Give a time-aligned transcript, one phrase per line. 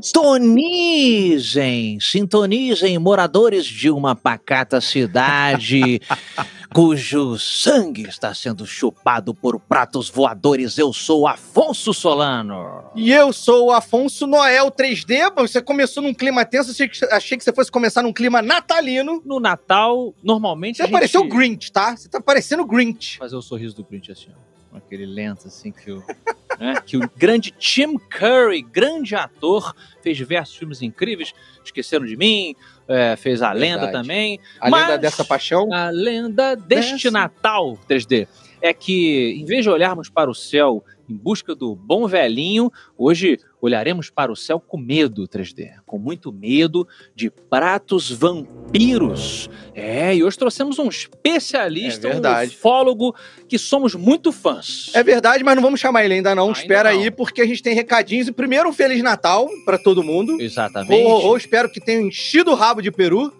[0.00, 6.00] Sintonizem, sintonizem, moradores de uma pacata cidade
[6.72, 10.78] cujo sangue está sendo chupado por pratos voadores.
[10.78, 12.84] Eu sou Afonso Solano.
[12.94, 15.30] E eu sou o Afonso Noel 3D.
[15.36, 19.22] Você começou num clima tenso, achei que, achei que você fosse começar num clima natalino.
[19.26, 20.94] No Natal, normalmente Você a gente...
[20.94, 21.94] pareceu o Grinch, tá?
[21.94, 23.18] Você tá parecendo o Grinch.
[23.18, 24.51] fazer o sorriso do Grinch assim, ó.
[24.74, 26.02] Aquele lento assim que o,
[26.58, 31.34] né, que o grande Tim Curry, grande ator, fez diversos filmes incríveis.
[31.64, 32.54] Esqueceram de mim,
[32.88, 33.92] é, fez A Lenda Verdade.
[33.92, 34.40] também.
[34.60, 35.72] A lenda dessa paixão.
[35.72, 37.10] A lenda deste Dessa.
[37.10, 38.26] Natal 3D
[38.60, 43.38] é que, em vez de olharmos para o céu em busca do bom velhinho, hoje
[43.60, 49.48] olharemos para o céu com medo 3D, com muito medo de pratos vampiros.
[49.74, 53.14] É, e hoje trouxemos um especialista, É um ufólogo
[53.46, 54.90] que somos muito fãs.
[54.94, 56.48] É verdade, mas não vamos chamar ele ainda não.
[56.48, 57.00] Ainda Espera não.
[57.00, 58.26] aí, porque a gente tem recadinhos.
[58.26, 60.40] E primeiro, um Feliz Natal pra todo mundo.
[60.40, 61.04] Exatamente.
[61.04, 63.32] Ou, ou espero que tenham enchido o rabo de peru.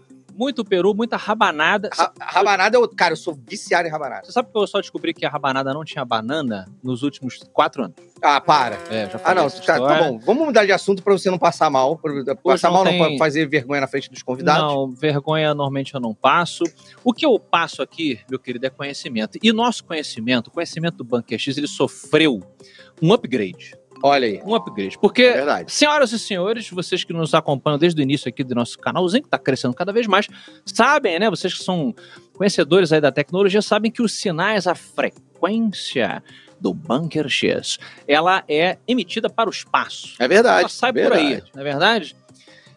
[0.43, 1.89] Muito peru, muita rabanada.
[1.93, 4.25] Ra rabanada, eu, cara, eu sou viciado em rabanada.
[4.27, 7.84] Você sabe que eu só descobri que a rabanada não tinha banana nos últimos quatro
[7.84, 7.95] anos?
[8.21, 8.75] Ah, para.
[8.91, 10.19] É, já Ah, não, tá, bom.
[10.19, 11.97] Vamos mudar de assunto pra você não passar mal.
[11.97, 12.12] Pra-
[12.43, 14.61] Passar não mal não tem- pode fazer vergonha na frente dos convidados.
[14.65, 16.65] Não, vergonha normalmente eu não passo.
[17.05, 19.39] O que eu passo aqui, meu querido, é conhecimento.
[19.41, 22.41] E nosso conhecimento, o conhecimento do Bunker X, ele sofreu
[23.01, 23.77] um upgrade.
[24.03, 24.41] Olha aí.
[24.45, 24.98] Um upgrade.
[24.98, 28.78] Porque, É senhoras e senhores, vocês que nos acompanham desde o início aqui do nosso
[28.78, 30.27] canalzinho, que está crescendo cada vez mais,
[30.67, 31.31] sabem, né?
[31.31, 31.94] Vocês que são
[32.34, 36.22] conhecedores aí da tecnologia, sabem que os sinais, a frequência
[36.61, 40.15] do Bunker X, ela é emitida para o espaço.
[40.19, 40.60] É verdade.
[40.60, 41.21] ela sai verdade.
[41.21, 42.16] por aí, não é verdade?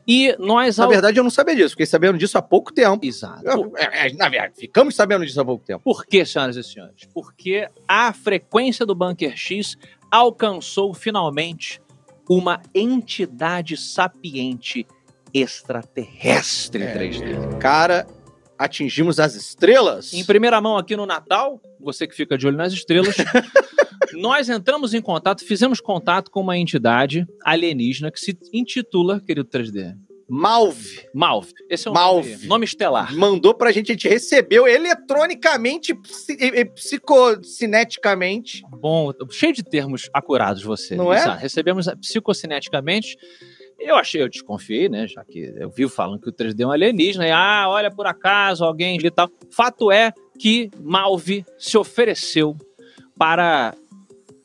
[0.08, 0.78] E nós...
[0.78, 1.72] Na verdade, eu não sabia disso.
[1.72, 3.04] Fiquei sabendo disso há pouco tempo.
[3.04, 3.44] Exato.
[3.44, 5.82] Eu- é, é, na verdade, ficamos sabendo disso há pouco tempo.
[5.84, 7.08] Por quê, senhoras e senhores?
[7.14, 9.76] Porque a frequência do Bunker X
[10.16, 11.82] alcançou finalmente
[12.30, 14.88] uma entidade sapiente
[15.34, 16.98] extraterrestre É.
[16.98, 17.58] 3D.
[17.60, 18.08] Cara,
[18.58, 20.14] atingimos as estrelas.
[20.14, 23.16] Em primeira mão aqui no Natal, você que fica de olho nas estrelas,
[24.14, 29.96] nós entramos em contato, fizemos contato com uma entidade alienígena que se intitula, querido 3D,
[30.28, 31.52] Malve Malv.
[31.70, 32.28] Esse é o Malv.
[32.30, 33.14] nome, nome estelar.
[33.16, 35.94] mandou pra gente, a gente recebeu eletronicamente,
[36.30, 38.64] e- psicocineticamente.
[38.70, 40.96] Bom, cheio de termos acurados você.
[40.96, 41.18] Não é?
[41.18, 41.40] Exato.
[41.42, 43.18] Recebemos psicocineticamente.
[43.80, 45.06] Eu achei, eu desconfiei, né?
[45.06, 47.28] Já que eu vi falando que o 3D é um alienígena.
[47.28, 49.30] E, ah, olha, por acaso, alguém e tal.
[49.52, 52.56] Fato é que Malve se ofereceu
[53.18, 53.76] para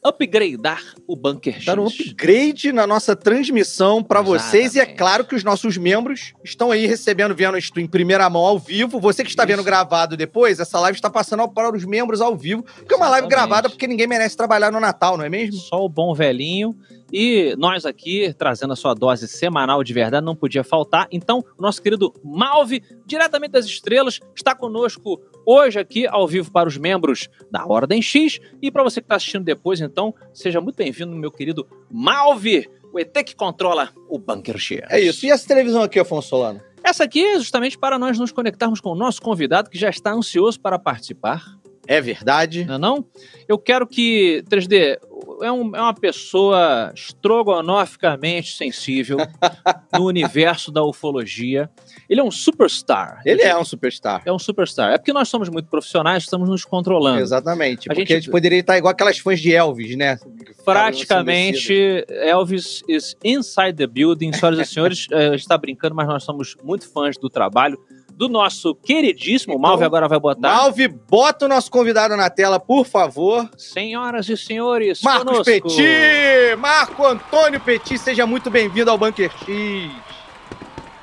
[0.04, 1.64] upgradear o Bunker X.
[1.66, 4.74] Dar um upgrade na nossa transmissão pra vocês.
[4.74, 4.98] E é Exatamente.
[4.98, 8.98] claro que os nossos membros estão aí recebendo, vendo isto em primeira mão ao vivo.
[8.98, 9.52] Você que está Isso.
[9.52, 12.62] vendo gravado depois, essa live está passando para os membros ao vivo.
[12.62, 13.48] Porque é uma live Exatamente.
[13.48, 15.60] gravada porque ninguém merece trabalhar no Natal, não é mesmo?
[15.60, 16.74] Só o bom velhinho.
[17.12, 21.08] E nós aqui, trazendo a sua dose semanal de verdade, não podia faltar.
[21.10, 26.68] Então, o nosso querido Malve, diretamente das estrelas, está conosco hoje aqui, ao vivo, para
[26.68, 28.38] os membros da Ordem X.
[28.62, 32.98] E para você que está assistindo depois, então, seja muito bem-vindo, meu querido Malve, o
[32.98, 34.80] ET que controla o Bunker X.
[34.88, 35.24] É isso.
[35.26, 36.60] E essa televisão aqui, Afonso Solano?
[36.82, 40.12] Essa aqui é justamente para nós nos conectarmos com o nosso convidado, que já está
[40.12, 41.44] ansioso para participar.
[41.86, 42.64] É verdade.
[42.64, 43.04] Não é não?
[43.48, 44.98] Eu quero que 3D
[45.42, 49.18] é, um- é uma pessoa estrogonoficamente sensível
[49.98, 51.68] no universo da ufologia.
[52.08, 53.20] Ele é um superstar.
[53.24, 54.22] Ele é um superstar.
[54.24, 54.92] É um superstar.
[54.92, 57.20] É porque nós somos muito profissionais, estamos nos controlando.
[57.20, 57.88] Exatamente.
[57.88, 60.18] A Porque gente- a gente poderia estar igual aquelas fãs de Elvis, né?
[60.64, 64.32] Praticamente, Elvis is inside the building.
[64.32, 67.78] Senhoras e senhores, eh, a gente está brincando, mas nós somos muito fãs do trabalho
[68.20, 69.82] do nosso queridíssimo Então, Malve.
[69.82, 70.54] Agora vai botar.
[70.54, 73.48] Malve, bota o nosso convidado na tela, por favor.
[73.56, 75.44] Senhoras e senhores, Marcos conosco.
[75.46, 76.54] Petit!
[76.58, 79.90] Marco Antônio Petit, seja muito bem-vindo ao Bunker X.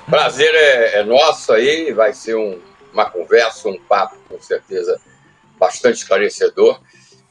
[0.07, 2.59] Prazer é, é nosso aí, vai ser um-
[2.93, 5.01] uma conversa, um papo com certeza
[5.59, 6.79] bastante esclarecedor.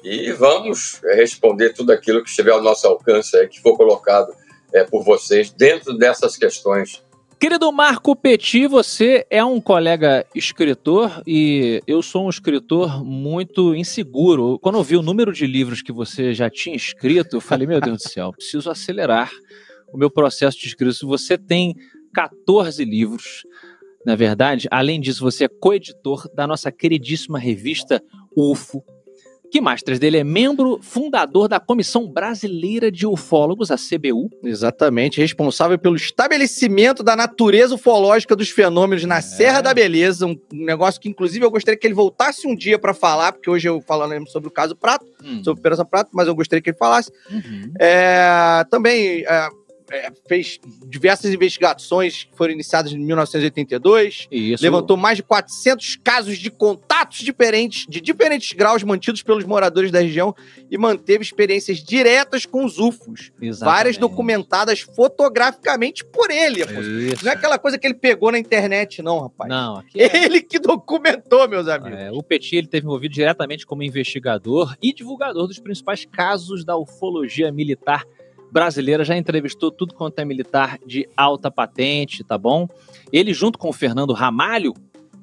[0.03, 4.35] E vamos é, responder tudo aquilo que estiver ao nosso alcance, aí, que for colocado
[4.73, 7.01] é, por vocês dentro dessas questões
[7.39, 14.59] Querido Marco Petit, você é um colega escritor e eu sou um escritor muito inseguro.
[14.59, 17.79] Quando eu vi o número de livros que você já tinha escrito, eu falei, meu
[17.79, 19.31] Deus do céu, preciso acelerar
[19.93, 20.97] o meu processo de escrita.
[21.05, 21.75] Você tem
[22.15, 23.43] 14 livros.
[24.05, 28.03] Na verdade, além disso, você é coeditor da nossa queridíssima revista
[28.35, 28.83] UFO,
[29.51, 34.31] que mais três dele é membro fundador da Comissão Brasileira de Ufólogos, a CBU.
[34.43, 39.23] Exatamente, responsável pelo estabelecimento da natureza ufológica dos fenômenos na é.
[39.23, 42.95] Serra da Beleza, um negócio que inclusive eu gostaria que ele voltasse um dia para
[42.95, 45.43] falar, porque hoje eu falando sobre o caso Prato, hum.
[45.43, 47.11] sobre Operação Prato, mas eu gostaria que ele falasse.
[47.31, 47.73] Uhum.
[47.79, 49.49] É, também é,
[49.91, 54.29] é, fez diversas investigações que foram iniciadas em 1982.
[54.31, 54.63] Isso.
[54.63, 60.01] Levantou mais de 400 casos de contatos diferentes, de diferentes graus mantidos pelos moradores da
[60.01, 60.35] região
[60.71, 63.33] e manteve experiências diretas com os UFOs.
[63.41, 63.77] Exatamente.
[63.77, 66.63] Várias documentadas fotograficamente por ele.
[66.63, 67.25] Isso.
[67.25, 69.49] Não é aquela coisa que ele pegou na internet, não, rapaz.
[69.49, 69.83] Não.
[69.97, 70.25] É...
[70.25, 71.99] Ele que documentou, meus amigos.
[71.99, 76.77] É, o Petit ele teve envolvido diretamente como investigador e divulgador dos principais casos da
[76.77, 78.05] ufologia militar
[78.57, 82.67] brasileira, já entrevistou tudo quanto é militar de alta patente, tá bom?
[83.13, 84.73] Ele, junto com o Fernando Ramalho,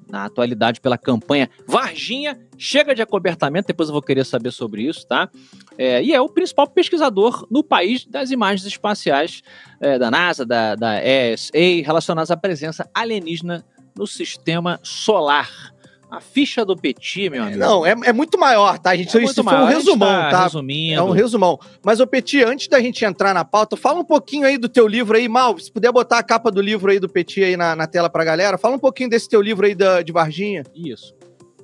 [0.07, 5.07] na atualidade pela campanha Varginha, chega de acobertamento, depois eu vou querer saber sobre isso,
[5.07, 5.31] tá?
[5.79, 9.41] É, e é o principal pesquisador no país das imagens espaciais
[9.81, 11.51] é, da NASA, da, da ESA,
[11.83, 13.65] relacionadas à presença alienígena
[13.97, 15.73] no sistema solar
[16.13, 17.57] a ficha do Petit, meu amigo.
[17.57, 18.91] Não, é, é muito maior, tá?
[18.91, 20.43] A gente, é isso foi um resumão, tá, tá?
[20.43, 20.99] Resumindo.
[20.99, 21.59] É um resumão.
[21.81, 24.87] Mas, o Petit, antes da gente entrar na pauta, fala um pouquinho aí do teu
[24.87, 25.57] livro aí, Mal.
[25.57, 28.23] Se puder botar a capa do livro aí do Petit aí na, na tela pra
[28.23, 30.63] galera, fala um pouquinho desse teu livro aí da, de Varginha.
[30.75, 31.15] Isso.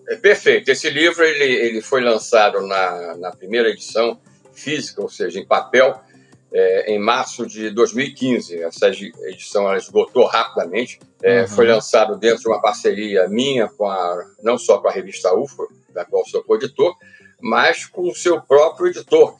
[0.09, 0.69] É perfeito.
[0.69, 4.19] Esse livro ele, ele foi lançado na, na primeira edição
[4.51, 6.01] física, ou seja, em papel,
[6.51, 8.61] é, em março de 2015.
[8.63, 10.99] Essa edição ela esgotou rapidamente.
[11.21, 11.47] É, uhum.
[11.47, 15.67] Foi lançado dentro de uma parceria minha com a, não só com a revista UFO,
[15.93, 16.95] da qual sou co-editor,
[17.41, 19.35] mas com o seu próprio editor,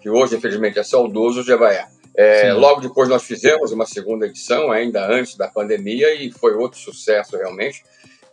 [0.00, 1.86] que hoje, infelizmente, é saudoso, o Jevaé.
[2.16, 6.78] É, logo depois nós fizemos uma segunda edição, ainda antes da pandemia, e foi outro
[6.78, 7.82] sucesso realmente.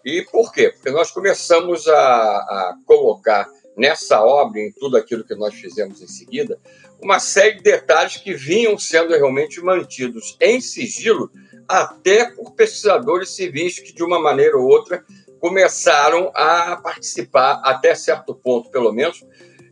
[0.06, 0.69] E por quê?
[0.69, 6.07] Porque nós começamos a, a colocar nessa obra, em tudo aquilo que nós fizemos em
[6.07, 6.60] seguida,
[7.01, 11.31] uma série de detalhes que vinham sendo realmente mantidos em sigilo
[11.68, 15.03] até por pesquisadores civis que, de uma maneira ou outra,
[15.39, 19.25] começaram a participar, até certo ponto, pelo menos,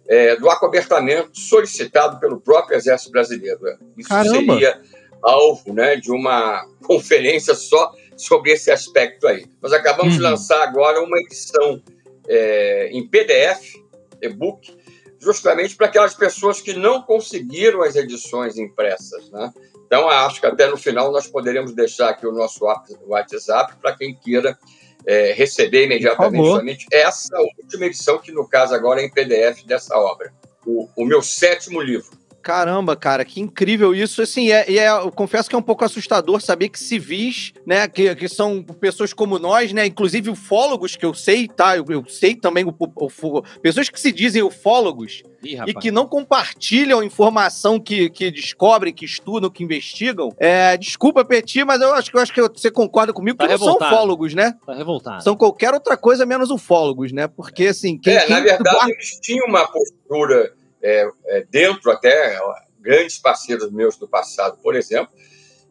[0.07, 3.59] é, do acobertamento solicitado pelo próprio Exército Brasileiro.
[3.95, 4.53] Isso Caramba.
[4.53, 4.81] seria
[5.21, 9.45] alvo né, de uma conferência só sobre esse aspecto aí.
[9.61, 10.19] Nós acabamos uhum.
[10.19, 11.81] de lançar agora uma edição
[12.27, 13.75] é, em PDF,
[14.21, 14.75] e-book,
[15.19, 19.53] justamente para aquelas pessoas que não conseguiram as edições impressas, né?
[19.85, 22.63] Então, acho que até no final nós poderemos deixar aqui o nosso
[23.07, 24.57] WhatsApp para quem queira
[25.05, 29.97] é, receber imediatamente somente essa última edição, que no caso agora é em PDF dessa
[29.97, 30.31] obra.
[30.65, 32.18] O, o meu sétimo livro.
[32.49, 34.23] Caramba, cara, que incrível isso.
[34.23, 38.15] Assim, é, é, eu confesso que é um pouco assustador saber que civis, né, que,
[38.15, 41.77] que são pessoas como nós, né, inclusive ufólogos, que eu sei, tá?
[41.77, 45.91] Eu, eu sei também, o, o, o, pessoas que se dizem ufólogos Ih, e que
[45.91, 50.33] não compartilham informação que, que descobrem, que estudam, que investigam.
[50.39, 53.79] É, desculpa, Petit, mas eu acho, eu acho que você concorda comigo tá que revoltado.
[53.79, 54.55] não são ufólogos, né?
[54.65, 55.23] Tá revoltado.
[55.23, 57.27] São qualquer outra coisa menos ufólogos, né?
[57.27, 57.95] Porque, assim...
[57.95, 58.91] Quem, é, quem na verdade, guarda...
[58.91, 62.39] eles tinham uma postura é, é, dentro até
[62.79, 65.13] grandes parceiros meus do passado, por exemplo.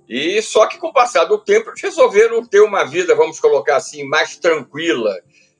[0.08, 3.76] E só que com o passar do tempo eles resolveram ter uma vida, vamos colocar
[3.76, 5.14] assim, mais tranquila,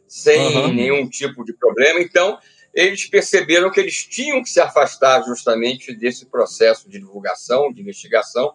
[0.07, 0.73] sem uhum.
[0.73, 2.01] nenhum tipo de problema.
[2.01, 2.39] Então,
[2.73, 8.55] eles perceberam que eles tinham que se afastar justamente desse processo de divulgação, de investigação.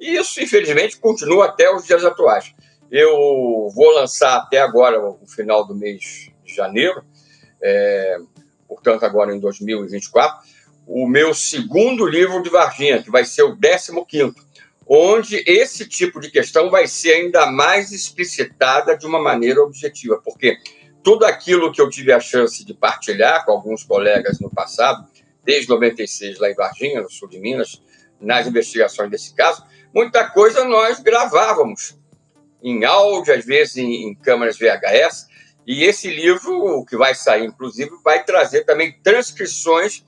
[0.00, 2.54] E isso, infelizmente, continua até os dias atuais.
[2.90, 3.10] Eu
[3.74, 7.04] vou lançar até agora, no final do mês de janeiro,
[7.62, 8.16] é,
[8.74, 10.38] portanto, agora em 2024,
[10.86, 14.34] o meu segundo livro de Varginha, que vai ser o 15,
[14.86, 20.58] onde esse tipo de questão vai ser ainda mais explicitada de uma maneira objetiva, porque
[21.02, 25.06] tudo aquilo que eu tive a chance de partilhar com alguns colegas no passado,
[25.42, 27.82] desde 96 lá em Varginha, no sul de Minas,
[28.20, 29.64] nas investigações desse caso,
[29.94, 31.98] muita coisa nós gravávamos
[32.62, 35.28] em áudio, às vezes em, em câmeras VHS,
[35.66, 40.04] e esse livro, que vai sair, inclusive, vai trazer também transcrições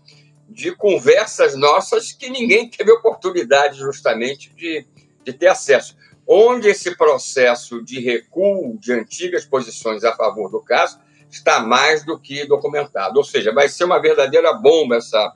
[0.48, 4.86] de conversas nossas que ninguém teve oportunidade, justamente, de,
[5.24, 5.96] de ter acesso.
[6.26, 10.98] Onde esse processo de recuo de antigas posições a favor do caso
[11.30, 13.18] está mais do que documentado.
[13.18, 15.32] Ou seja, vai ser uma verdadeira bomba essa,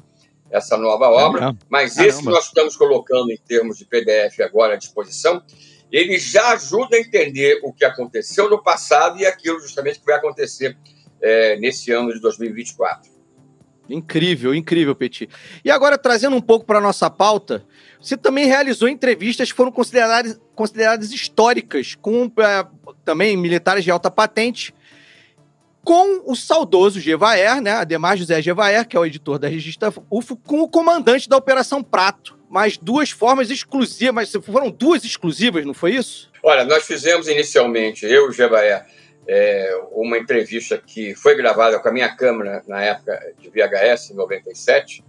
[0.51, 4.77] essa nova obra, mas esse que nós estamos colocando em termos de PDF agora à
[4.77, 5.43] disposição,
[5.93, 10.17] ele já ajuda a entender o que aconteceu no passado e aquilo justamente que vai
[10.17, 10.77] acontecer
[11.21, 13.11] é, nesse ano de 2024.
[13.89, 15.29] Incrível, incrível, Petit.
[15.65, 17.65] E agora, trazendo um pouco para nossa pauta,
[18.01, 22.67] você também realizou entrevistas que foram consideradas, consideradas históricas com é,
[23.05, 24.73] também militares de alta patente,
[25.83, 27.73] com o saudoso Gevaer, né?
[27.73, 31.83] Ademar José Gevaer, que é o editor da revista UFO, com o comandante da Operação
[31.83, 32.39] Prato.
[32.51, 36.29] Mas duas formas exclusivas, foram duas exclusivas, não foi isso?
[36.43, 38.85] Olha, nós fizemos inicialmente, eu e o Gevaer,
[39.29, 44.15] é, uma entrevista que foi gravada com a minha câmera na época de VHS, em
[44.15, 45.05] 97.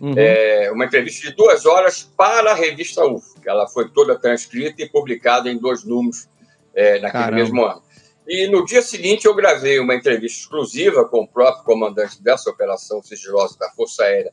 [0.00, 0.14] Uhum.
[0.16, 3.40] É, uma entrevista de duas horas para a revista UFO.
[3.44, 6.28] Ela foi toda transcrita e publicada em dois números
[6.72, 7.36] é, naquele Caramba.
[7.36, 7.82] mesmo ano.
[8.28, 13.02] E no dia seguinte eu gravei uma entrevista exclusiva com o próprio comandante dessa operação
[13.02, 14.32] sigilosa da Força Aérea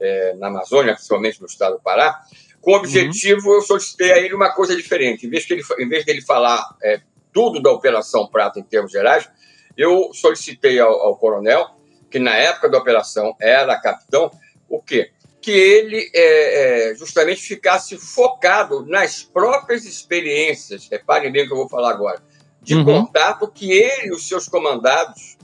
[0.00, 2.20] é, na Amazônia, principalmente no estado do Pará,
[2.60, 3.54] com o objetivo, uhum.
[3.54, 5.26] eu solicitei a ele uma coisa diferente.
[5.26, 7.00] Em vez, que ele, em vez dele falar é,
[7.32, 9.28] tudo da Operação Prata em termos gerais,
[9.76, 11.70] eu solicitei ao, ao, coronel,
[12.10, 14.30] que na época da operação era capitão,
[14.68, 15.12] o quê?
[15.40, 21.58] Que ele é, é, justamente ficasse focado nas próprias experiências, reparem bem o que eu
[21.58, 22.20] vou falar agora,
[22.62, 22.84] de uhum.
[22.84, 25.36] contato que ele e os seus comandados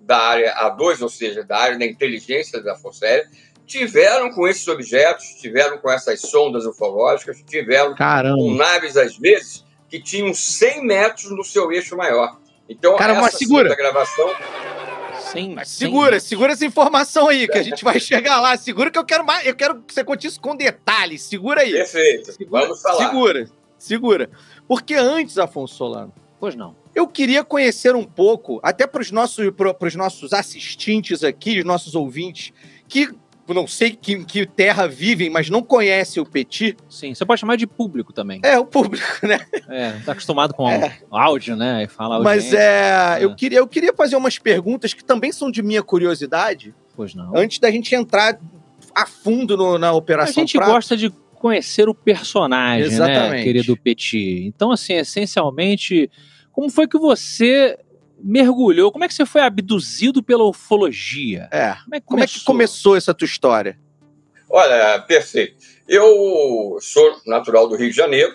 [0.00, 3.28] da área A2, ou seja, da área da inteligência da Força Aérea,
[3.66, 8.36] tiveram com esses objetos, tiveram com essas sondas ufológicas, tiveram Caramba.
[8.36, 12.38] com naves, às vezes, que tinham 100 metros no seu eixo maior.
[12.68, 13.74] Então, Cara, essa segura.
[13.74, 14.28] gravação.
[15.32, 18.56] Sim, mas segura, segura essa informação aí, que a gente vai chegar lá.
[18.56, 19.46] Segura que eu quero mais.
[19.46, 21.22] Eu quero que você conte isso com detalhes.
[21.22, 21.72] Segura aí.
[21.72, 22.32] Perfeito.
[22.32, 23.06] Segura, Vamos falar.
[23.06, 24.30] Segura, segura.
[24.66, 26.12] Porque antes, Afonso Solano.
[26.38, 26.76] Pois não.
[26.94, 29.52] Eu queria conhecer um pouco, até para os nossos,
[29.94, 32.52] nossos assistentes aqui, os nossos ouvintes,
[32.88, 33.10] que
[33.54, 36.76] não sei que, que terra vivem, mas não conhecem o Petit.
[36.88, 38.40] Sim, você pode chamar de público também.
[38.42, 39.38] É, o público, né?
[39.68, 40.98] É, tá acostumado com é.
[41.10, 41.84] áudio, né?
[41.84, 45.50] E fala Mas é, é, Eu, queria, eu queria fazer umas perguntas que também são
[45.50, 46.74] de minha curiosidade.
[46.94, 47.36] Pois não.
[47.36, 48.38] Antes da gente entrar
[48.94, 50.72] a fundo no, na Operação A gente Prato.
[50.72, 53.30] gosta de conhecer o personagem, né, Exatamente.
[53.30, 54.46] né, querido Petit?
[54.46, 56.10] Então, assim, essencialmente,
[56.50, 57.78] como foi que você
[58.22, 58.90] mergulhou?
[58.90, 61.48] Como é que você foi abduzido pela ufologia?
[61.50, 61.74] É.
[61.84, 63.78] Como é que, Como é que começou essa tua história?
[64.48, 65.56] Olha, perfeito.
[65.88, 68.34] Eu sou natural do Rio de Janeiro,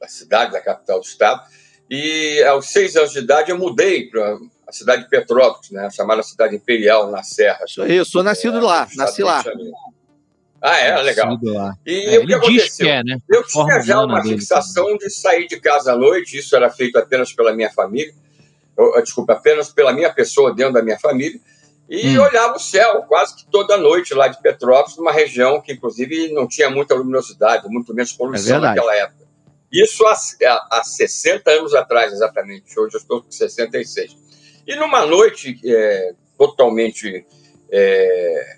[0.00, 1.42] da cidade, da capital do estado,
[1.90, 6.22] e aos seis anos de idade eu mudei para a cidade de Petrópolis, né, chamada
[6.22, 7.60] cidade imperial na Serra.
[7.78, 9.44] Eu sou nascido é, lá, nasci lá.
[10.60, 11.00] Ah, é?
[11.02, 11.38] Legal.
[11.42, 11.74] Lá.
[11.86, 12.86] E é, o que aconteceu?
[12.86, 13.18] Que é, né?
[13.28, 17.32] Eu tinha já uma fixação de sair de casa à noite, isso era feito apenas
[17.32, 18.12] pela minha família
[19.02, 21.40] desculpa, apenas pela minha pessoa dentro da minha família,
[21.88, 22.22] e hum.
[22.22, 26.48] olhava o céu quase que toda noite lá de Petrópolis, numa região que, inclusive, não
[26.48, 29.26] tinha muita luminosidade, muito menos poluição é naquela época.
[29.72, 30.14] Isso há,
[30.70, 32.78] há 60 anos atrás, exatamente.
[32.78, 34.16] Hoje eu estou com 66.
[34.66, 37.24] E numa noite é, totalmente
[37.70, 38.56] é,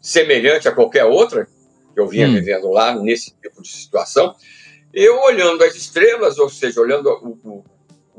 [0.00, 1.46] semelhante a qualquer outra
[1.92, 2.34] que eu vinha hum.
[2.34, 4.34] vivendo lá, nesse tipo de situação,
[4.92, 7.64] eu olhando as estrelas, ou seja, olhando o, o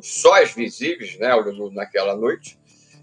[0.06, 1.32] os sóis visíveis, né,
[1.74, 2.60] naquela noite.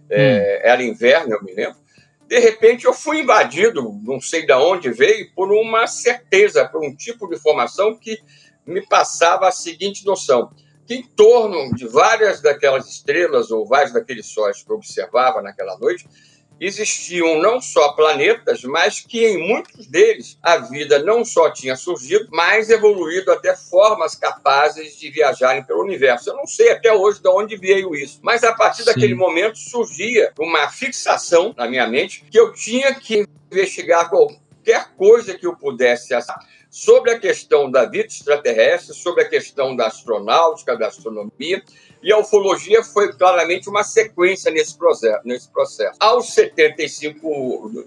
[0.09, 0.69] É, hum.
[0.69, 1.83] Era inverno, eu me lembro.
[2.29, 6.95] De repente, eu fui invadido, não sei de onde veio, por uma certeza, por um
[6.95, 8.19] tipo de informação que
[8.65, 10.51] me passava a seguinte noção:
[10.87, 15.77] que em torno de várias daquelas estrelas ou vários daqueles sóis que eu observava naquela
[15.79, 16.09] noite,
[16.61, 22.29] existiam não só planetas, mas que em muitos deles a vida não só tinha surgido,
[22.31, 26.31] mas evoluído até formas capazes de viajarem pelo universo.
[26.31, 28.87] Eu não sei até hoje de onde veio isso, mas a partir Sim.
[28.87, 35.37] daquele momento surgia uma fixação na minha mente que eu tinha que investigar qualquer coisa
[35.37, 36.15] que eu pudesse
[36.71, 41.63] sobre a questão da vida extraterrestre, sobre a questão da astronáutica, da astronomia,
[42.03, 45.21] e a ufologia foi claramente uma sequência nesse processo.
[45.25, 45.97] Nesse processo.
[46.01, 47.85] Aos 75,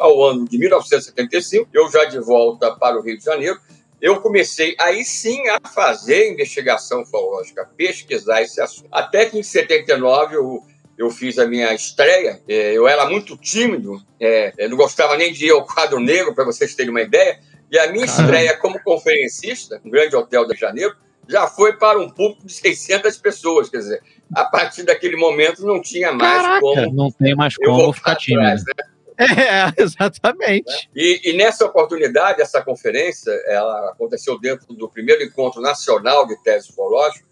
[0.00, 3.58] ao ano de 1975, eu já de volta para o Rio de Janeiro,
[4.00, 8.88] eu comecei aí sim a fazer investigação ufológica, pesquisar esse assunto.
[8.92, 10.62] Até que em 79 eu,
[10.98, 12.40] eu fiz a minha estreia.
[12.48, 16.34] É, eu era muito tímido, é, eu não gostava nem de ir ao quadro negro,
[16.34, 17.40] para vocês terem uma ideia.
[17.70, 20.94] E a minha estreia como conferencista, no grande hotel de Janeiro,
[21.28, 23.68] já foi para um público de 600 pessoas.
[23.68, 24.02] Quer dizer,
[24.34, 26.94] a partir daquele momento não tinha mais Caraca, como.
[26.94, 28.42] Não tem mais como ficar tímido.
[28.42, 28.96] Atrás, né?
[29.18, 30.90] É, exatamente.
[30.94, 36.70] E, e, nessa oportunidade, essa conferência, ela aconteceu dentro do primeiro encontro nacional de tese
[36.70, 37.26] ufológica,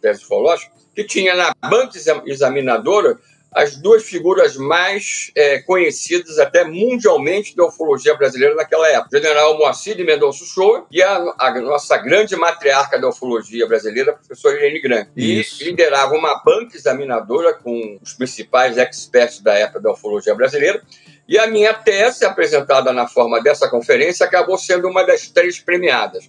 [0.00, 3.18] tese ufológica que tinha na banca examinadora
[3.54, 9.16] as duas figuras mais é, conhecidas até mundialmente da ufologia brasileira naquela época.
[9.16, 14.10] O general Moacir de Mendonça Shoa e a, a, nossa grande matriarca da ufologia brasileira,
[14.10, 15.10] a professora Irene Grande.
[15.16, 20.82] E liderava uma banca examinadora com os principais experts da época da ufologia brasileira.
[21.28, 26.28] E a minha tese, apresentada na forma dessa conferência, acabou sendo uma das três premiadas.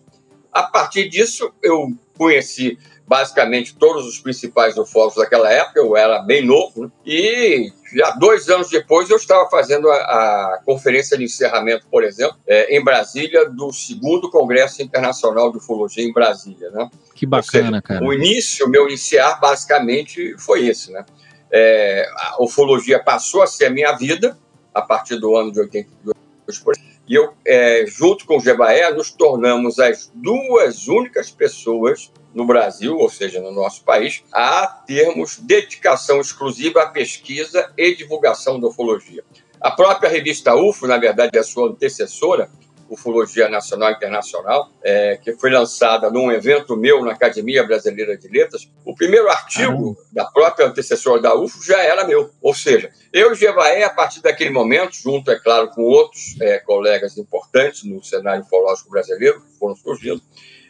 [0.54, 6.44] A partir disso, eu conheci basicamente todos os principais ufólogos daquela época, eu era bem
[6.44, 6.92] novo, né?
[7.06, 12.36] e já dois anos depois eu estava fazendo a, a conferência de encerramento, por exemplo,
[12.48, 16.70] é, em Brasília, do segundo Congresso Internacional de Ufologia em Brasília.
[16.72, 16.90] Né?
[17.14, 18.04] Que bacana, seja, cara.
[18.04, 20.92] O início, o meu iniciar, basicamente, foi esse.
[20.92, 21.06] Né?
[21.52, 24.38] É, a ufologia passou a ser a minha vida
[24.74, 26.76] a partir do ano de 82, por
[27.08, 32.98] e eu, é, junto com o Gebaé, nos tornamos as duas únicas pessoas no Brasil,
[32.98, 39.24] ou seja, no nosso país, a termos dedicação exclusiva à pesquisa e divulgação da ufologia.
[39.62, 42.50] A própria revista UFO, na verdade, é sua antecessora,
[42.90, 48.28] Ufologia Nacional e Internacional, é, que foi lançada num evento meu na Academia Brasileira de
[48.28, 48.70] Letras.
[48.86, 52.32] O primeiro artigo da própria antecessora da UFO já era meu.
[52.42, 56.60] Ou seja, eu e Jevaé, a partir daquele momento, junto, é claro, com outros é,
[56.60, 60.22] colegas importantes no cenário ufológico brasileiro, que foram surgindo,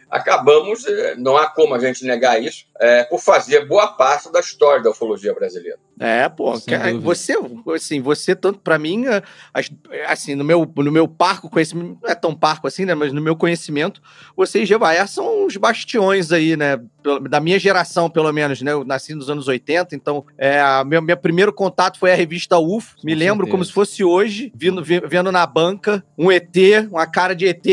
[0.09, 4.39] acabamos, eh, não há como a gente negar isso, é, por fazer boa parte da
[4.39, 5.77] história da ufologia brasileira.
[5.99, 6.53] É, pô,
[7.01, 7.33] você,
[7.73, 9.23] assim, você tanto para mim, eh,
[10.07, 13.21] assim, no meu, no meu parco conhecimento, não é tão parco assim, né, mas no
[13.21, 14.01] meu conhecimento,
[14.35, 16.79] você e Gevaer são os bastiões aí, né,
[17.29, 21.15] da minha geração, pelo menos, né, eu nasci nos anos 80, então, é, meu, meu
[21.15, 23.51] primeiro contato foi a revista UFO, me Com lembro certeza.
[23.51, 26.55] como se fosse hoje, vindo, vendo na banca um ET,
[26.91, 27.65] uma cara de ET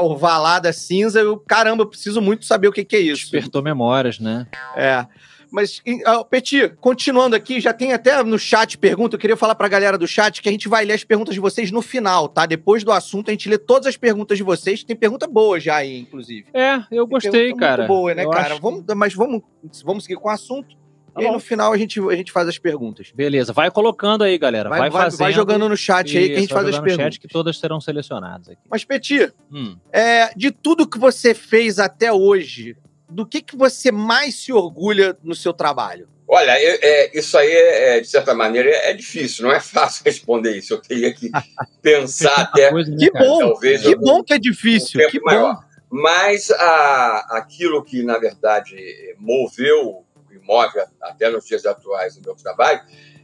[0.00, 3.22] ovalada cinza, eu, caramba, eu preciso muito saber o que, que é isso.
[3.22, 4.46] Despertou memórias, né?
[4.76, 5.06] É.
[5.54, 9.14] Mas, uh, Peti, continuando aqui, já tem até no chat pergunta.
[9.14, 11.38] Eu queria falar pra galera do chat que a gente vai ler as perguntas de
[11.38, 12.44] vocês no final, tá?
[12.44, 14.82] Depois do assunto, a gente lê todas as perguntas de vocês.
[14.82, 16.46] Tem pergunta boa já aí, inclusive.
[16.52, 17.84] É, eu gostei, cara.
[17.84, 18.54] Muito boa, né, eu cara?
[18.54, 18.60] Acho...
[18.60, 19.42] Vamos, mas vamos,
[19.84, 20.74] vamos seguir com o assunto.
[21.14, 23.12] Tá e aí, no final a gente, a gente faz as perguntas.
[23.14, 24.68] Beleza, vai colocando aí, galera.
[24.68, 27.14] Vai, vai, fazendo, vai jogando no chat isso, aí que a gente faz as perguntas.
[27.14, 28.62] chat que todas serão selecionadas aqui.
[28.68, 29.76] Mas, Peti, hum.
[29.92, 32.76] é, de tudo que você fez até hoje,
[33.14, 36.08] do que, que você mais se orgulha no seu trabalho?
[36.26, 40.02] Olha, é, é, isso aí, é, é de certa maneira, é difícil, não é fácil
[40.04, 40.74] responder isso.
[40.74, 41.30] Eu teria que
[41.80, 42.70] pensar até.
[42.70, 45.54] Coisa, né, que bom, talvez que bom que é difícil, um que maior.
[45.54, 45.62] bom.
[45.90, 48.76] Mas a, aquilo que, na verdade,
[49.16, 52.80] moveu e move até nos dias atuais o meu trabalho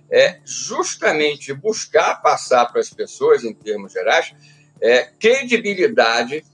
[0.09, 4.33] é justamente buscar passar para as pessoas, em termos gerais,
[4.81, 6.45] é, credibilidade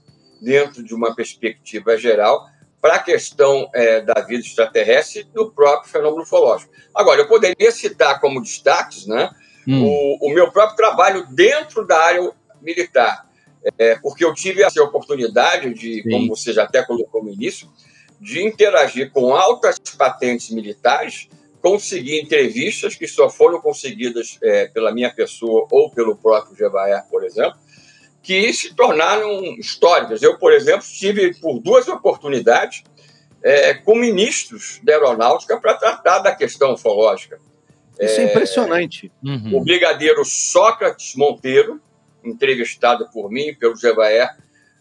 [0.41, 2.47] dentro de uma perspectiva geral
[2.81, 6.71] para a questão é, da vida extraterrestre do próprio fenômeno ufológico.
[6.93, 9.29] Agora, eu poderia citar como destaques né,
[9.67, 9.83] hum.
[9.83, 13.27] o, o, meu próprio trabalho dentro da área militar,
[13.77, 16.09] é, porque eu tive essa oportunidade de, Sim.
[16.09, 17.67] como você já até colocou no início,
[18.19, 21.27] de interagir com altas patentes militares,
[21.61, 27.23] conseguir entrevistas que só foram conseguidas é, pela minha pessoa ou pelo próprio Gevaer, por
[27.23, 27.57] exemplo,
[28.27, 30.21] que se tornaram históricas.
[30.21, 32.83] Eu, por exemplo, tive por duas oportunidades
[33.41, 37.39] é, com ministros da aeronáutica para tratar da questão ufológica.
[37.97, 39.09] Isso é, é impressionante.
[39.23, 39.55] Uhum.
[39.55, 41.79] O brigadeiro Sócrates Monteiro,
[42.21, 44.35] entrevistado por mim, pelo Gevaer,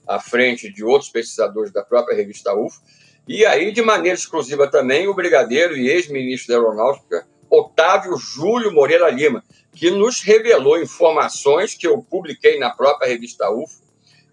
[0.04, 2.80] à frente de outros pesquisadores da própria revista UFO.
[3.28, 9.10] E aí, de maneira exclusiva também, o brigadeiro e ex-ministro da Aeronáutica, Otávio Júlio Moreira
[9.10, 13.84] Lima, que nos revelou informações que eu publiquei na própria revista UFO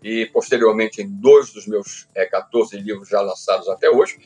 [0.01, 4.17] e posteriormente em dois dos meus é, 14 livros já lançados até hoje,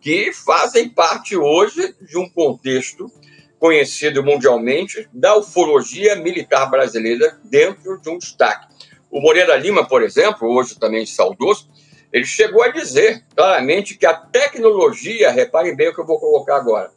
[0.00, 3.10] que fazem parte hoje de um contexto
[3.58, 8.66] conhecido mundialmente da ufologia militar brasileira dentro de um destaque.
[9.10, 11.70] O Moreira Lima, por exemplo, hoje também saudoso,
[12.12, 16.56] ele chegou a dizer claramente que a tecnologia, reparem bem o que eu vou colocar
[16.56, 16.90] agora.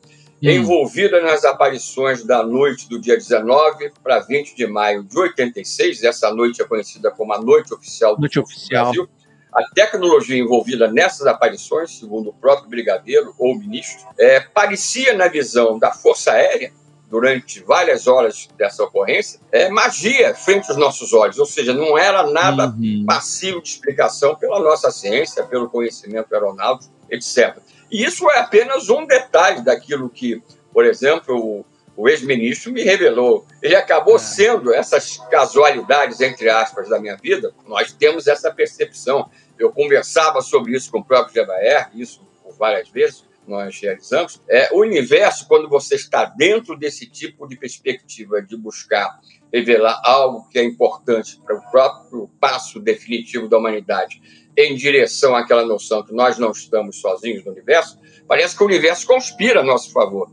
[0.53, 6.03] Envolvida nas aparições da noite do dia 19 para 20 de maio de 86.
[6.03, 8.85] Essa noite é conhecida como a Noite Oficial do noite oficial.
[8.85, 9.09] Brasil.
[9.53, 15.79] A tecnologia envolvida nessas aparições, segundo o próprio brigadeiro ou ministro, é, parecia, na visão
[15.79, 16.73] da Força Aérea,
[17.09, 22.29] durante várias horas dessa ocorrência, é magia frente aos nossos olhos, ou seja, não era
[22.29, 23.05] nada uhum.
[23.07, 27.57] passivo de explicação pela nossa ciência, pelo conhecimento aeronáutico, etc.
[27.95, 33.47] E isso é apenas um detalhe daquilo que, por exemplo, o, o ex-ministro me revelou.
[33.63, 34.19] Ele acabou é.
[34.19, 37.53] sendo essas casualidades, entre aspas, da minha vida.
[37.65, 39.29] Nós temos essa percepção.
[39.57, 44.69] Eu conversava sobre isso com o próprio Jebaer, isso por várias vezes, nós realizamos, é,
[44.73, 49.21] o universo, quando você está dentro desse tipo de perspectiva de buscar
[49.53, 54.21] revelar algo que é importante para o próprio passo definitivo da humanidade
[54.57, 59.05] em direção àquela noção que nós não estamos sozinhos no universo, parece que o universo
[59.05, 60.29] conspira a nosso favor.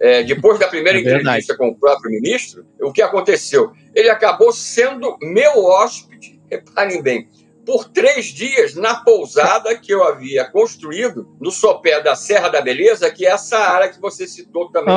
[0.00, 3.72] É, depois da primeira é entrevista com o próprio ministro, o que aconteceu?
[3.94, 7.28] Ele acabou sendo meu hóspede, reparem bem,
[7.64, 13.10] por três dias na pousada que eu havia construído no sopé da Serra da Beleza,
[13.10, 14.94] que é essa área que você citou também,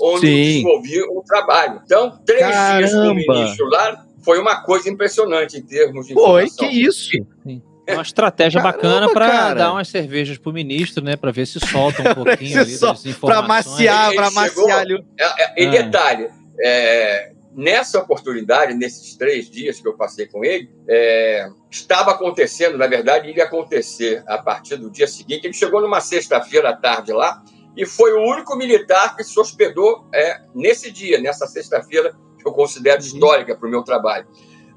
[0.00, 1.80] oh, onde desenvolvi o trabalho.
[1.84, 2.78] Então, três Caramba.
[2.78, 7.10] dias com o ministro lá foi uma coisa impressionante em termos de Foi, que isso?
[7.44, 7.62] Sim.
[7.88, 11.16] É uma estratégia Caramba, bacana para dar umas cervejas pro ministro, né?
[11.16, 13.16] Para ver se solta um pouquinho ali das informações.
[13.16, 15.04] Para maciar, para maciar ali.
[15.18, 15.70] É, é, em ah.
[15.70, 16.28] detalhe,
[16.60, 22.86] é, nessa oportunidade, nesses três dias que eu passei com ele, é, estava acontecendo, na
[22.86, 25.46] verdade, ia acontecer a partir do dia seguinte.
[25.46, 27.42] Ele chegou numa sexta-feira à tarde lá
[27.74, 32.52] e foi o único militar que se hospedou é, nesse dia, nessa sexta-feira, que eu
[32.52, 34.26] considero histórica para o meu trabalho.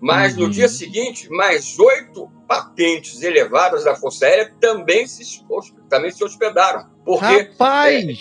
[0.02, 0.46] Mas uhum.
[0.46, 5.24] no dia seguinte, mais oito patentes elevadas da Força Aérea também se,
[5.88, 6.88] também se hospedaram.
[7.06, 7.50] Porque é,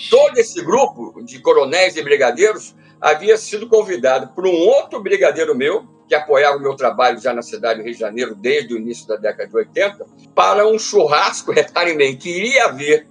[0.09, 5.87] todo esse grupo de coronéis e brigadeiros havia sido convidado por um outro brigadeiro meu,
[6.07, 9.07] que apoiava o meu trabalho já na cidade do Rio de Janeiro desde o início
[9.07, 13.07] da década de 80, para um churrasco, reparem bem, que iria haver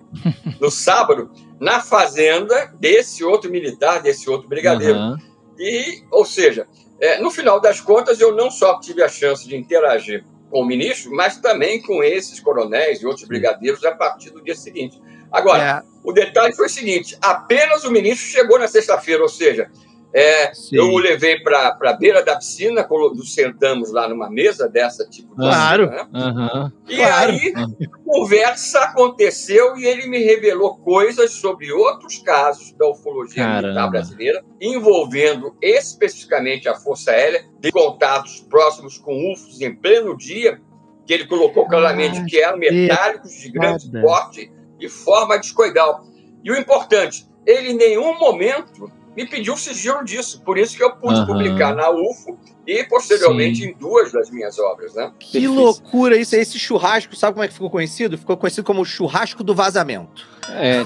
[0.61, 4.98] no sábado na fazenda desse outro militar, desse outro brigadeiro.
[4.98, 5.16] Uhum.
[5.59, 6.66] E, ou seja,
[7.00, 10.66] é, no final das contas, eu não só tive a chance de interagir com o
[10.66, 15.00] ministro, mas também com esses coronéis e outros brigadeiros a partir do dia seguinte.
[15.32, 15.90] Agora, é.
[16.04, 19.70] o detalhe foi o seguinte: apenas o ministro chegou na sexta-feira, ou seja,
[20.12, 22.87] é, eu o levei para a beira da piscina,
[23.25, 25.88] sentamos lá numa mesa dessa tipo de Claro.
[25.88, 26.07] Né?
[26.12, 26.73] Uhum.
[26.88, 27.33] E claro.
[27.33, 27.53] aí
[28.05, 33.62] conversa aconteceu e ele me revelou coisas sobre outros casos da ufologia Caramba.
[33.62, 40.61] militar brasileira, envolvendo especificamente a Força Aérea, de contatos próximos com UFOs em pleno dia,
[41.07, 46.05] que ele colocou claramente ah, que eram metálicos de grande porte e forma discoidal.
[46.42, 50.40] E o importante, ele em nenhum momento me pediu sigilo disso.
[50.42, 51.26] Por isso que eu pude uhum.
[51.26, 53.68] publicar na UFO e posteriormente Sim.
[53.68, 55.12] em duas das minhas obras, né?
[55.18, 56.35] Que loucura isso!
[56.35, 58.16] Esse churrasco, sabe como é que ficou conhecido?
[58.16, 60.26] Ficou conhecido como o churrasco do vazamento.
[60.50, 60.83] É,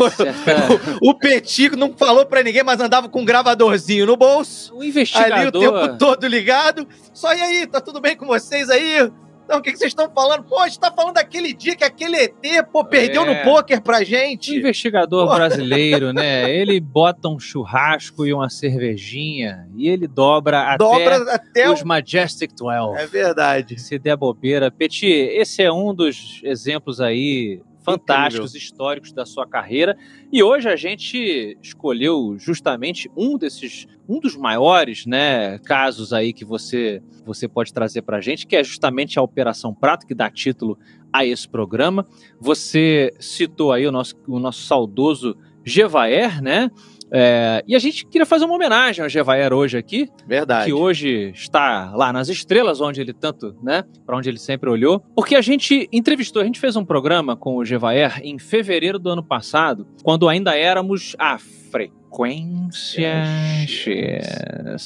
[1.00, 4.74] o, o Petico não falou para ninguém, mas andava com um gravadorzinho no bolso.
[4.74, 5.38] O investigador...
[5.38, 6.86] Ali o tempo todo ligado.
[7.12, 9.10] Só, e aí, tá tudo bem com vocês aí?
[9.44, 10.44] Então, o que, que vocês estão falando?
[10.44, 13.26] Pô, a gente tá falando daquele dia que aquele ET, pô, perdeu é.
[13.26, 14.52] no pôquer pra gente.
[14.52, 15.34] O investigador pô.
[15.34, 16.50] brasileiro, né?
[16.50, 21.86] Ele bota um churrasco e uma cervejinha e ele dobra, dobra até, até os o...
[21.86, 22.98] Majestic 12.
[22.98, 23.78] É verdade.
[23.78, 24.70] Se der bobeira.
[24.70, 28.66] Peti, esse é um dos exemplos aí fantásticos, Incrível.
[28.66, 29.96] históricos da sua carreira.
[30.32, 36.44] E hoje a gente escolheu justamente um desses, um dos maiores, né, casos aí que
[36.44, 40.30] você você pode trazer para a gente, que é justamente a Operação Prato, que dá
[40.30, 40.78] título
[41.12, 42.06] a esse programa.
[42.40, 46.70] Você citou aí o nosso, o nosso saudoso Gevaer, né?
[47.16, 50.08] É, e a gente queria fazer uma homenagem ao Gevaer hoje aqui.
[50.26, 50.66] Verdade.
[50.66, 53.84] Que hoje está lá nas estrelas, onde ele tanto, né?
[54.04, 54.98] Para onde ele sempre olhou.
[55.14, 59.10] Porque a gente entrevistou, a gente fez um programa com o Gevaer em fevereiro do
[59.10, 63.24] ano passado, quando ainda éramos a Frequência.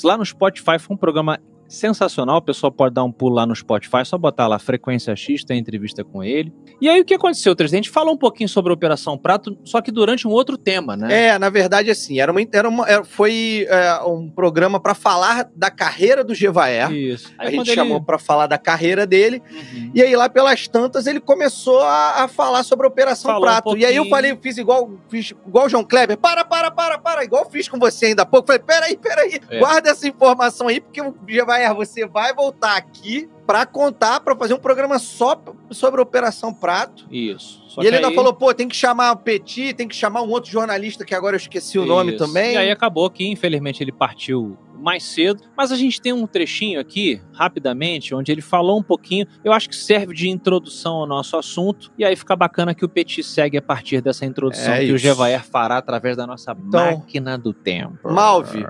[0.05, 1.39] Lá no Spotify foi um programa
[1.69, 2.39] sensacional.
[2.39, 5.59] O pessoal pode dar um pulo lá no Spotify, só botar lá Frequência X, tem
[5.59, 6.53] entrevista com ele.
[6.81, 9.57] E aí o que aconteceu, 3 A gente falou um pouquinho sobre a Operação Prato,
[9.65, 11.27] só que durante um outro tema, né?
[11.29, 15.51] É, na verdade, assim, era uma, era uma, era, foi é, um programa para falar
[15.55, 16.91] da carreira do Gevaer.
[16.93, 17.33] Isso.
[17.39, 18.07] Aí, a gente chamou ele...
[18.07, 19.43] para falar da carreira dele.
[19.51, 19.91] Uhum.
[19.95, 23.71] E aí, lá pelas tantas, ele começou a, a falar sobre a Operação falou Prato.
[23.71, 26.99] Um e aí eu falei, fiz igual, fiz igual o João Kleber, para, para, para,
[26.99, 28.47] para, igual fiz com você ainda há pouco.
[28.47, 29.59] Falei, peraí, peraí, é.
[29.59, 34.55] guarda essa informação aí, porque o Gevaer você vai voltar aqui para contar, para fazer
[34.55, 37.07] um programa só sobre a Operação Prato.
[37.11, 37.65] Isso.
[37.69, 38.15] Só e ele ainda aí...
[38.15, 41.35] falou, pô, tem que chamar o Petit, tem que chamar um outro jornalista que agora
[41.35, 41.89] eu esqueci o Isso.
[41.89, 42.55] nome também.
[42.55, 46.79] E aí acabou que, infelizmente, ele partiu mais cedo, mas a gente tem um trechinho
[46.79, 51.37] aqui, rapidamente, onde ele falou um pouquinho, eu acho que serve de introdução ao nosso
[51.37, 54.85] assunto, e aí fica bacana que o Petit segue a partir dessa introdução é que
[54.85, 54.95] isso.
[54.95, 58.13] o Gevaer fará através da nossa então, máquina do tempo.
[58.13, 58.65] Malve,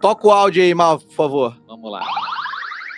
[0.00, 1.56] Toca o áudio aí, Mal, por favor.
[1.86, 2.06] Vamos lá.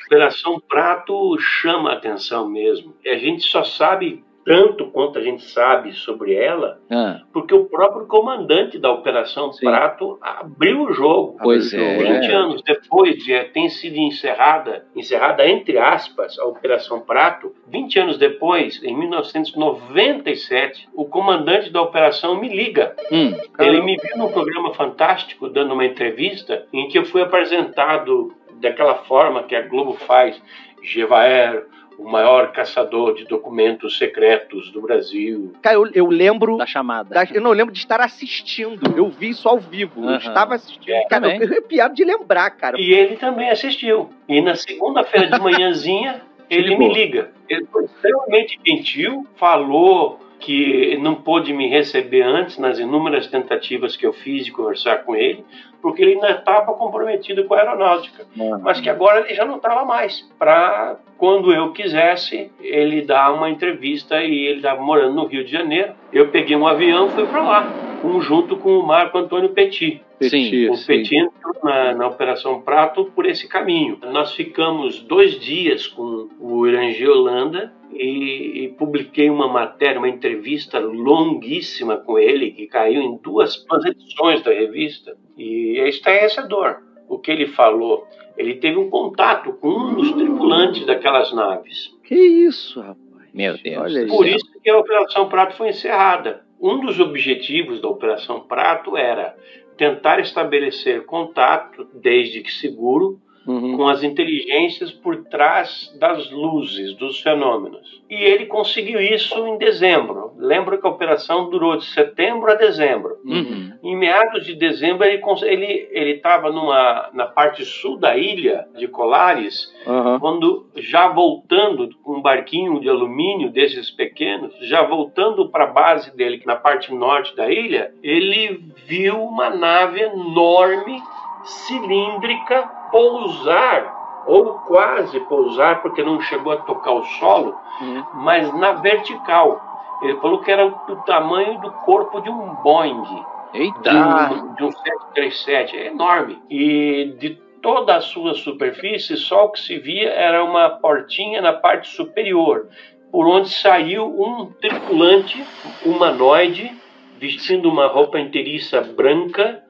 [0.06, 2.94] Operação Prato chama a atenção mesmo.
[3.06, 8.06] A gente só sabe tanto quanto a gente sabe sobre ela, Ah, porque o próprio
[8.06, 9.66] comandante da Operação Sim.
[9.66, 11.36] Prato abriu o jogo.
[11.42, 11.98] pois Abriu é.
[11.98, 12.20] jogo.
[12.22, 18.16] 20 anos depois de ter sido encerrada, encerrada entre aspas, a Operação Prato, 20 anos
[18.16, 22.96] depois, em 1997, o comandante da operação me liga.
[23.12, 28.32] Hum, Ele me viu num programa fantástico, dando uma entrevista, em que eu fui apresentado
[28.60, 30.40] daquela forma que a Globo faz.
[30.82, 31.64] Gevaer,
[31.98, 35.52] o maior caçador de documentos secretos do Brasil.
[35.60, 36.56] Cara, eu, eu lembro.
[36.56, 37.12] Da chamada.
[37.12, 38.94] da- eu não lembro de estar assistindo.
[38.96, 40.02] Eu vi isso ao vivo.
[40.04, 40.18] Eu Aham.
[40.18, 40.90] estava assistindo.
[40.92, 41.40] É, cara, também.
[41.40, 42.80] eu arrepiado de lembrar, cara.
[42.80, 44.08] E ele também assistiu.
[44.28, 47.32] E na segunda-feira de manhãzinha, ele me liga.
[47.48, 54.06] Ele foi extremamente gentil, falou que não pôde me receber antes nas inúmeras tentativas que
[54.06, 55.44] eu fiz de conversar com ele,
[55.80, 58.26] porque ele ainda estava comprometido com a aeronáutica.
[58.62, 60.22] Mas que agora ele já não estava mais.
[60.38, 65.50] Para quando eu quisesse, ele dar uma entrevista e ele estava morando no Rio de
[65.50, 65.92] Janeiro.
[66.12, 67.72] Eu peguei um avião e fui para lá,
[68.04, 70.02] um junto com o Marco Antônio Petit.
[70.20, 73.98] Sim, O Petit entrou na, na Operação Prato por esse caminho.
[74.12, 80.78] Nós ficamos dois dias com o Irangê Holanda e, e publiquei uma matéria, uma entrevista
[80.80, 85.16] longuíssima com ele, que caiu em duas, duas edições da revista.
[85.38, 88.06] E é estarrecedor o que ele falou.
[88.36, 91.96] Ele teve um contato com um dos tripulantes daquelas naves.
[92.04, 92.98] Que isso, rapaz.
[93.32, 93.82] Meu Deus.
[93.82, 94.36] Olha Por isso.
[94.36, 96.44] isso que a Operação Prato foi encerrada.
[96.60, 99.36] Um dos objetivos da Operação Prato era
[99.76, 103.76] tentar estabelecer contato, desde que seguro, Uhum.
[103.76, 108.02] com as inteligências por trás das luzes, dos fenômenos.
[108.10, 110.32] E ele conseguiu isso em dezembro.
[110.36, 113.16] Lembro que a operação durou de setembro a dezembro.
[113.24, 113.72] Uhum.
[113.82, 118.86] Em meados de dezembro, ele ele ele estava numa na parte sul da ilha de
[118.88, 120.18] Colares, Aham.
[120.20, 126.14] quando já voltando com um barquinho de alumínio desses pequenos, já voltando para a base
[126.16, 131.00] dele na parte norte da ilha, ele viu uma nave enorme,
[131.44, 133.96] cilíndrica, pousar
[134.26, 138.04] ou quase pousar, porque não chegou a tocar o solo, Uhum.
[138.14, 139.60] mas na vertical.
[140.02, 143.90] Ele falou que era do tamanho do corpo de um Boeing de Eita.
[143.90, 146.40] um, de um 737, é enorme.
[146.50, 147.30] E de
[147.62, 152.68] toda a sua superfície, só o que se via era uma portinha na parte superior,
[153.10, 155.42] por onde saiu um tripulante
[155.84, 156.70] humanoide,
[157.18, 159.62] vestindo uma roupa inteiriça branca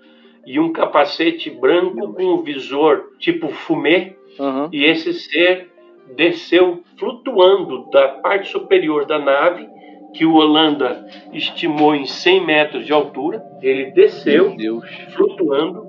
[0.46, 4.68] e um capacete branco com um visor tipo fumê, Aham.
[4.72, 5.70] e esse ser
[6.16, 9.68] desceu flutuando da parte superior da nave,
[10.14, 13.42] que o Holanda estimou em 100 metros de altura.
[13.61, 14.55] Ele desceu
[15.14, 15.85] flutuando,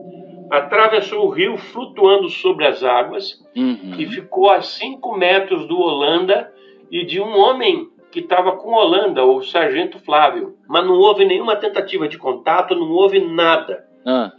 [0.52, 3.96] atravessou o rio flutuando sobre as águas Uhum.
[3.98, 6.52] e ficou a 5 metros do Holanda
[6.92, 10.56] e de um homem que estava com Holanda, o Sargento Flávio.
[10.68, 13.86] Mas não houve nenhuma tentativa de contato, não houve nada.
[14.12, 14.32] Ah.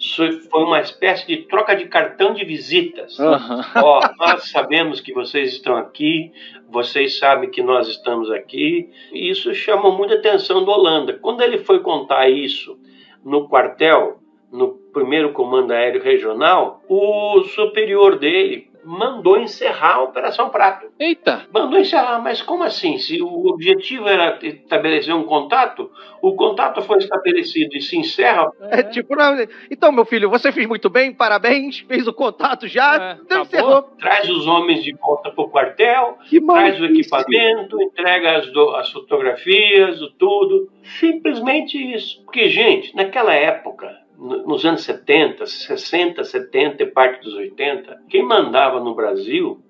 [0.50, 3.16] Foi uma espécie de troca de cartão de visitas.
[3.20, 6.33] Ó, nós sabemos que vocês estão aqui,
[6.68, 8.90] vocês sabem que nós estamos aqui.
[9.12, 11.12] E isso chamou muita atenção do Holanda.
[11.12, 12.76] Quando ele foi contar isso
[13.24, 14.18] no quartel,
[14.50, 20.87] no primeiro comando aéreo regional, o superior dele mandou encerrar a Operação Prato.
[20.99, 21.47] Eita.
[21.53, 22.99] Mandou encerrar, mas como assim?
[22.99, 25.90] Se o objetivo era estabelecer um contato,
[26.23, 29.35] o contato foi estabelecido e se encerra, É tipo, não,
[29.71, 33.83] então, meu filho, você fez muito bem, parabéns, fez o contato já, É, então encerrou.
[33.99, 38.71] traz os homens de volta para o quartel, Que traz o equipamento, entrega as, do-
[38.77, 40.69] as fotografias, o tudo.
[40.99, 42.23] Simplesmente isso.
[42.25, 48.78] Porque, gente, naquela época, nos anos 70, 60, 70 e parte dos 80, quem mandava
[48.78, 49.61] no Brasil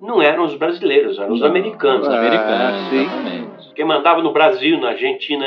[0.00, 2.08] não eram os brasileiros, eram os americanos.
[2.08, 3.02] Os Ah, americanos, sim.
[3.02, 3.74] exatamente.
[3.74, 5.46] Quem mandava no Brasil, na Argentina,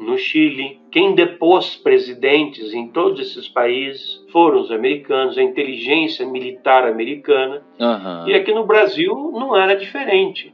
[0.00, 6.84] no Chile, quem depôs presidentes em todos esses países foram os americanos, a inteligência militar
[6.88, 7.62] americana.
[7.80, 8.24] Aham.
[8.26, 10.52] E aqui no Brasil não era diferente.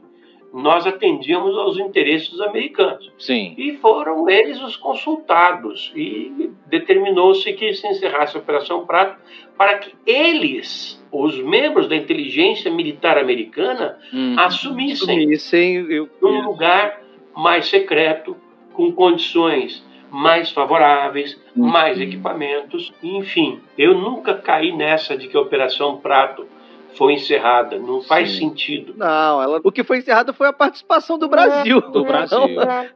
[0.53, 3.11] Nós atendíamos aos interesses dos americanos.
[3.17, 3.53] Sim.
[3.57, 5.91] E foram eles os consultados.
[5.95, 9.17] E determinou-se que se encerrasse a Operação Prato
[9.57, 14.35] para que eles, os membros da inteligência militar americana, Uhum.
[14.39, 16.09] assumissem Sumissem, eu...
[16.21, 17.01] num lugar
[17.35, 18.35] mais secreto,
[18.73, 23.59] com condições mais favoráveis, mais equipamentos, enfim.
[23.77, 26.47] Eu nunca caí nessa de que a Operação Prato
[26.95, 27.77] foi encerrada.
[27.77, 28.49] Não faz Sim.
[28.49, 28.93] sentido.
[28.97, 29.61] Não, ela...
[29.63, 31.81] o que foi encerrado foi a participação do Brasil.
[31.81, 32.39] Do Brasil.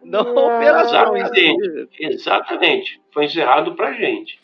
[0.03, 1.13] Não, não a operação.
[1.33, 1.55] si.
[1.99, 3.01] Exatamente.
[3.13, 4.39] Foi encerrado pra gente.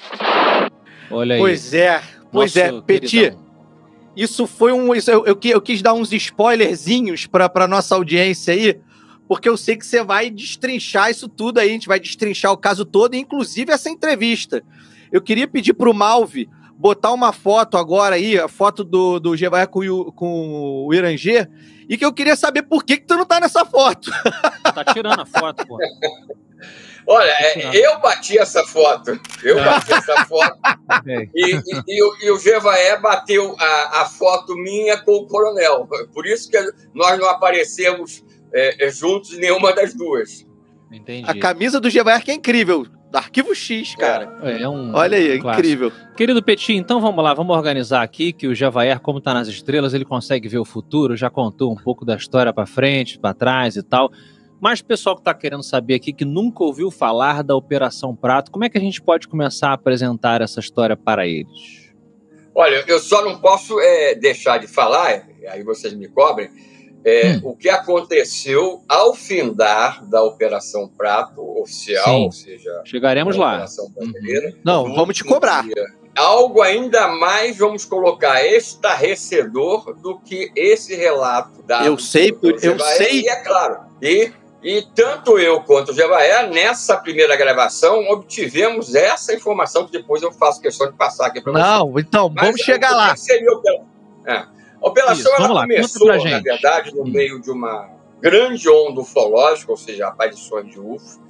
[1.11, 1.41] Olha aí.
[1.41, 3.37] Pois é, pois Nosso é, Petit.
[4.15, 4.93] Isso foi um.
[4.93, 8.79] Isso, eu, eu, eu quis dar uns spoilerzinhos pra, pra nossa audiência aí,
[9.27, 12.57] porque eu sei que você vai destrinchar isso tudo aí, a gente vai destrinchar o
[12.57, 14.63] caso todo, inclusive essa entrevista.
[15.11, 19.65] Eu queria pedir pro Malve botar uma foto agora aí, a foto do, do Gevaé
[19.67, 21.45] com, o- com o Irangê,
[21.89, 24.09] e que eu queria saber por que, que tu não tá nessa foto.
[24.73, 25.77] Tá tirando a foto, pô.
[27.07, 29.19] Olha, é, eu bati essa foto.
[29.43, 30.57] Eu bati essa foto.
[30.89, 31.29] Ok.
[31.35, 35.87] E, e- e o- e o Gevaé bateu a, a foto minha com o coronel.
[36.13, 36.57] Por isso que
[36.93, 40.45] nós não aparecemos é, é, juntos em nenhuma das duas.
[40.91, 41.29] Entendi.
[41.29, 42.85] A camisa do Gevaé que é incrível.
[43.11, 44.37] Arquivo X, cara.
[44.43, 45.65] É um Olha aí, é clássico.
[45.65, 45.91] incrível.
[46.15, 49.95] Querido Petit, então vamos lá, vamos organizar aqui que o Javaer, como tá nas estrelas,
[49.95, 53.75] ele consegue ver o futuro, já contou um pouco da história pra frente, pra trás
[53.75, 54.11] e tal.
[54.61, 58.51] Mas o pessoal que tá querendo saber aqui, que nunca ouviu falar da Operação Prato,
[58.51, 61.89] como é que a gente pode começar a apresentar essa história para eles?
[62.53, 66.49] Olha, eu só não posso é, deixar de falar, aí vocês me cobrem,
[67.05, 67.41] é, Hum.
[67.45, 72.23] o que aconteceu ao findar da Operação Prato oficial, Sim.
[72.25, 73.65] ou seja, Chegaremos lá.
[73.95, 74.55] Brasileira.
[74.63, 75.63] Não, vamos te cobrar.
[75.63, 75.85] dia.
[76.15, 82.79] Algo ainda mais, vamos colocar, estarrecedor do que esse relato da Eu sei, do eu
[82.79, 83.21] sei.
[83.21, 84.31] E é claro, e,
[84.61, 90.31] e tanto eu quanto o Jevaé, nessa primeira gravação, obtivemos essa informação que depois eu
[90.33, 91.65] faço questão de passar aqui para vocês.
[91.65, 93.15] Não, então, Mas vamos chegar o lá.
[93.15, 93.87] seria operação?
[94.27, 94.58] É.
[94.81, 96.43] A operação Isso, ela começou, na gente.
[96.43, 97.89] verdade, no meio de uma
[98.21, 101.21] grande onda ufológica, ou seja, aparições de UFO,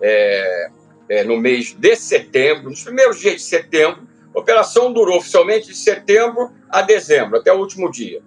[0.00, 0.70] é,
[1.08, 4.08] é, no mês de setembro, nos primeiros dias de setembro.
[4.34, 8.20] A operação durou oficialmente de setembro a dezembro, até o último dia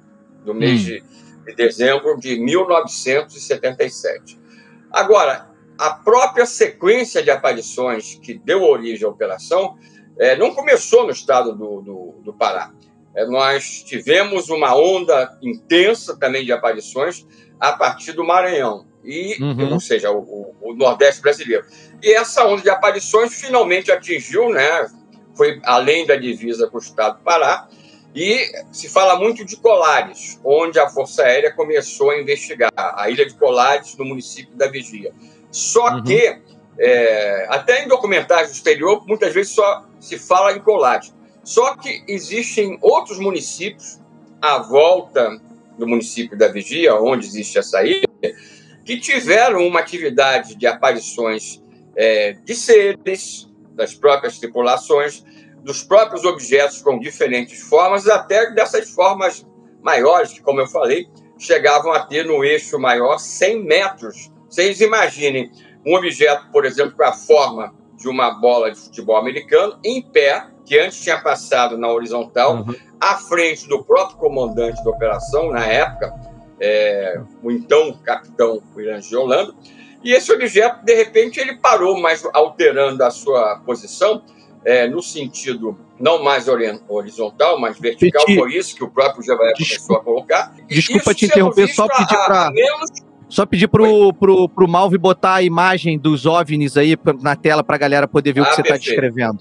[0.46, 0.86] do mês Hum.
[0.86, 1.04] de,
[1.46, 4.40] de dezembro de 1977.
[4.92, 9.78] Agora, a própria sequência de aparições que deu origem à operação
[10.18, 12.72] é, não começou no estado do, do, do Pará.
[13.18, 17.26] É, nós tivemos uma onda intensa também de aparições
[17.60, 19.74] a partir do Maranhão, e, Uhum.
[19.74, 21.66] ou seja, o, o- o Nordeste brasileiro.
[22.04, 24.86] E essa onda de aparições finalmente atingiu, né,
[25.36, 27.68] foi além da divisa com o estado do Pará,
[28.14, 33.26] e se fala muito de Colares, onde a Força Aérea começou a investigar, a ilha
[33.26, 35.12] de Colares, no município da Vigia.
[35.52, 36.04] Só Uhum.
[36.04, 36.38] que,
[36.80, 41.16] é, até em documentários do exterior, muitas vezes só se fala em Colares.
[41.48, 44.02] Só que existem outros municípios
[44.42, 45.42] à volta
[45.80, 48.06] do município da Vigia, onde existe essa ilha,
[48.84, 51.64] que tiveram uma atividade de aparições
[51.96, 55.24] é, de seres, das próprias tripulações,
[55.64, 59.48] dos próprios objetos com diferentes formas, até dessas formas
[59.82, 61.08] maiores, que, como eu falei,
[61.40, 64.30] chegavam a ter no eixo maior 100 metros.
[64.50, 65.50] Vocês imaginem
[65.86, 70.46] um objeto, por exemplo, com a forma de uma bola de futebol americano, em pé,
[70.68, 72.76] que antes tinha passado na horizontal, Uhum.
[73.00, 76.14] à frente do próprio comandante da operação, na época,
[76.60, 79.54] é, o então capitão William de Holanda,
[80.04, 84.22] e esse objeto, de repente, ele parou, mas alterando a sua posição,
[84.66, 86.48] é, no sentido não mais
[86.90, 90.54] horizontal, mas vertical, Petit, foi isso que o próprio Jevaé começou a colocar.
[90.68, 92.90] Desculpa Isso te interromper, só pedir a- a menos
[93.30, 97.78] Só pedir pro, pro, pro Malve botar a imagem dos OVNIs aí na tela pra
[97.78, 98.90] galera poder ver o que Ah, você tá perfeito.
[98.90, 99.38] descrevendo.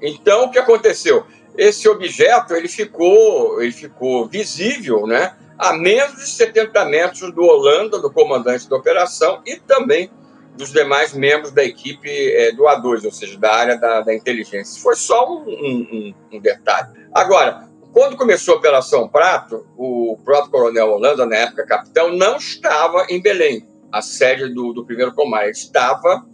[0.00, 1.24] Então, o que aconteceu?
[1.56, 7.98] Esse objeto ele ficou, ele ficou visível, né, a menos de 70 metros do Holanda,
[7.98, 10.08] do comandante da operação, e também
[10.56, 14.80] dos demais membros da equipe eh, do A2, ou seja, da área da, da inteligência.
[14.82, 16.88] Foi só um, um- um- detalhe.
[17.14, 23.06] Agora, quando começou a Operação Prato, o próprio coronel Holanda, na época capitão, não estava
[23.08, 25.42] em Belém, a sede do, do primeiro comando.
[25.44, 26.26] Ele estava,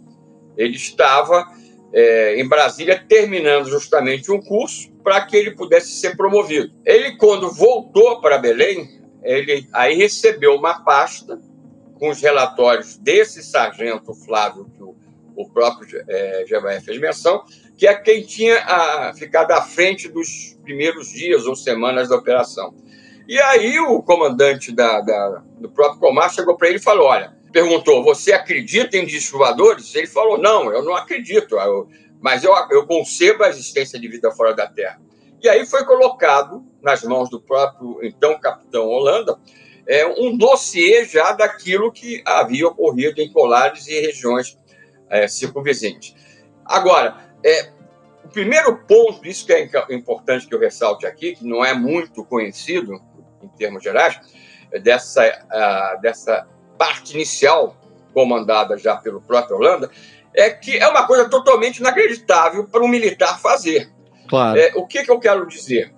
[0.57, 1.47] ele estava
[1.97, 6.73] é, em Brasília, terminando justamente um curso para que ele pudesse ser promovido.
[6.85, 11.39] Ele, quando voltou para Belém, ele aí recebeu uma pasta
[11.97, 14.93] com os relatórios desse sargento Flávio, que o,
[15.37, 17.43] o próprio é, Jevaé fez menção,
[17.77, 22.75] que é quem tinha a, ficado à frente dos primeiros dias ou semanas da operação.
[23.27, 27.34] E aí o comandante da, da- do próprio Comar chegou para ele e falou, olha,
[27.55, 29.95] perguntou, você acredita em discos voadores?
[29.95, 31.87] Ele falou, não, eu não acredito, eu-
[32.19, 34.99] mas eu, eu concebo a existência de vida fora da Terra.
[35.41, 39.39] E aí foi colocado nas mãos do próprio, então, capitão Holanda,
[39.87, 44.59] é, um dossiê já daquilo que havia ocorrido em Colares e regiões
[45.09, 46.13] é, circunvizinhas.
[46.65, 47.69] Agora, é,
[48.25, 52.25] o primeiro ponto, isso que é importante que eu ressalte aqui, que não é muito
[52.25, 53.01] conhecido
[53.41, 54.19] em termos gerais,
[54.73, 57.75] é dessa, ah, dessa parte inicial,
[58.13, 59.89] comandada já pelo próprio Holanda,
[60.33, 63.89] é que é uma coisa totalmente inacreditável para um militar fazer.
[64.27, 64.59] Claro.
[64.59, 65.93] É, o que, que eu quero dizer?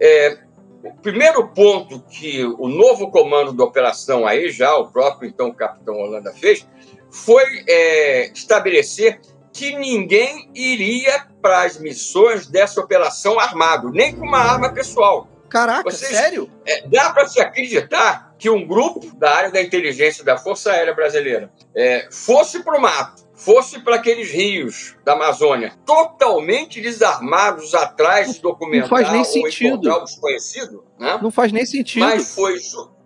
[0.00, 0.38] É,
[0.82, 5.94] o primeiro ponto que o novo comando da operação aí, já o próprio então capitão
[5.94, 6.66] Holanda fez,
[7.10, 9.20] foi é, estabelecer
[9.52, 15.28] que ninguém iria para as missões dessa operação armado, nem com uma arma pessoal.
[15.48, 16.50] Caraca, Vocês, sério?
[16.66, 20.94] É, dá para se acreditar que um grupo da área da inteligência da Força Aérea
[20.94, 28.34] Brasileira é, fosse para o mato, fosse para aqueles rios da Amazônia, totalmente desarmados atrás
[28.34, 29.90] de documentar não faz nem sentido.
[29.90, 31.18] o desconhecido, né?
[31.22, 32.00] Não faz nem sentido.
[32.00, 32.56] Mas foi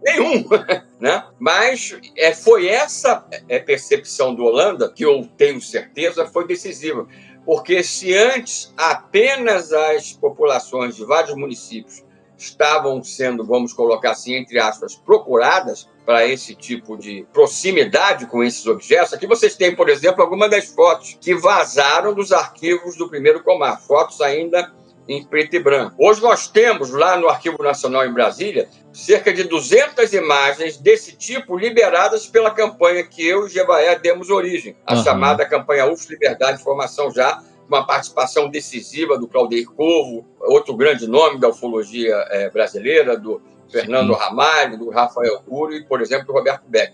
[0.02, 0.44] nenhum,
[0.98, 1.24] né?
[1.38, 7.06] Mas é, foi essa é, percepção do Holanda que eu tenho certeza foi decisiva,
[7.44, 12.04] porque se antes apenas as populações de vários municípios
[12.40, 18.66] estavam sendo, vamos colocar assim, entre aspas, procuradas para esse tipo de proximidade com esses
[18.66, 19.12] objetos.
[19.12, 23.80] Aqui vocês têm, por exemplo, algumas das fotos que vazaram dos arquivos do primeiro Comar,
[23.80, 24.72] fotos ainda
[25.08, 25.94] em preto e branco.
[25.98, 31.56] Hoje nós temos lá no Arquivo Nacional em Brasília cerca de 200 imagens desse tipo
[31.56, 35.04] liberadas pela campanha que eu e Jevaé demos origem, a uhum.
[35.04, 41.06] chamada campanha UF Liberdade e Informação já uma participação decisiva do Claudir Corvo, outro grande
[41.06, 43.40] nome da ufologia é, brasileira, do
[43.70, 44.18] Fernando Sim.
[44.18, 46.92] Ramalho, do Rafael Cury e, por exemplo, do Roberto Beck.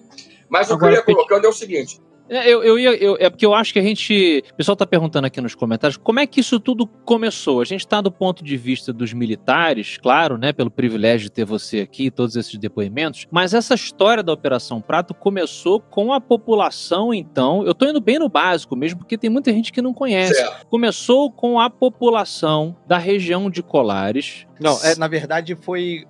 [0.50, 3.46] Mas o que eu ia colocando é o seguinte: eu, eu ia, eu, é porque
[3.46, 4.42] eu acho que a gente.
[4.52, 7.60] O pessoal está perguntando aqui nos comentários como é que isso tudo começou.
[7.60, 10.52] A gente está do ponto de vista dos militares, claro, né?
[10.52, 13.26] Pelo privilégio de ter você aqui, todos esses depoimentos.
[13.30, 17.64] Mas essa história da Operação Prato começou com a população, então.
[17.64, 20.34] Eu estou indo bem no básico mesmo, porque tem muita gente que não conhece.
[20.34, 20.66] Certo.
[20.66, 26.06] Começou com a população da região de Colares, não, é, na verdade foi.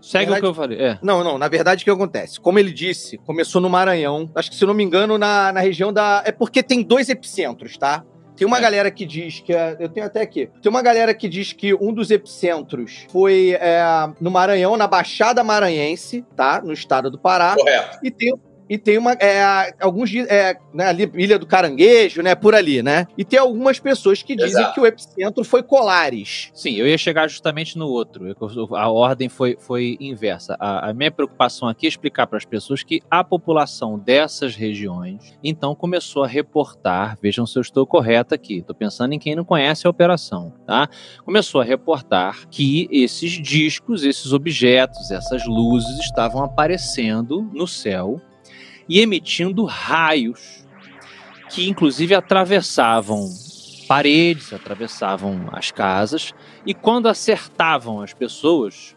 [0.00, 0.78] Segue verdade, o que eu falei.
[0.80, 0.98] É.
[1.02, 2.40] Não, não, na verdade o que acontece?
[2.40, 5.92] Como ele disse, começou no Maranhão, acho que se não me engano, na, na região
[5.92, 6.22] da.
[6.24, 8.04] É porque tem dois epicentros, tá?
[8.36, 8.60] Tem uma é.
[8.60, 9.52] galera que diz que.
[9.52, 10.48] É, eu tenho até aqui.
[10.62, 13.82] Tem uma galera que diz que um dos epicentros foi é,
[14.20, 16.62] no Maranhão, na Baixada Maranhense, tá?
[16.62, 17.54] No estado do Pará.
[17.54, 17.98] Correto.
[18.02, 18.32] E tem
[18.70, 19.14] e tem uma.
[19.14, 22.36] É, alguns é, né, ali, Ilha do Caranguejo, né?
[22.36, 23.08] Por ali, né?
[23.18, 24.74] E tem algumas pessoas que dizem Exato.
[24.74, 26.52] que o epicentro foi Colares.
[26.54, 28.24] Sim, eu ia chegar justamente no outro.
[28.76, 30.56] A ordem foi, foi inversa.
[30.60, 35.36] A, a minha preocupação aqui é explicar para as pessoas que a população dessas regiões
[35.42, 37.18] então começou a reportar.
[37.20, 38.58] Vejam se eu estou correto aqui.
[38.58, 40.88] Estou pensando em quem não conhece a operação, tá?
[41.24, 48.20] Começou a reportar que esses discos, esses objetos, essas luzes estavam aparecendo no céu
[48.90, 50.66] e emitindo raios
[51.48, 53.30] que, inclusive, atravessavam
[53.86, 56.32] paredes, atravessavam as casas
[56.66, 58.96] e, quando acertavam as pessoas,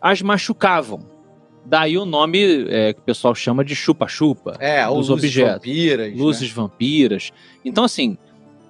[0.00, 1.00] as machucavam.
[1.66, 4.56] Daí o nome é, que o pessoal chama de chupa-chupa.
[4.58, 5.54] É, os objetos.
[5.54, 6.16] Vampiras, né?
[6.16, 6.54] luzes né?
[6.54, 7.30] vampiras.
[7.62, 8.16] Então, assim,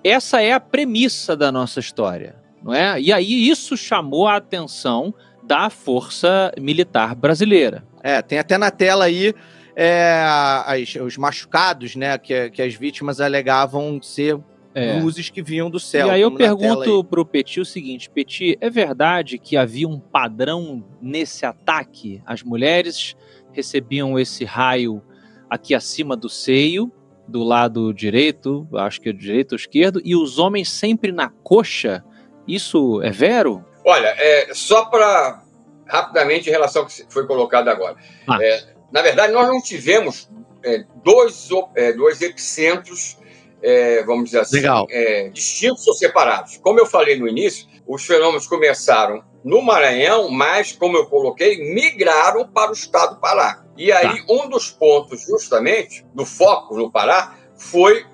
[0.02, 3.00] essa é a premissa da nossa história, não é?
[3.00, 5.14] E aí isso chamou a atenção
[5.44, 7.84] da Força Militar Brasileira.
[8.02, 9.32] É, tem até na tela aí
[9.78, 10.24] é,
[10.64, 14.40] as, os machucados, né, que, que as vítimas alegavam ser
[14.74, 14.98] é.
[14.98, 16.06] luzes que vinham do céu.
[16.06, 20.00] E aí eu pergunto para o Petit o seguinte: Petit, é verdade que havia um
[20.00, 22.22] padrão nesse ataque?
[22.24, 23.14] As mulheres
[23.52, 25.02] recebiam esse raio
[25.48, 26.90] aqui acima do seio,
[27.28, 32.02] do lado direito, acho que é direito ou esquerdo, e os homens sempre na coxa?
[32.48, 33.64] Isso é vero?
[33.84, 35.42] Olha, é, só para
[35.86, 37.96] rapidamente em relação ao que foi colocado agora.
[38.26, 38.38] Ah.
[38.40, 40.28] É, na verdade, nós não tivemos
[40.62, 43.16] é, dois, é, dois epicentros,
[43.62, 46.56] é, vamos dizer assim, é, distintos ou separados.
[46.58, 52.48] Como eu falei no início, os fenômenos começaram no Maranhão, mas, como eu coloquei, migraram
[52.48, 53.64] para o estado do Pará.
[53.76, 54.32] E aí, tá.
[54.32, 58.04] um dos pontos, justamente, do foco no Pará foi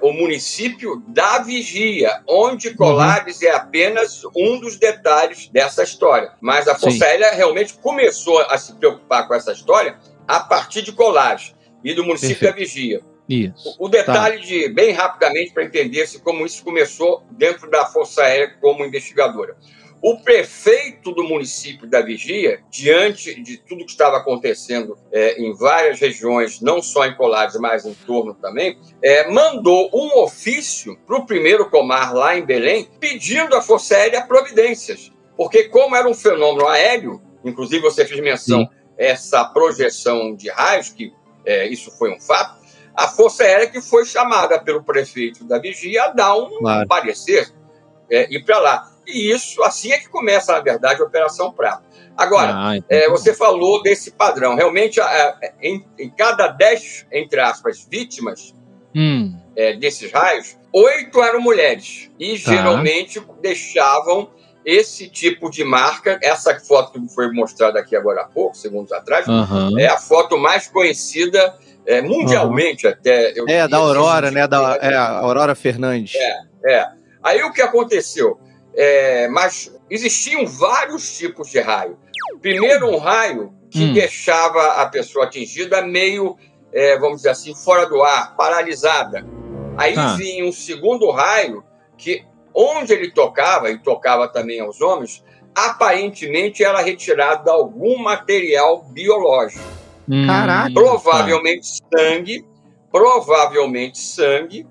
[0.00, 2.74] o município da Vigia, onde.
[2.74, 3.48] Colares uhum.
[3.48, 6.32] é apenas um dos detalhes dessa história.
[6.40, 7.04] Mas a Força Sim.
[7.04, 11.54] Aérea realmente começou a se preocupar com essa história a partir de Colares
[11.84, 12.58] e do município Perfeito.
[12.58, 13.00] da Vigia.
[13.28, 13.76] Isso.
[13.78, 14.44] O, detalhe tá.
[14.44, 19.56] de, bem rapidamente, para entender-se como isso começou dentro da Força Aérea como investigadora.
[20.06, 25.98] O prefeito do município da Vigia, diante de tudo que estava acontecendo é, em várias
[25.98, 31.26] regiões, não só em Colares, mas em torno também, é, mandou um ofício para o
[31.26, 35.10] primeiro comar lá em Belém, pedindo à Força Aérea providências.
[35.36, 38.68] Porque, como era um fenômeno aéreo, inclusive você fez menção Sim.
[38.96, 41.12] essa projeção de raios, que
[41.44, 42.60] é, isso foi um fato,
[42.94, 46.86] a Força Aérea que foi chamada pelo prefeito da Vigia a dar um claro.
[46.86, 47.52] parecer
[48.08, 48.95] é, ir para lá.
[49.06, 51.84] E isso, assim é que começa, na verdade, a Operação Prato.
[52.16, 54.54] Agora, ah, é, você falou desse padrão.
[54.54, 58.54] Realmente, é, em, em, cada dez, entre aspas, vítimas
[58.94, 59.38] hum.
[59.54, 62.10] é, desses raios, oito eram mulheres.
[62.18, 62.52] E tá.
[62.52, 64.30] geralmente deixavam
[64.64, 66.18] esse tipo de marca.
[66.22, 69.78] Essa foto que foi mostrada aqui agora há pouco, segundos atrás, Aham.
[69.78, 71.54] é a foto mais conhecida
[71.86, 73.32] é, mundialmente até.
[73.38, 74.48] eu É, da Aurora, assim, né?
[74.48, 76.14] Da, é, a Aurora Fernandes.
[76.64, 76.88] É.
[77.22, 78.40] Aí o que aconteceu?
[78.76, 81.98] É, mas existiam vários tipos de raio.
[82.40, 83.92] Primeiro, um raio que Hum.
[83.94, 86.36] deixava a pessoa atingida meio,
[86.72, 89.26] é, vamos dizer assim, fora do ar, paralisada.
[89.78, 90.14] Aí Tá.
[90.16, 91.64] vinha um segundo raio
[91.96, 92.24] que,
[92.54, 95.22] onde ele tocava, e tocava também aos homens,
[95.54, 99.64] aparentemente era retirado de algum material biológico.
[100.08, 100.72] Hum, Caraca.
[100.72, 102.44] Provavelmente sangue,
[102.92, 104.66] provavelmente sangue.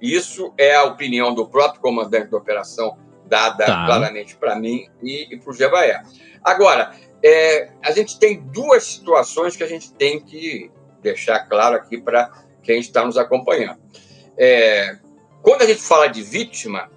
[0.00, 2.96] Isso é a opinião do próprio comandante da operação,
[3.28, 3.86] dada Tá.
[3.86, 6.02] claramente para mim e, e para o Jebaé.
[6.42, 10.70] Agora, é, a gente tem duas situações que a gente tem que
[11.02, 12.30] deixar claro aqui para
[12.62, 13.78] quem está nos acompanhando.
[14.36, 14.96] É,
[15.42, 16.90] quando a gente fala de vítima,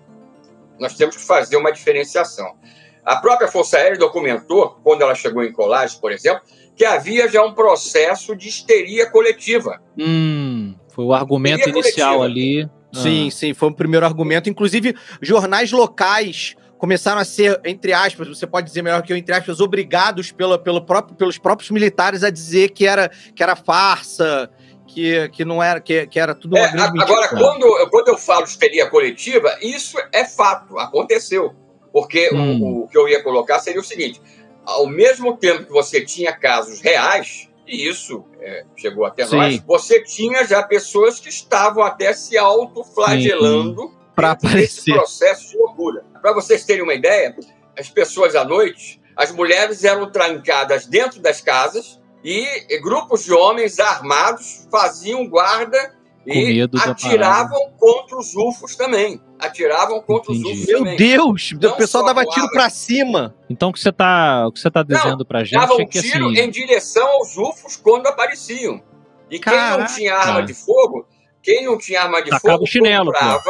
[0.79, 2.55] nós temos que fazer uma diferenciação.
[3.03, 6.41] A própria Força Aérea documentou, quando ela chegou em Colagem, por exemplo,
[6.75, 9.81] que havia já um processo de histeria coletiva.
[9.97, 12.69] Hum, foi o argumento Teoria inicial coletiva.
[12.69, 12.80] ali.
[12.93, 13.31] Sim, Ah.
[13.31, 14.49] sim, foi o primeiro argumento.
[14.49, 19.33] Inclusive, jornais locais começaram a ser, entre aspas, você pode dizer melhor que eu, entre
[19.35, 24.49] aspas, obrigados pela, pelo próprio, pelos próprios militares a dizer que era, que era farsa,
[24.87, 27.03] que, que não era, que, que era tudo uma É, mentira.
[27.03, 31.55] agora, quando, eu- quando eu falo histeria coletiva, isso é fato, aconteceu.
[31.93, 32.81] Porque o- Hum.
[32.83, 34.19] o, que eu ia colocar seria o seguinte:
[34.65, 39.37] ao mesmo tempo que você tinha casos reais, e isso é, chegou até Sim.
[39.37, 44.93] nós, você tinha já pessoas que estavam até se autoflagelando desse aparecer.
[44.95, 46.03] processo de loucura.
[46.21, 47.33] Para vocês terem uma ideia,
[47.79, 53.79] as pessoas à noite, as mulheres eram trancadas dentro das casas e grupos de homens
[53.79, 55.95] armados faziam guarda
[56.25, 59.21] e medo da atiravam contra os UFOs também.
[59.39, 60.49] Atiravam contra Entendi.
[60.51, 60.97] os UFOs Meu também.
[60.97, 62.35] Deus, Não o pessoal dava voava.
[62.39, 63.35] tiro pra cima.
[63.49, 66.01] Então o que você tá, o que você tá dizendo pra gente Davam é que
[66.01, 68.81] tiro assim, em direção aos UFOs quando apareciam.
[69.29, 69.77] E quem Caraca.
[69.77, 71.07] não tinha arma de fogo,
[71.41, 73.41] quem não tinha arma de Tacava fogo, chinelo, comprava.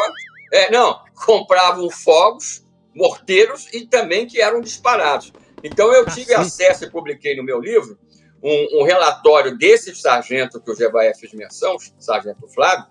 [0.53, 2.65] É, não, compravam fogos,
[2.95, 5.33] morteiros e também que eram disparados.
[5.63, 6.63] Então eu tive Cacete.
[6.65, 7.97] acesso e publiquei no meu livro
[8.43, 12.85] um, um relatório desse sargento que o Jebaé fez menção, sargento Flávio,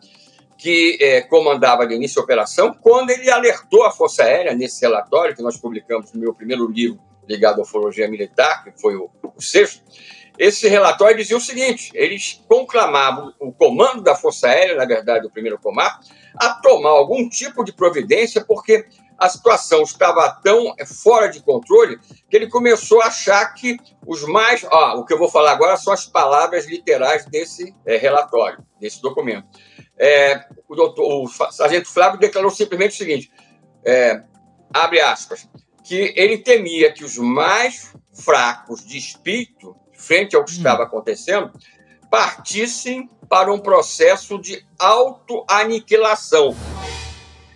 [0.57, 5.35] que eh, comandava de início a operação, quando ele alertou a Força Aérea nesse relatório
[5.35, 9.41] que nós publicamos no meu primeiro livro ligado à ufologia militar, que foi o, o
[9.41, 9.83] sexto,
[10.39, 15.31] esse relatório dizia o seguinte: eles conclamavam o comando da Força Aérea, na verdade, o
[15.31, 16.01] primeiro comar,
[16.35, 18.87] a tomar algum tipo de providência, porque
[19.21, 24.65] a situação estava tão fora de controle que ele começou a achar que os mais.
[24.65, 29.03] Ó, o que eu vou falar agora são as palavras literais desse eh, relatório, desse
[29.03, 29.47] documento.
[29.99, 33.31] É, o, doutor, o sargento Flávio declarou simplesmente o seguinte:
[33.85, 34.23] é,
[34.73, 35.47] abre aspas,
[35.85, 40.57] que ele temia que os mais fracos de espírito, frente ao que Hum.
[40.57, 41.53] estava acontecendo,
[42.11, 46.57] partissem para um processo de autoaniquilação.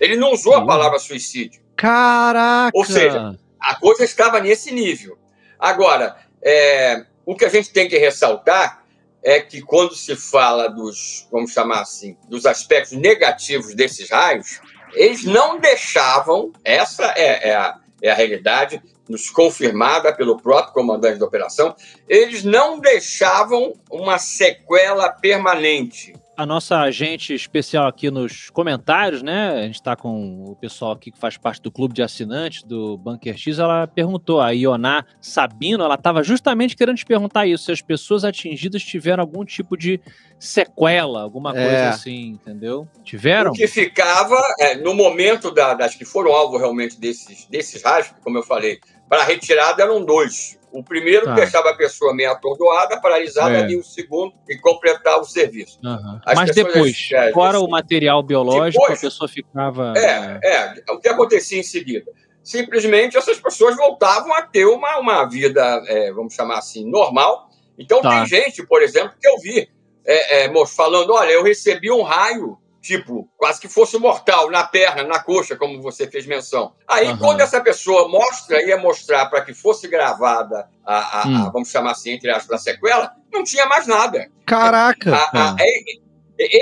[0.00, 1.62] Ele não usou a palavra suicídio.
[1.76, 2.76] Caraca!
[2.76, 5.18] Ou seja, a coisa estava nesse nível.
[5.58, 8.84] Agora, é, o que a gente tem que ressaltar
[9.22, 14.60] é que quando se fala dos, vamos chamar assim, dos aspectos negativos desses raios,
[14.92, 21.18] eles não deixavam, essa é, é a, é a realidade, nos confirmada pelo próprio comandante
[21.18, 21.74] da operação,
[22.08, 26.14] eles não deixavam uma sequela permanente.
[26.36, 29.50] A nossa agente especial aqui nos comentários, né?
[29.50, 32.96] A gente tá com o pessoal aqui que faz parte do clube de assinantes do
[32.98, 33.58] Bunker X.
[33.58, 38.24] Ela perguntou, a Ioná Sabino, ela estava justamente querendo te perguntar isso: se as pessoas
[38.24, 40.00] atingidas tiveram algum tipo de
[40.44, 41.62] sequela, alguma É.
[41.64, 42.86] coisa assim, entendeu?
[43.02, 43.50] Tiveram?
[43.50, 48.12] O que ficava, é, no momento da- das que foram alvo realmente desses, desses raios,
[48.22, 48.78] como eu falei,
[49.08, 50.58] para a retirada eram dois.
[50.72, 51.34] O primeiro Tá.
[51.34, 53.70] deixava a pessoa meio atordoada, paralisada, É.
[53.70, 55.78] e o segundo e completava o serviço.
[56.26, 59.94] As Mas depois, é, fora assim, o material biológico, depois- a pessoa ficava.
[59.96, 62.10] É, é, o que acontecia em seguida?
[62.42, 67.48] Simplesmente essas pessoas voltavam a ter uma, uma vida, é, vamos chamar assim, normal.
[67.78, 68.10] Então Tá.
[68.10, 69.68] tem gente, por exemplo, que eu vi
[70.06, 74.62] é, é, moço, falando: olha, eu recebi um raio, tipo, quase que fosse mortal, na
[74.64, 76.74] perna, na coxa, como você fez menção.
[76.86, 77.18] Aí, Aham.
[77.18, 81.50] quando essa pessoa mostra, ia mostrar para que fosse gravada a, a- a, Hum.
[81.52, 84.28] vamos chamar assim, entre aspas, a sequela, não tinha mais nada.
[84.46, 85.14] Caraca!
[85.14, 86.04] A- a- é-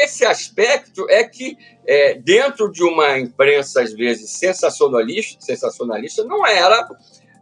[0.05, 6.87] esse aspecto é que, é, dentro de uma imprensa, às vezes, sensacionalista, sensacionalista não era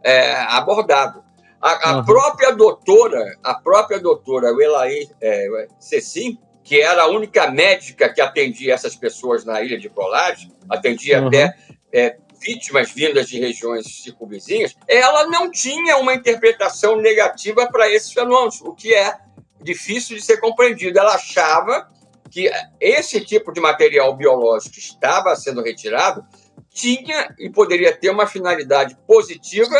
[0.03, 1.23] é, abordado.
[1.61, 2.05] A, a Uhum.
[2.05, 8.73] própria doutora, a própria doutora Elaí é, Cecim, que era a única médica que atendia
[8.73, 11.27] essas pessoas na ilha de Colares, atendia Uhum.
[11.27, 11.55] até
[11.93, 18.59] é, vítimas vindas de regiões circunvizinhas, ela não tinha uma interpretação negativa para esses fenômenos,
[18.61, 19.15] o que é
[19.61, 20.97] difícil de ser compreendido.
[20.97, 21.87] Ela achava
[22.31, 22.49] que
[22.79, 26.23] esse tipo de material biológico que estava sendo retirado
[26.69, 29.79] tinha e poderia ter uma finalidade positiva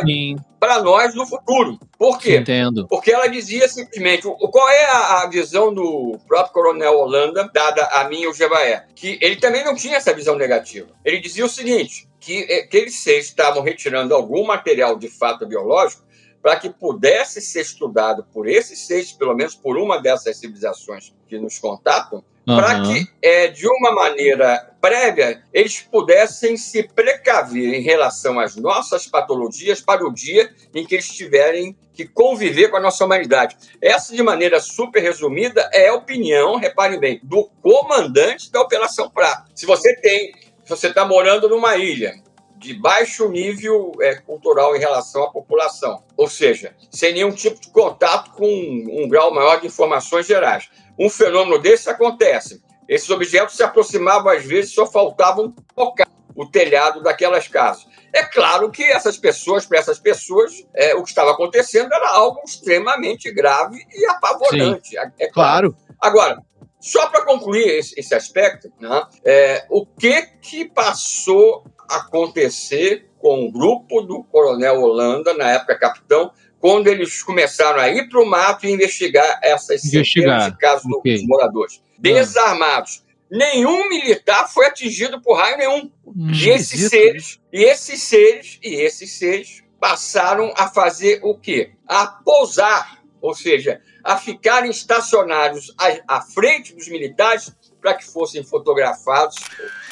[0.59, 1.79] para nós no futuro.
[1.97, 2.37] Por quê?
[2.37, 2.87] Entendo.
[2.87, 8.21] Porque ela dizia simplesmente, qual é a, visão do próprio coronel Holanda, dada a mim
[8.21, 8.85] e o Jevaé?
[8.95, 10.89] Que ele também não tinha essa visão negativa.
[11.03, 16.03] Ele dizia o seguinte, que aqueles seis estavam retirando algum material de fato biológico
[16.41, 21.37] para que pudesse ser estudado por esses seis, pelo menos por uma dessas civilizações que
[21.37, 22.55] nos contatam, uhum.
[22.55, 29.05] para que, é, de uma maneira prévia, eles pudessem se precaver em relação às nossas
[29.05, 33.55] patologias para o dia em que eles tiverem que conviver com a nossa humanidade.
[33.79, 39.51] Essa, de maneira super resumida, é a opinião, reparem bem, do comandante da Operação Prato.
[39.53, 42.15] Se você tem, se você está morando numa ilha
[42.57, 47.69] de baixo nível é, cultural em relação à população, ou seja, sem nenhum tipo de
[47.69, 50.69] contato com um, um grau maior de informações gerais
[51.01, 52.61] um fenômeno desse acontece.
[52.87, 57.85] Esses objetos se aproximavam, às vezes, só faltavam tocar o telhado daquelas casas.
[58.13, 62.41] É claro que essas pessoas, para essas pessoas, é, o que estava acontecendo era algo
[62.45, 64.89] extremamente grave e apavorante.
[64.89, 65.73] Sim, é, é claro.
[65.73, 65.77] claro.
[65.99, 66.41] Agora,
[66.79, 73.45] só para concluir esse, esse aspecto, né, é, o que, que passou a acontecer com
[73.45, 76.31] o grupo do Coronel Holanda, na época capitão,
[76.61, 80.51] quando eles começaram a ir para o mato e investigar essas investigar.
[80.51, 81.15] de casos okay.
[81.15, 81.81] dos moradores.
[81.83, 81.97] Ah.
[81.97, 83.03] Desarmados.
[83.29, 85.91] Nenhum militar foi atingido por raio nenhum.
[86.05, 91.71] Hum, e esses seres, e esses seres, e esses seres passaram a fazer o quê?
[91.87, 98.43] A pousar, ou seja, a ficarem estacionados à, à frente dos militares para que fossem
[98.43, 99.37] fotografados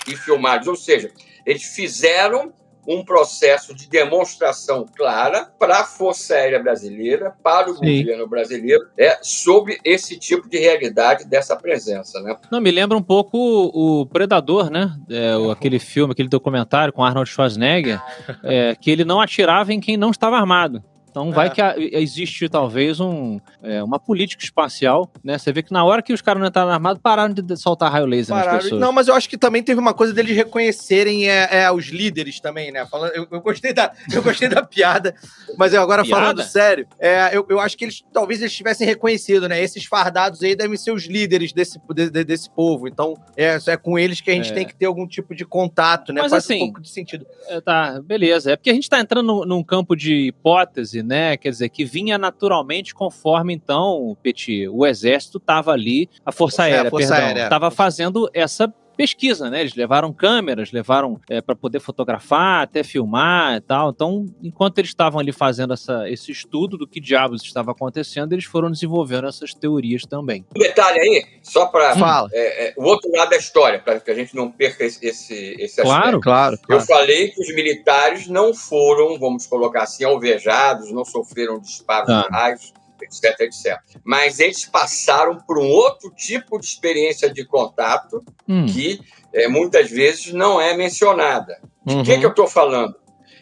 [0.07, 0.67] e filmados.
[0.67, 1.11] Ou seja,
[1.45, 2.53] eles fizeram
[2.87, 7.99] um processo de demonstração clara para a Força Aérea Brasileira, para o Sim.
[7.99, 12.19] governo brasileiro, é, sobre esse tipo de realidade dessa presença.
[12.21, 12.35] Né?
[12.51, 14.91] Não, me lembra um pouco o Predador, né?
[15.09, 18.01] É, o, aquele filme, aquele documentário com Arnold Schwarzenegger,
[18.43, 20.83] é, que ele não atirava em quem não estava armado.
[21.09, 21.49] Então vai é.
[21.49, 21.61] que
[21.93, 25.37] existe talvez um, é, uma política espacial, né?
[25.37, 28.05] Você vê que na hora que os caras não entraram armados, pararam de soltar raio
[28.05, 28.53] laser pararam.
[28.53, 28.81] nas pessoas.
[28.81, 32.39] Não, mas eu acho que também teve uma coisa deles reconhecerem é, é os líderes
[32.39, 32.85] também, né?
[32.85, 35.15] Falando, eu, eu, gostei da, eu gostei da piada,
[35.57, 36.21] mas eu agora piada?
[36.21, 39.61] falando sério, é, eu, eu acho que eles talvez eles tivessem reconhecido, né?
[39.61, 42.87] Esses fardados aí devem ser os líderes desse, de, desse povo.
[42.87, 44.53] Então é, é com eles que a gente é.
[44.53, 46.21] tem que ter algum tipo de contato, né?
[46.21, 47.25] Mas Faz assim, um pouco de sentido.
[47.47, 48.51] É, tá, beleza.
[48.51, 51.37] É porque a gente tá entrando num, num campo de hipótese né?
[51.37, 56.87] Quer dizer, que vinha naturalmente conforme, então, Petit, o exército estava ali, a Força Aérea,
[56.87, 59.61] a Força perdão, estava fazendo essa pesquisa, né?
[59.61, 63.91] Eles levaram câmeras, levaram é, para poder fotografar, até filmar e tal.
[63.91, 68.43] Então, enquanto eles estavam ali fazendo essa, esse estudo do que diabos estava acontecendo, eles
[68.43, 70.45] foram desenvolvendo essas teorias também.
[70.53, 71.93] Um detalhe aí, só para
[72.33, 75.55] é, é, o outro lado da história, para que a gente não perca esse, esse,
[75.57, 76.19] esse claro, aspecto.
[76.19, 76.81] Claro, claro.
[76.81, 82.23] Eu falei que os militares não foram, vamos colocar assim, alvejados, não sofreram disparos ah.
[82.23, 82.73] de raios
[83.03, 83.77] etc, etc.
[84.03, 88.65] Mas eles passaram por um outro tipo de experiência de contato hum.
[88.65, 88.99] que
[89.33, 91.61] é, muitas vezes não é mencionada.
[91.85, 92.03] De uhum.
[92.03, 92.95] que, que eu estou falando?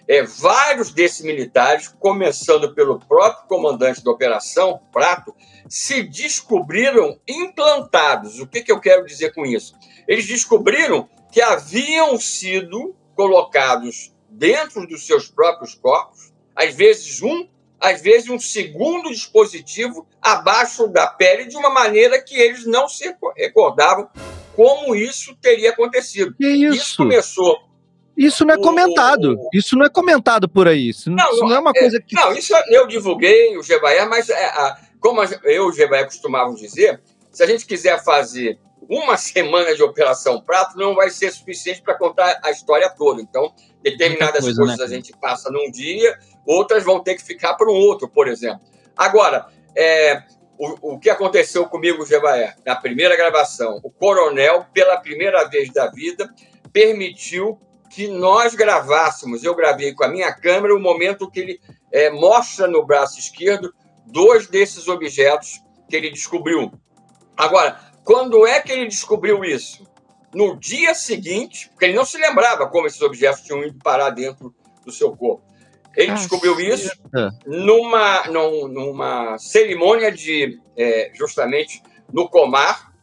[0.08, 5.36] É, vários desses militares, começando pelo próprio comandante da operação, Prato,
[5.68, 8.39] se descobriram implantados.
[8.39, 9.76] O que, que eu quero dizer com isso?
[10.08, 17.47] Eles descobriram que haviam sido colocados dentro dos seus próprios corpos, às vezes um
[17.80, 23.15] às vezes, um segundo dispositivo abaixo da pele de uma maneira que eles não se
[23.36, 24.09] recordavam
[24.55, 26.34] como isso teria acontecido.
[26.36, 26.75] Que isso?
[26.75, 27.67] Isso começou.
[28.17, 29.36] Isso não é comentado.
[29.36, 29.49] O...
[29.53, 30.89] Isso não é comentado por aí.
[30.89, 32.15] Isso não, isso não é uma é, coisa que.
[32.15, 36.55] Não, isso eu divulguei, o Gebaé, mas é, a, como eu e o Gebaé costumavam
[36.55, 36.99] dizer,
[37.32, 38.57] se a gente quiser fazer
[38.89, 43.21] uma semana de Operação Prato, não vai ser suficiente para contar a história toda.
[43.21, 44.85] Então, determinadas coisa, coisas né?
[44.85, 48.61] a gente passa num dia, outras vão ter que ficar para um outro, por exemplo.
[48.95, 50.23] Agora, é,
[50.57, 55.88] o, o que aconteceu comigo, Gebaé, na primeira gravação, o coronel, pela primeira vez da
[55.88, 56.33] vida,
[56.71, 57.59] permitiu
[57.89, 61.59] que nós gravássemos, eu gravei com a minha câmera, o momento que ele
[61.91, 63.73] é, mostra no braço esquerdo
[64.05, 66.71] dois desses objetos que ele descobriu.
[67.35, 69.86] Agora, quando é que ele descobriu isso?
[70.34, 74.55] No dia seguinte, porque ele não se lembrava como esses objetos tinham ido parar dentro
[74.86, 75.43] do seu corpo.
[75.93, 76.89] Ele ah, descobriu isso
[77.45, 81.84] numa, numa cerimônia de, é, justamente,
[82.14, 82.93] no Comar,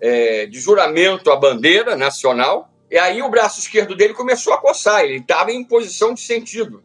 [0.00, 2.70] é, de juramento à bandeira nacional.
[2.88, 6.84] E aí o braço esquerdo dele começou a coçar, ele estava em posição de sentido.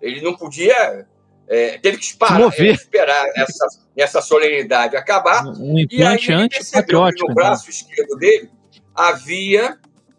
[0.00, 1.06] Ele não podia.
[1.52, 5.44] É, teve que parar, é, esperar essa, essa solenidade acabar.
[5.46, 7.28] Um implante antipatriótico.
[7.28, 8.48] No braço esquerdo dele
[8.94, 9.76] havia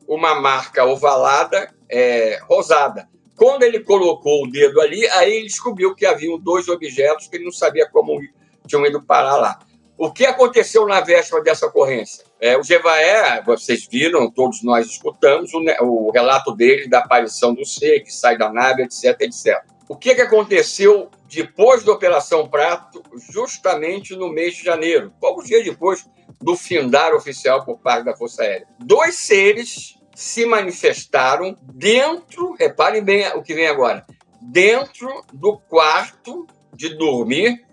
[0.08, 3.10] uma marca ovalada é, rosada.
[3.36, 7.46] Quando ele colocou o dedo ali, aí ele descobriu que haviam dois objetos que ele
[7.46, 8.22] não sabia como
[8.68, 9.58] tinham ido parar lá.
[9.98, 12.24] O que aconteceu na véspera dessa ocorrência?
[12.40, 17.66] É, o Jevaé, vocês viram, todos nós escutamos o, o, relato dele da aparição do
[17.66, 19.64] ser, que sai da nave, etc, etc.
[19.90, 25.64] O que, que aconteceu depois da Operação Prato, justamente no mês de janeiro, poucos dias
[25.64, 26.06] depois
[26.42, 28.68] do findar oficial por parte da Força Aérea?
[28.80, 34.06] Dois seres se manifestaram dentro, reparem bem o que vem agora,
[34.42, 37.66] dentro do quarto de dormir,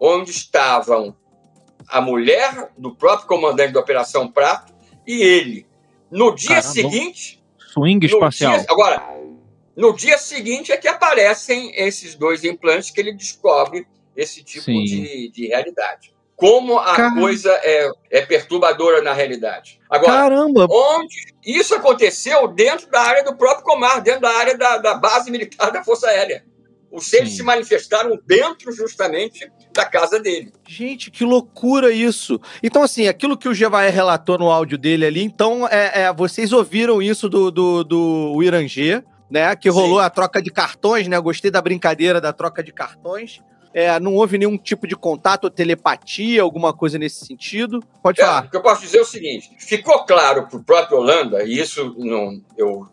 [0.00, 1.16] onde estavam
[1.88, 4.72] a mulher do próprio comandante da Operação Prato
[5.06, 5.66] e ele.
[6.10, 6.72] No dia Caramba.
[6.72, 7.42] seguinte.
[7.58, 8.52] Swing espacial.
[8.52, 9.02] Dia, agora,
[9.76, 15.30] no dia seguinte é que aparecem esses dois implantes que ele descobre esse tipo de,
[15.30, 16.14] de realidade.
[16.36, 17.20] Como a Caramba.
[17.20, 19.80] coisa é, é perturbadora na realidade.
[19.88, 20.66] Agora, Caramba!
[20.68, 25.30] Onde isso aconteceu dentro da área do próprio Comar, dentro da área da, da base
[25.30, 26.44] militar da Força Aérea.
[26.90, 27.36] Os seres Sim.
[27.38, 30.52] se manifestaram dentro justamente da casa dele.
[30.66, 32.40] Gente, que loucura isso.
[32.62, 36.52] Então, assim, aquilo que o Jevaé relatou no áudio dele ali, então, é, é vocês
[36.52, 39.02] ouviram isso do, do, do Irangê,
[39.34, 39.56] né?
[39.56, 40.06] Que rolou Sim.
[40.06, 41.16] a troca de cartões, né?
[41.16, 43.42] Eu gostei da brincadeira da troca de cartões.
[43.74, 47.82] É, não houve nenhum tipo de contato telepatia, alguma coisa nesse sentido?
[48.00, 48.44] Pode é, falar.
[48.44, 51.58] O que eu posso dizer é o seguinte: ficou claro para o próprio Holanda, e
[51.58, 52.88] isso não, eu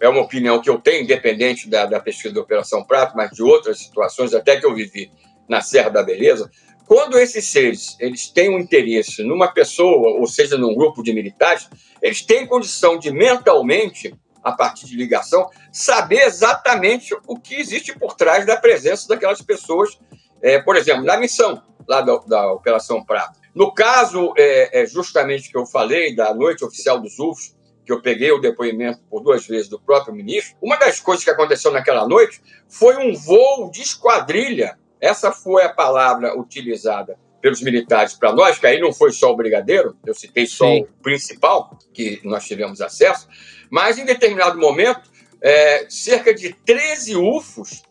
[0.00, 3.42] é uma opinião que eu tenho, independente da, da pesquisa da Operação Prato, mas de
[3.42, 5.10] outras situações, até que eu vivi
[5.46, 6.50] na Serra da Beleza,
[6.86, 11.68] quando esses seres eles têm um interesse numa pessoa, ou seja, num grupo de militares,
[12.02, 14.14] eles têm condição de mentalmente,
[14.44, 19.98] a partir de ligação, saber exatamente o que existe por trás da presença daquelas pessoas,
[20.42, 23.40] é, por exemplo, na missão lá da, da Operação Prato.
[23.54, 28.00] No caso, é, é justamente que eu falei da noite oficial dos UFOs, que eu
[28.00, 32.06] peguei o depoimento por duas vezes do próprio ministro, uma das coisas que aconteceu naquela
[32.08, 34.78] noite foi um voo de esquadrilha.
[35.00, 39.36] Essa foi a palavra utilizada pelos militares para nós, que aí não foi só o
[39.36, 40.84] brigadeiro, eu citei só Sim.
[40.84, 43.28] o principal, que nós tivemos acesso,
[43.70, 45.10] mas em determinado momento,
[45.42, 47.82] é, cerca de 13 UFOs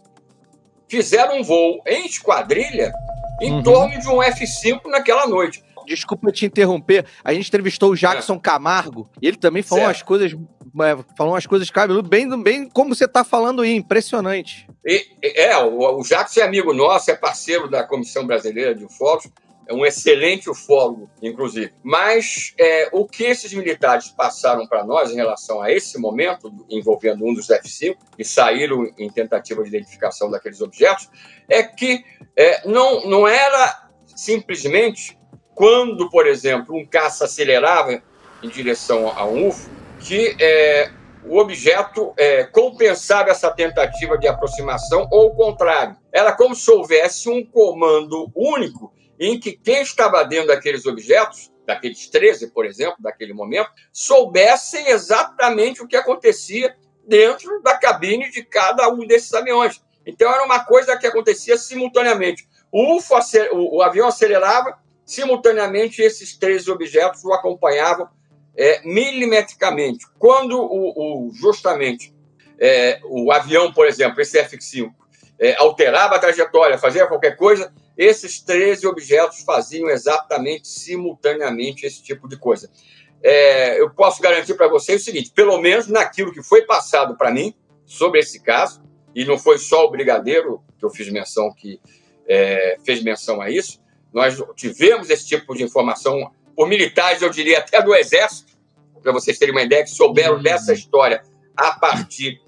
[0.87, 2.93] fizeram um voo em esquadrilha
[3.41, 3.63] em uhum.
[3.63, 5.63] torno de um F-5 naquela noite.
[5.85, 7.05] Desculpa te interromper.
[7.23, 8.39] A gente entrevistou o Jackson é.
[8.39, 9.97] Camargo e ele também falou certo.
[9.97, 10.31] umas coisas.
[10.31, 14.67] É, falou umas coisas cabeludas, bem, bem como você está falando aí, impressionante.
[14.83, 19.29] E, é, o, o Jackson é amigo nosso, é parceiro da Comissão Brasileira de Ufólogos,
[19.67, 21.73] é um excelente ufólogo, inclusive.
[21.81, 27.25] Mas é, o que esses militares passaram para nós em relação a esse momento, envolvendo
[27.25, 31.09] um dos F-5, que saíram em tentativa de identificação daqueles objetos,
[31.49, 32.03] é que
[32.35, 35.17] é, não, não era simplesmente
[35.55, 38.01] quando, por exemplo, um caça acelerava
[38.41, 40.91] em direção a um UFO, que é,
[41.25, 45.95] o objeto é, compensava essa tentativa de aproximação ou o contrário.
[46.11, 48.91] Era como se houvesse um comando único
[49.25, 55.81] em que quem estava dentro daqueles objetos, daqueles 13, por exemplo, daquele momento, soubessem exatamente
[55.81, 56.75] o que acontecia
[57.07, 59.81] dentro da cabine de cada um desses aviões.
[60.05, 62.47] Então era uma coisa que acontecia simultaneamente.
[62.71, 63.15] O, UFO,
[63.53, 68.07] o, avião acelerava, Simultaneamente, esses três objetos o acompanhavam
[68.55, 70.05] é, milimetricamente.
[70.17, 72.13] Quando o, o justamente
[72.57, 74.91] é, o avião, por exemplo, esse F-5,
[75.39, 82.27] é, alterava a trajetória, fazia qualquer coisa, esses 13 objetos faziam exatamente simultaneamente esse tipo
[82.27, 82.69] de coisa.
[83.21, 87.31] É, eu posso garantir para vocês o seguinte: pelo menos naquilo que foi passado para
[87.31, 87.53] mim
[87.85, 88.83] sobre esse caso,
[89.15, 91.79] e não foi só o brigadeiro que eu fiz menção que
[92.27, 93.81] é, fez menção a isso,
[94.11, 98.53] nós tivemos esse tipo de informação por militares, eu diria até do Exército,
[99.01, 100.41] para vocês terem uma ideia, que souberam uhum.
[100.43, 101.23] dessa história
[101.55, 102.41] a partir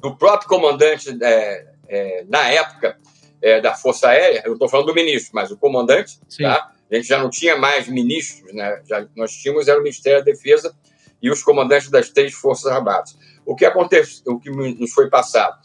[0.00, 2.98] do próprio comandante é, é, na época
[3.42, 4.42] é, da Força Aérea.
[4.44, 6.72] Eu estou falando do ministro, mas o comandante, tá?
[6.90, 8.80] A gente já não tinha mais ministros, né?
[8.88, 10.74] Já, nós tínhamos era o Ministério da Defesa
[11.22, 13.16] e os comandantes das três Forças Armadas.
[13.46, 15.58] O que aconteceu, o que nos foi passado?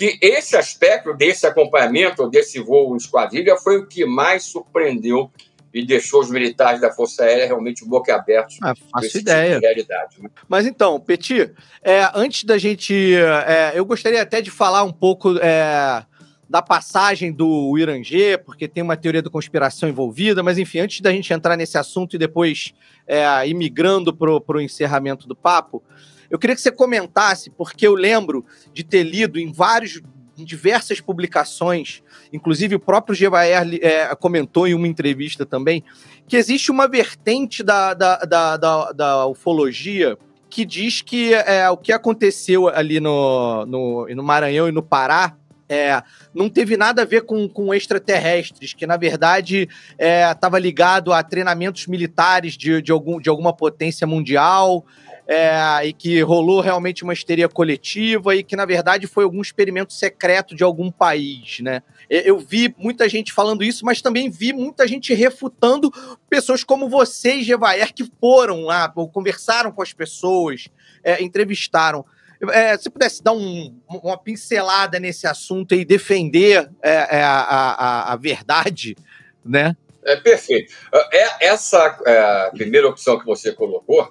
[0.00, 5.30] que esse aspecto desse acompanhamento, desse voo em esquadrilha, foi o que mais surpreendeu
[5.74, 8.56] e deixou os militares da Força Aérea realmente boquiabertos.
[8.62, 9.56] Ah, faço ideia.
[9.56, 10.30] Tipo realidade, né?
[10.48, 11.52] Mas então, Petit,
[11.82, 13.14] é, antes da gente.
[13.14, 16.04] É, eu gostaria até de falar um pouco é,
[16.50, 21.12] da passagem do Irangê, porque tem uma teoria da conspiração envolvida, mas enfim, antes da
[21.12, 22.74] gente entrar nesse assunto e depois
[23.06, 25.80] é, ir migrando para o encerramento do papo.
[26.28, 30.02] Eu queria que você comentasse, porque eu lembro de ter lido em vários
[30.36, 35.84] em diversas publicações, inclusive o próprio Gevaer é, comentou em uma entrevista também,
[36.26, 41.76] que existe uma vertente da, da, da, da, da ufologia que diz que é, o
[41.76, 45.36] que aconteceu ali no, no, no Maranhão e no Pará
[45.70, 46.02] é,
[46.34, 51.22] não teve nada a ver com, com extraterrestres, que na verdade estava é, ligado a
[51.22, 54.84] treinamentos militares de, de, algum, de alguma potência mundial,
[55.28, 59.92] é, e que rolou realmente uma histeria coletiva e que, na verdade, foi algum experimento
[59.92, 61.84] secreto de algum país, né?
[62.08, 65.88] Eu vi muita gente falando isso, mas também vi muita gente refutando
[66.28, 70.68] pessoas como vocês, Gevaer, que foram lá, conversaram com as pessoas,
[71.04, 72.04] é, entrevistaram.
[72.48, 78.12] É, se pudesse dar um, uma pincelada nesse assunto e defender é, é, a, a,
[78.12, 78.96] a, verdade,
[79.44, 79.76] né?
[80.02, 80.72] É perfeito.
[81.12, 84.10] É, essa é, primeira opção que você colocou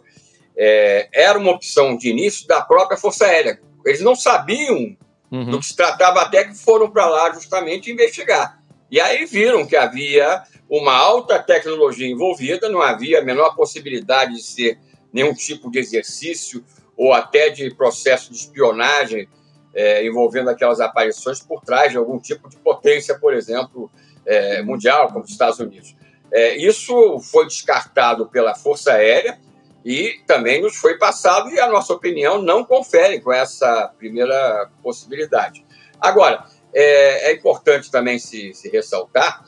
[0.56, 3.60] é, era uma opção de início da própria Força Aérea.
[3.84, 4.96] Eles não sabiam
[5.32, 5.50] uhum.
[5.50, 8.62] do que se tratava até que foram para lá justamente investigar.
[8.92, 14.44] E aí viram que havia uma alta tecnologia envolvida, não havia a menor possibilidade de
[14.44, 14.80] ser
[15.12, 16.64] nenhum tipo de exercício
[17.00, 19.26] ou até de processo de espionagem
[19.74, 23.90] é, envolvendo aquelas aparições por trás de algum tipo de potência, por exemplo,
[24.26, 25.96] é, mundial, como os Estados Unidos.
[26.30, 29.40] É, isso foi descartado pela Força Aérea
[29.86, 35.66] e também nos foi passado, e a nossa opinião não confere com essa primeira possibilidade.
[36.02, 36.44] Agora,
[36.74, 39.46] é, é importante também se, se ressaltar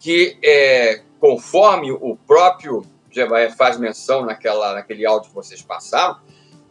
[0.00, 6.18] que, é, conforme o próprio Jebaé faz menção naquela, naquele áudio que vocês passaram,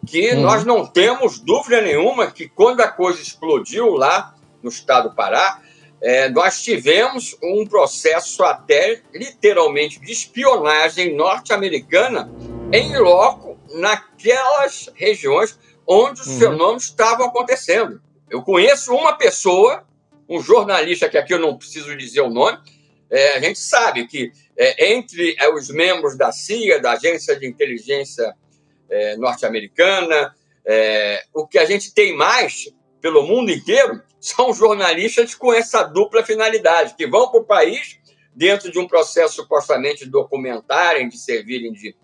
[0.06, 0.42] que uhum.
[0.42, 5.62] nós não temos dúvida nenhuma que quando a coisa explodiu lá no estado do Pará,
[6.02, 12.32] é, nós tivemos um processo até literalmente de espionagem norte-americana
[12.72, 16.40] em loco naquelas regiões onde os uhum.
[16.40, 18.02] fenômenos estavam acontecendo.
[18.30, 19.84] Eu conheço uma pessoa,
[20.28, 22.58] um jornalista que aqui eu não preciso dizer o nome,
[23.10, 27.48] é, a gente sabe que é, entre é, os membros da CIA, da Agência de
[27.48, 28.36] Inteligência
[28.90, 32.72] é, Norte-Americana, é, o que a gente tem mais
[33.02, 38.00] pelo mundo inteiro são jornalistas com essa dupla finalidade, que vão para o país
[38.34, 41.96] dentro de um processo supostamente documentário, de servirem de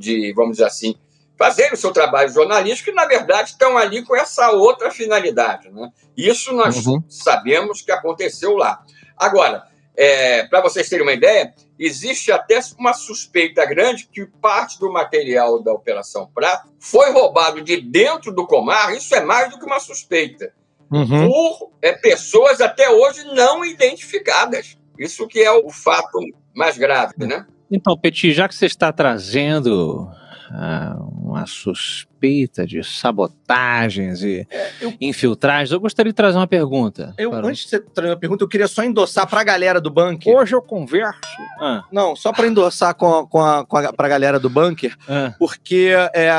[0.00, 0.94] de, vamos dizer assim,
[1.38, 5.70] fazerem o seu trabalho jornalístico e, na verdade, estão ali com essa outra finalidade.
[5.70, 5.90] Né?
[6.16, 7.02] Isso nós uhum.
[7.08, 8.82] sabemos que aconteceu lá.
[9.16, 9.64] Agora,
[9.96, 15.62] é, para vocês terem uma ideia, existe até uma suspeita grande que parte do material
[15.62, 19.80] da Operação Prato foi roubado de dentro do Comar, isso é mais do que uma
[19.80, 20.52] suspeita,
[20.90, 21.28] uhum.
[21.28, 24.78] por é, pessoas até hoje não identificadas.
[24.98, 26.18] Isso que é o fato
[26.54, 27.46] mais grave, né?
[27.70, 30.10] Então, Petit, já que você está trazendo
[30.50, 30.96] ah,
[31.30, 37.14] uma suspeita de sabotagens e é, eu, infiltragens, eu gostaria de trazer uma pergunta.
[37.16, 37.46] Eu, para...
[37.46, 40.34] Antes de você trazer uma pergunta, eu queria só endossar para a galera do bunker.
[40.34, 41.20] Hoje eu converso.
[41.60, 41.84] Ah.
[41.90, 45.34] Não, só para endossar com, com a, com a, para a galera do bunker, ah.
[45.38, 46.30] porque é,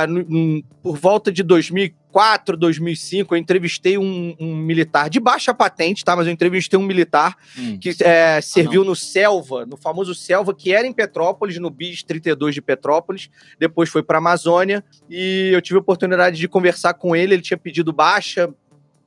[0.81, 6.16] por volta de 2000 2004, 2005, eu entrevistei um, um, militar de baixa patente, tá?
[6.16, 7.78] Mas eu entrevistei um militar hum.
[7.80, 11.70] que é, ah, serviu ah, no Selva, no famoso Selva, que era em Petrópolis, no
[11.70, 13.30] BIS 32 de Petrópolis.
[13.57, 17.34] Depois foi para Amazônia e eu tive a oportunidade de conversar com ele.
[17.34, 18.53] Ele tinha pedido baixa,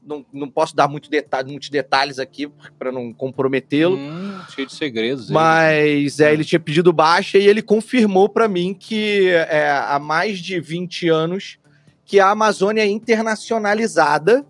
[0.05, 3.97] não, não posso dar muito detalhe, muitos detalhes aqui para não comprometê-lo.
[3.97, 5.31] Hum, cheio de segredos.
[5.31, 10.39] Mas é, ele tinha pedido baixa e ele confirmou para mim que é, há mais
[10.39, 11.59] de 20 anos
[12.05, 14.45] que a Amazônia é internacionalizada,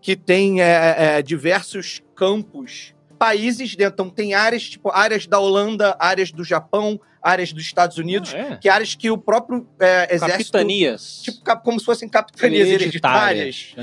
[0.00, 3.94] que tem é, é, diversos campos, países dentro.
[3.94, 8.38] Então, tem áreas, tipo, áreas da Holanda, áreas do Japão, áreas dos Estados Unidos, ah,
[8.38, 8.56] é?
[8.56, 10.52] que áreas que o próprio é, exército...
[10.52, 11.22] Capitanias.
[11.22, 13.74] Tipo, como se fossem capitanias hereditárias,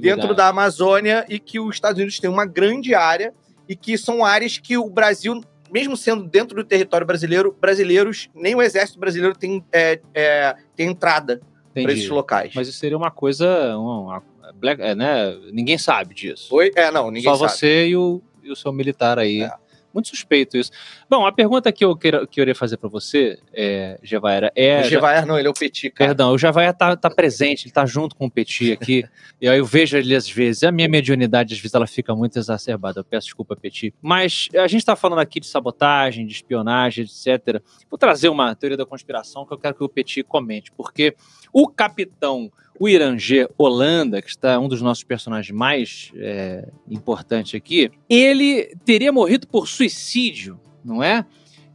[0.00, 3.34] dentro da Amazônia e que os Estados Unidos têm uma grande área
[3.68, 5.40] e que são áreas que o Brasil
[5.72, 10.88] mesmo sendo dentro do território brasileiro, brasileiros, nem o exército brasileiro tem, é, é, tem
[10.88, 11.40] entrada
[11.74, 12.52] esses locais.
[12.54, 13.76] Mas isso seria uma coisa.
[13.76, 14.22] Uma,
[14.54, 15.36] black, é, né?
[15.52, 16.54] Ninguém sabe disso.
[16.54, 16.70] Oi?
[16.74, 17.52] É, não, ninguém Só sabe.
[17.52, 19.42] você e o, e o seu militar aí.
[19.42, 19.52] É.
[19.94, 20.72] Muito suspeito isso.
[21.08, 24.80] Bom, a pergunta que eu, queira, que eu iria fazer para você, é, Gevaera, é.
[24.80, 26.08] O Gevaer não, ele é o Petit, cara.
[26.08, 29.04] Perdão, o Gevaer tá, tá presente, ele tá junto com o Petit aqui.
[29.40, 30.64] e aí eu vejo ele às vezes.
[30.64, 33.00] A minha mediunidade, às vezes, ela fica muito exacerbada.
[33.00, 33.94] Eu peço desculpa, Petit.
[34.02, 37.62] Mas a gente tá falando aqui de sabotagem, de espionagem, etc.
[37.88, 41.14] Vou trazer uma teoria da conspiração que eu quero que o Petit comente, porque
[41.52, 47.90] o capitão o Irangê Holanda, que está um dos nossos personagens mais é, importantes aqui,
[48.08, 51.24] ele teria morrido por suicídio, não é?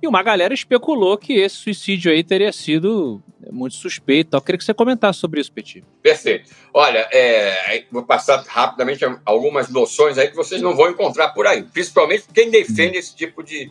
[0.02, 3.22] E uma galera especulou que esse suicídio aí teria sido
[3.52, 4.36] muito suspeito.
[4.36, 5.84] Eu queria que você comentasse sobre isso, Petit.
[6.02, 6.52] Perfeito.
[6.74, 11.64] Olha, é, vou passar rapidamente algumas noções aí que vocês não vão encontrar por aí,
[11.64, 13.70] principalmente quem defende esse tipo de,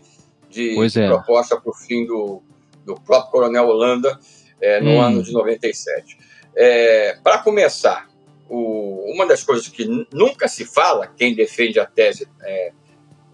[0.50, 1.06] de, de é.
[1.06, 2.42] proposta para o fim do,
[2.84, 4.18] do próprio Coronel Holanda
[4.60, 5.00] é, no hum.
[5.00, 6.17] ano de 97.
[6.60, 8.08] É, para começar,
[8.48, 12.72] o, uma das coisas que nunca se fala, quem defende a tese é,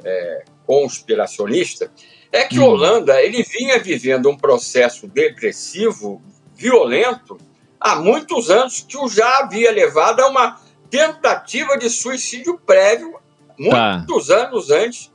[0.04, 1.90] é, conspiracionista,
[2.30, 2.64] é que hum.
[2.64, 6.20] Holanda ele vinha vivendo um processo depressivo
[6.54, 7.38] violento
[7.80, 10.60] há muitos anos que o já havia levado a uma
[10.90, 13.18] tentativa de suicídio prévio
[13.58, 14.46] muitos tá.
[14.46, 15.10] anos antes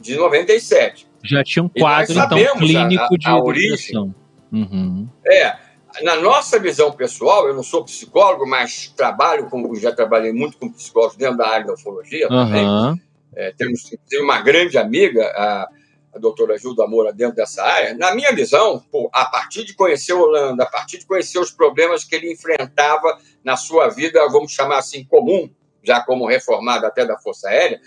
[0.00, 1.06] de 97.
[1.22, 4.14] Já tinha um quadro então clínico a, de a origem.
[4.52, 5.08] Uhum.
[5.26, 5.56] É,
[6.02, 10.72] na nossa visão pessoal, eu não sou psicólogo, mas trabalho com, já trabalhei muito com
[10.72, 12.44] psicólogos dentro da área da ufologia uhum.
[12.44, 13.02] também.
[13.36, 15.68] É, temos, temos uma grande amiga, a,
[16.14, 17.94] a doutora Gilda Moura, dentro dessa área.
[17.94, 22.04] Na minha visão, pô, a partir de conhecer Holanda, a partir de conhecer os problemas
[22.04, 25.50] que ele enfrentava na sua vida, vamos chamar assim, comum,
[25.82, 27.80] já como reformado até da Força Aérea,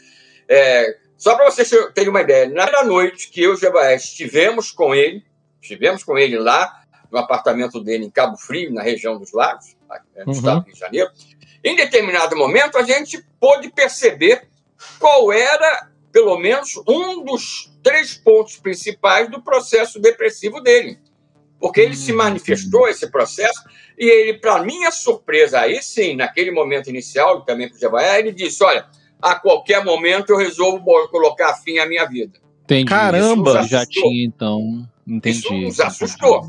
[0.47, 4.71] é, só para vocês terem uma ideia, na noite que eu e o Jebaé estivemos
[4.71, 5.25] com ele,
[5.61, 9.75] estivemos com ele lá no apartamento dele em Cabo Frio, na região dos Lagos,
[10.17, 10.31] no uhum.
[10.31, 11.09] estado do Rio de Janeiro,
[11.63, 14.47] em determinado momento a gente pôde perceber
[14.99, 20.99] qual era, pelo menos, um dos três pontos principais do processo depressivo dele.
[21.59, 23.63] Porque ele se hum, manifestou esse processo
[23.97, 28.31] e ele, para minha surpresa, aí sim, naquele momento inicial, também para o Javaé, ele
[28.31, 28.85] disse: Olha,
[29.19, 32.39] a qualquer momento eu resolvo colocar fim à minha vida.
[32.63, 32.85] Entendi.
[32.85, 33.63] Caramba!
[33.63, 34.87] Já tinha, então.
[35.07, 35.39] Entendi.
[35.39, 36.41] Isso nos assustou.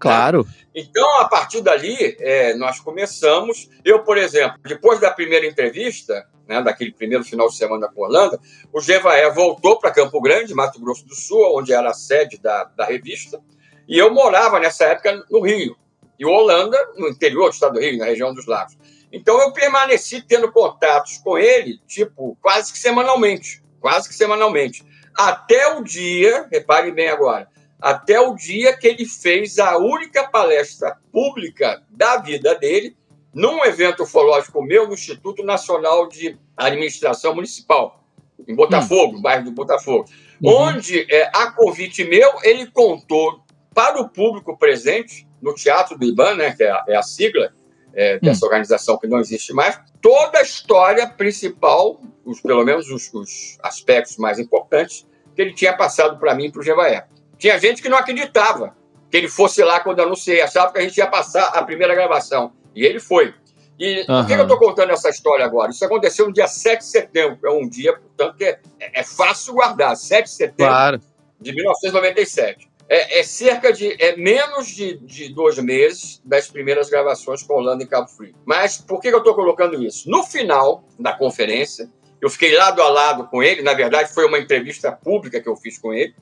[0.00, 0.46] Claro.
[0.74, 3.68] Então, a partir dali, é, nós começamos.
[3.84, 8.08] Eu, por exemplo, depois da primeira entrevista, né, daquele primeiro final de semana com a
[8.08, 8.40] Holanda,
[8.72, 12.64] o Gevaé voltou para Campo Grande, Mato Grosso do Sul, onde era a sede da,
[12.64, 13.40] da revista,
[13.86, 15.76] e eu morava nessa época no Rio.
[16.18, 18.76] E Holanda, no interior do estado do Rio, na região dos Lagos.
[19.12, 23.62] Então, eu permaneci tendo contatos com ele, tipo, quase que semanalmente.
[23.80, 24.84] Quase que semanalmente.
[25.16, 27.48] Até o dia, repare bem agora,
[27.80, 32.96] até o dia que ele fez a única palestra pública da vida dele
[33.32, 38.04] num evento ufológico meu no Instituto Nacional de Administração Municipal,
[38.46, 39.22] em Botafogo, hum.
[39.22, 40.06] bairro do Botafogo,
[40.42, 40.52] uhum.
[40.52, 43.40] onde, é, a convite meu, ele contou
[43.72, 47.52] para o público presente no Teatro do IBAN, né, que é a, é a sigla
[47.94, 48.48] é, dessa hum.
[48.48, 54.16] organização que não existe mais, toda a história principal, os, pelo menos os, os aspectos
[54.16, 57.06] mais importantes, que ele tinha passado para mim e para o Jevaé.
[57.40, 58.76] Tinha gente que não acreditava
[59.10, 61.94] que ele fosse lá quando eu anunciei, achava que a gente ia passar a primeira
[61.94, 62.52] gravação.
[62.76, 63.34] E ele foi.
[63.78, 64.20] E uhum.
[64.20, 65.70] por que eu estou contando essa história agora?
[65.70, 69.54] Isso aconteceu no dia 7 de setembro, é um dia, portanto, que é, é fácil
[69.54, 69.96] guardar.
[69.96, 71.00] 7 de setembro claro.
[71.40, 72.70] de 1997.
[72.86, 73.96] É, é, cerca de.
[74.02, 78.34] é menos de, de dois meses das primeiras gravações com Holanda em Cabo Frio.
[78.44, 80.10] Mas por que eu estou colocando isso?
[80.10, 81.88] No final da conferência,
[82.20, 85.56] eu fiquei lado a lado com ele, na verdade, foi uma entrevista pública que eu
[85.56, 86.14] fiz com ele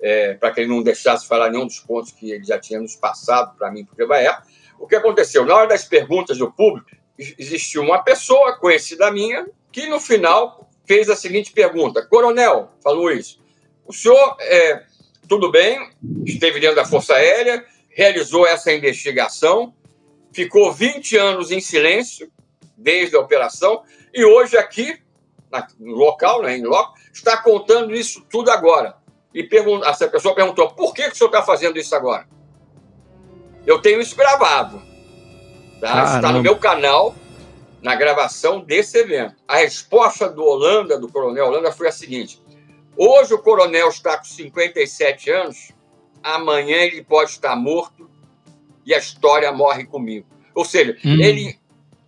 [0.00, 2.96] é, para que ele não deixasse falar nenhum dos pontos que ele já tinha nos
[2.96, 4.38] passado para mim, para o Jebaé.
[4.78, 5.44] O que aconteceu?
[5.44, 11.08] Na hora das perguntas do público, existiu uma pessoa conhecida minha que, no final, fez
[11.08, 13.40] a seguinte pergunta: Coronel, falou isso,
[13.86, 14.82] o senhor, é,
[15.28, 15.90] tudo bem,
[16.24, 19.74] esteve dentro da Força Aérea, realizou essa investigação,
[20.32, 22.30] ficou 20 anos em silêncio
[22.76, 23.82] desde a operação
[24.12, 24.98] e hoje aqui,
[25.78, 28.94] no local, né, em loco, está contando isso tudo agora
[29.36, 29.46] e
[29.84, 32.26] essa pessoa perguntou: por que, que o senhor está fazendo isso agora?
[33.66, 34.80] Eu tenho isso gravado.
[35.78, 36.16] Tá?
[36.16, 37.14] Está no meu canal,
[37.82, 39.34] na gravação desse evento.
[39.46, 42.40] A resposta do Holanda, do coronel Holanda, foi a seguinte:
[42.96, 45.70] hoje o coronel está com 57 anos,
[46.22, 48.08] amanhã ele pode estar morto
[48.86, 50.26] e a história morre comigo.
[50.54, 51.20] Ou seja, hum.
[51.20, 51.58] ele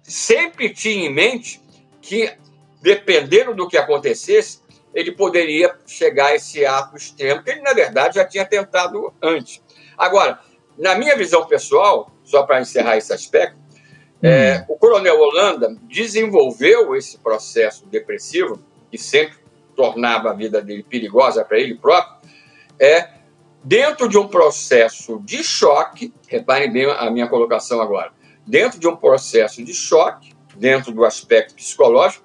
[0.02, 1.60] sempre tinha em mente
[2.00, 2.32] que,
[2.80, 4.62] dependendo do que acontecesse,
[4.94, 9.62] ele poderia chegar a esse ato extremo, que ele, na verdade, já tinha tentado antes.
[9.96, 10.40] Agora,
[10.76, 13.56] na minha visão pessoal, só para encerrar esse aspecto,
[14.22, 14.28] hum.
[14.28, 18.60] é, o coronel Holanda desenvolveu esse processo depressivo,
[18.90, 19.36] que sempre
[19.74, 22.18] tornava a vida dele perigosa para ele próprio,
[22.80, 23.08] é
[23.62, 28.12] dentro de um processo de choque, reparem bem a minha colocação agora,
[28.46, 32.24] dentro de um processo de choque, dentro do aspecto psicológico,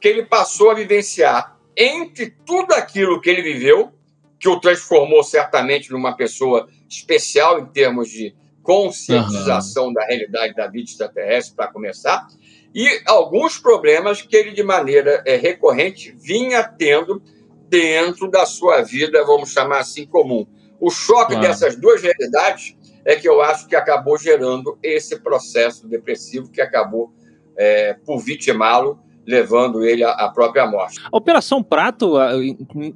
[0.00, 3.92] que ele passou a vivenciar entre tudo aquilo que ele viveu,
[4.38, 9.92] que o transformou certamente numa pessoa especial em termos de conscientização uhum.
[9.92, 12.26] da realidade da vida extraterrestre, para começar,
[12.74, 17.22] e alguns problemas que ele, de maneira é, recorrente, vinha tendo
[17.68, 20.46] dentro da sua vida, vamos chamar assim, comum.
[20.80, 26.50] O choque dessas duas realidades é que eu acho que acabou gerando esse processo depressivo
[26.50, 27.12] que acabou
[27.56, 31.00] é, por vitimá-lo, levando ele à própria morte.
[31.10, 32.14] A Operação Prato,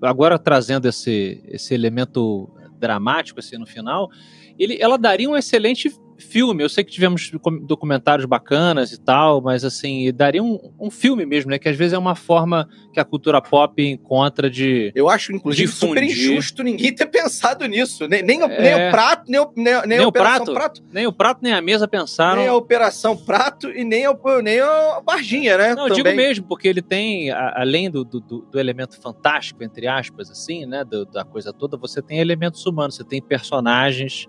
[0.03, 4.11] agora trazendo esse, esse elemento dramático assim, no final,
[4.59, 6.63] ele, ela daria um excelente filme.
[6.63, 7.31] Eu sei que tivemos
[7.63, 11.59] documentários bacanas e tal, mas assim, daria um, um filme mesmo, né?
[11.59, 14.91] Que às vezes é uma forma que a cultura pop encontra de.
[14.95, 18.09] Eu acho, inclusive, super injusto ninguém ter pensado nisso.
[18.09, 18.49] Nem, nem, é...
[18.49, 21.41] nem o prato, nem, o, nem, nem, nem a Operação prato, prato, Nem o prato,
[21.43, 22.41] nem a mesa pensaram.
[22.41, 25.75] Nem a Operação Prato e nem, o, nem a Barginha, né?
[25.75, 30.31] Não, eu digo mesmo, porque ele tem, além do, do, do elemento fantástico, entre aspas,
[30.31, 30.85] assim, né?
[30.85, 34.27] Do, da coisa toda, você tem elementos humanos, você tem personagens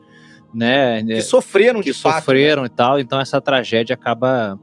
[0.57, 1.03] né?
[1.03, 2.15] Que sofreram que de fato.
[2.15, 2.19] Né?
[2.21, 2.67] sofreram né?
[2.67, 4.59] e tal, então essa tragédia acaba.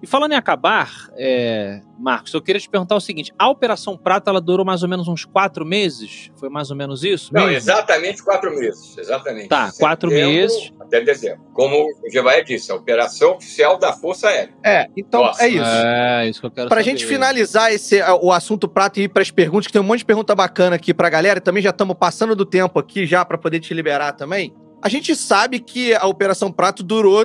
[0.00, 1.80] E falando em acabar, é...
[1.96, 5.06] Marcos, eu queria te perguntar o seguinte: a Operação Prata ela durou mais ou menos
[5.06, 6.30] uns quatro meses?
[6.34, 7.32] Foi mais ou menos isso?
[7.32, 7.56] Não, mesmo?
[7.56, 8.98] exatamente quatro meses.
[8.98, 9.48] Exatamente.
[9.48, 10.72] Tá, Setembro quatro meses.
[10.80, 11.44] Até dezembro.
[11.52, 14.54] Como o Gevaé disse, a operação oficial da Força Aérea.
[14.64, 15.44] É, então Nossa.
[15.44, 15.64] é isso.
[15.64, 16.90] É, isso que eu quero pra saber.
[16.90, 20.04] gente finalizar esse, o assunto Prata e ir pras perguntas, que tem um monte de
[20.04, 23.38] pergunta bacana aqui pra galera, e também já estamos passando do tempo aqui já para
[23.38, 24.52] poder te liberar também.
[24.82, 27.24] A gente sabe que a Operação Prato durou,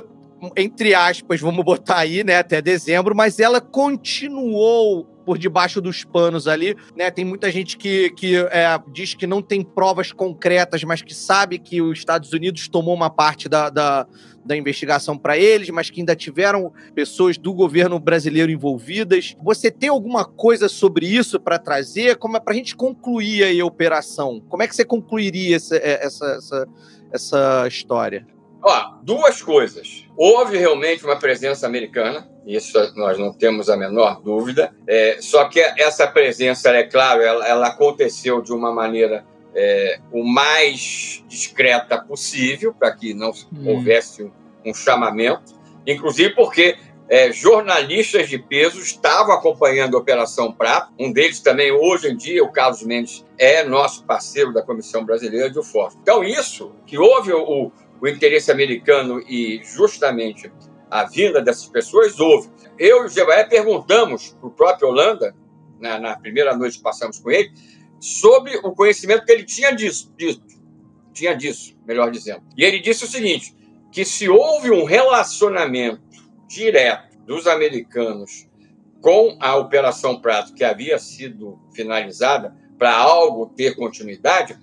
[0.56, 6.48] entre aspas, vamos botar aí, né, até dezembro, mas ela continuou por debaixo dos panos
[6.48, 7.10] ali, né?
[7.10, 11.58] Tem muita gente que, que é, diz que não tem provas concretas, mas que sabe
[11.58, 14.06] que os Estados Unidos tomou uma parte da, da,
[14.42, 19.36] da investigação para eles, mas que ainda tiveram pessoas do governo brasileiro envolvidas.
[19.42, 22.16] Você tem alguma coisa sobre isso para trazer?
[22.16, 24.40] Como é para a gente concluir aí a operação?
[24.48, 26.68] Como é que você concluiria essa, essa, essa
[27.12, 28.26] essa história?
[28.62, 30.04] Ó, duas coisas.
[30.16, 34.74] Houve realmente uma presença americana, isso nós não temos a menor dúvida.
[34.86, 40.24] É, só que essa presença, é claro, ela, ela aconteceu de uma maneira é, o
[40.24, 43.68] mais discreta possível, para que não hum.
[43.68, 44.30] houvesse um,
[44.64, 46.76] um, chamamento, inclusive porque
[47.08, 50.92] é, jornalistas de peso estavam acompanhando a Operação Prato.
[50.98, 55.50] Um deles também, hoje em dia, o Carlos Mendes, é nosso parceiro da Comissão Brasileira
[55.50, 55.92] de UFOR.
[56.02, 60.52] Então, isso, que houve o, o interesse americano e justamente
[60.90, 62.50] a vinda dessas pessoas, houve.
[62.78, 65.34] Eu e o Gebaé perguntamos para o próprio Holanda,
[65.80, 67.50] na, na, primeira noite que passamos com ele,
[68.00, 70.42] sobre o conhecimento que ele tinha disso, disso,
[71.12, 72.42] tinha disso, melhor dizendo.
[72.56, 73.54] E ele disse o seguinte,
[73.90, 76.00] que se houve um relacionamento
[76.48, 78.48] direto dos americanos
[79.00, 84.56] com a Operação Prato, que havia sido finalizada, para algo ter continuidade,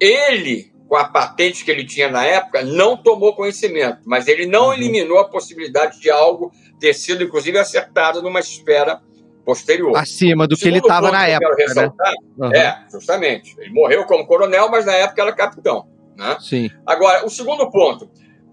[0.00, 4.66] ele, com a patente que ele tinha na época, não tomou conhecimento, mas ele não
[4.66, 4.74] uhum.
[4.74, 9.00] eliminou a possibilidade de algo ter sido, inclusive, acertado numa esfera
[9.44, 9.96] posterior.
[9.96, 11.56] Acima do que ele estava na época.
[11.74, 11.92] Né?
[12.38, 12.52] Uhum.
[12.52, 13.54] É, justamente.
[13.58, 15.86] Ele morreu como coronel, mas na época era capitão.
[16.16, 16.36] Né?
[16.40, 16.70] Sim.
[16.86, 18.10] Agora, o segundo ponto.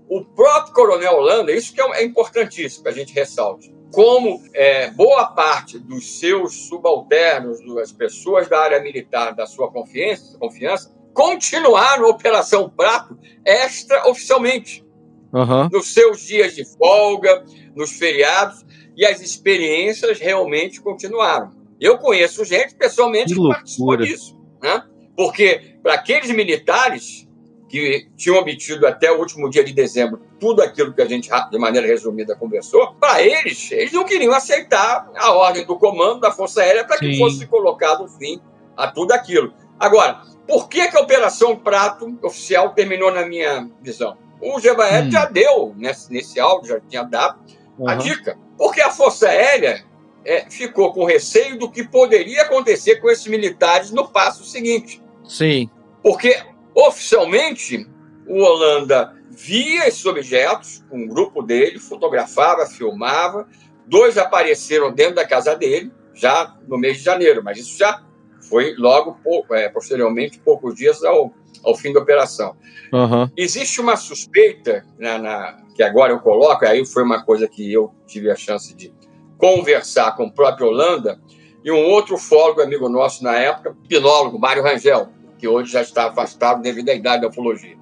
[0.09, 4.91] O próprio Coronel Holanda, isso que é, é importantíssimo que a gente ressalte, como é,
[4.91, 12.05] boa parte dos seus subalternos, das pessoas da área militar da sua confiança, confiança continuaram
[12.05, 14.85] a Operação Prato extraoficialmente.
[15.33, 15.67] Uhum.
[15.71, 17.43] Nos seus dias de folga,
[17.75, 21.51] nos feriados, e as experiências realmente continuaram.
[21.79, 24.39] Eu conheço gente pessoalmente que, que participou disso.
[24.61, 24.83] Né?
[25.15, 27.26] Porque para aqueles militares,
[27.67, 31.57] que tinham obtido até o último dia de dezembro tudo aquilo que a gente, de
[31.57, 36.61] maneira resumida, conversou, para eles, eles não queriam aceitar a ordem do comando da Força
[36.61, 37.17] Aérea para que Sim.
[37.17, 38.39] fosse colocado fim
[38.75, 39.53] a tudo aquilo.
[39.79, 44.17] Agora, por que, que a Operação Prato oficial terminou na minha visão?
[44.39, 45.11] O Gebaé hum.
[45.11, 47.39] já deu, nesse, nesse áudio, já tinha dado
[47.77, 47.89] uhum.
[47.89, 48.37] a dica.
[48.57, 49.83] Porque a Força Aérea
[50.23, 55.01] é, ficou com receio do que poderia acontecer com esses militares no passo seguinte.
[55.27, 55.69] Sim.
[56.03, 56.39] Porque
[56.77, 57.89] Oficialmente,
[58.27, 63.47] o Holanda via esses objetos, um grupo dele fotografava, filmava.
[63.87, 68.03] Dois apareceram dentro da casa dele, já no mês de janeiro, mas isso já
[68.47, 69.17] foi logo,
[69.53, 72.55] é, posteriormente, poucos dias ao, ao fim da operação.
[72.93, 73.27] Uhum.
[73.35, 77.91] Existe uma suspeita, na, na, que agora eu coloco, aí foi uma coisa que eu
[78.05, 78.93] tive a chance de
[79.37, 81.19] conversar com o próprio Holanda,
[81.63, 86.07] e um outro fólogo amigo nosso na época, pinólogo, Mário Rangel, que hoje já está
[86.07, 87.77] afastado devido à idade da ufologia.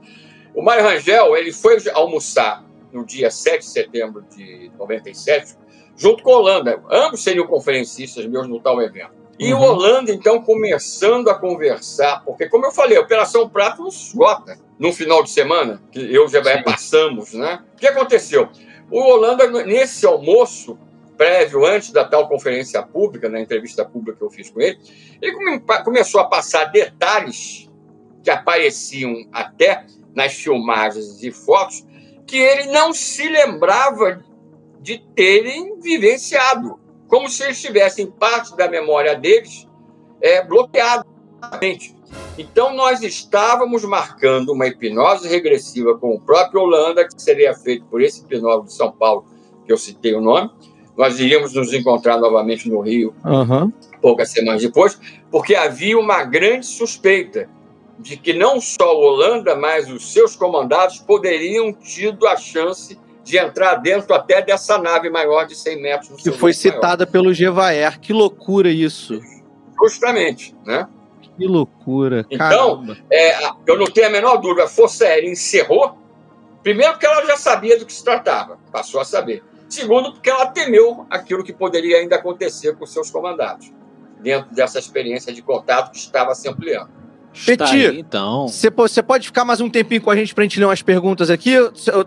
[0.53, 5.55] O Mário Rangel ele foi almoçar no dia 7 de setembro de 97,
[5.97, 6.81] junto com a Holanda.
[6.89, 9.25] Ambos seriam conferencistas meus no tal evento.
[9.37, 9.59] E uhum.
[9.59, 14.57] o Holanda, então, começando a conversar, porque, como eu falei, a Operação Prato não esgota
[14.79, 17.61] no final de semana, que eu já passamos, né?
[17.73, 18.49] O que aconteceu?
[18.89, 20.77] O Holanda, nesse almoço,
[21.15, 24.77] prévio, antes da tal conferência pública, na entrevista pública que eu fiz com ele,
[25.21, 27.69] ele come, começou a passar detalhes
[28.23, 31.85] que apareciam até nas filmagens e fotos
[32.25, 34.23] que ele não se lembrava
[34.79, 39.67] de terem vivenciado, como se eles tivessem parte da memória deles
[40.21, 41.05] é, bloqueada.
[42.37, 48.01] Então, nós estávamos marcando uma hipnose regressiva com o próprio Holanda, que seria feito por
[48.01, 49.25] esse hipnólogo de São Paulo,
[49.65, 50.49] que eu citei o nome.
[50.97, 53.71] Nós iríamos nos encontrar novamente no Rio, uhum.
[54.01, 54.99] poucas semanas depois,
[55.29, 57.49] porque havia uma grande suspeita
[57.99, 63.37] de que não só o Holanda, mas os seus comandados poderiam tido a chance de
[63.37, 66.21] entrar dentro até dessa nave maior de 100 metros.
[66.21, 67.11] Que foi citada maior.
[67.11, 67.99] pelo Gevaer.
[67.99, 69.19] Que loucura isso.
[69.81, 70.87] Justamente, né?
[71.37, 72.25] Que loucura.
[72.29, 75.97] Então, é, eu não tenho a menor dúvida, a Força Aérea encerrou,
[76.63, 79.43] primeiro porque ela já sabia do que se tratava, passou a saber.
[79.67, 83.73] Segundo, porque ela temeu aquilo que poderia ainda acontecer com seus comandados,
[84.19, 87.04] dentro dessa experiência de contato que estava se ampliando.
[87.45, 88.47] Peti, então.
[88.47, 91.53] Você pode ficar mais um tempinho com a gente pra gente ler umas perguntas aqui?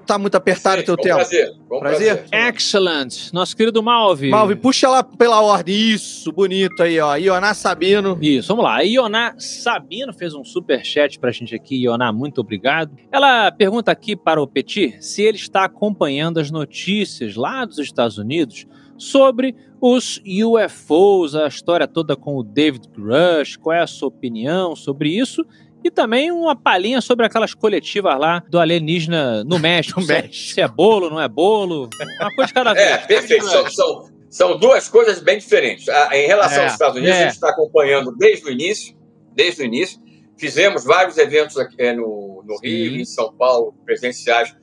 [0.07, 1.17] Tá muito apertado o teu tempo?
[1.17, 1.51] Prazer.
[1.69, 2.17] Bom prazer.
[2.29, 2.49] prazer.
[2.49, 3.33] Excellent.
[3.33, 4.31] Nosso querido Malvi.
[4.31, 5.75] Malvi, puxa lá pela ordem.
[5.75, 7.17] Isso, bonito aí, ó.
[7.17, 8.19] Ioná Sabino.
[8.21, 8.81] Isso, vamos lá.
[8.83, 11.83] Ioná Sabino fez um super chat pra gente aqui.
[11.85, 12.97] Ioná, muito obrigado.
[13.13, 18.19] Ela pergunta aqui para o Petit se ele está acompanhando as notícias lá dos Estados
[18.19, 18.67] Unidos
[18.99, 24.75] sobre os UFOs, a história toda com o David Grush, qual é a sua opinião
[24.75, 25.45] sobre isso?
[25.85, 30.03] E também uma palhinha sobre aquelas coletivas lá do alienígena no México.
[30.03, 31.89] se, é, se, é, bolo, não é bolo.
[32.21, 32.87] Uma coisa de cada vez.
[32.87, 33.47] É, perfeito.
[33.47, 35.89] São, são, são, duas coisas bem diferentes.
[35.89, 37.21] Ah, em relação é, aos Estados Unidos, é.
[37.21, 38.97] a gente está acompanhando desde o início,
[39.33, 40.01] desde o início.
[40.37, 44.55] Fizemos vários eventos aqui é, no, no Rio, em São Paulo, presenciais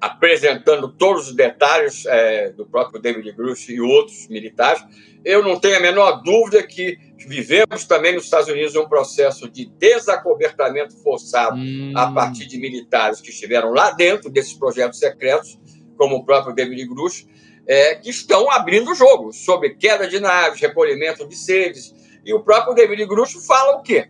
[0.00, 4.84] apresentando todos os detalhes é, do próprio David Grush e outros militares.
[5.24, 9.66] Eu não tenho a menor dúvida que vivemos também nos Estados Unidos um processo de
[9.66, 11.92] desacobertamento forçado hum.
[11.96, 15.58] a partir de militares que estiveram lá dentro desses projetos secretos,
[15.96, 17.26] como o próprio David Grush,
[17.66, 21.94] é, que estão abrindo o jogo sobre queda de naves, recolhimento de seres.
[22.24, 24.08] E o próprio David Grush fala o quê?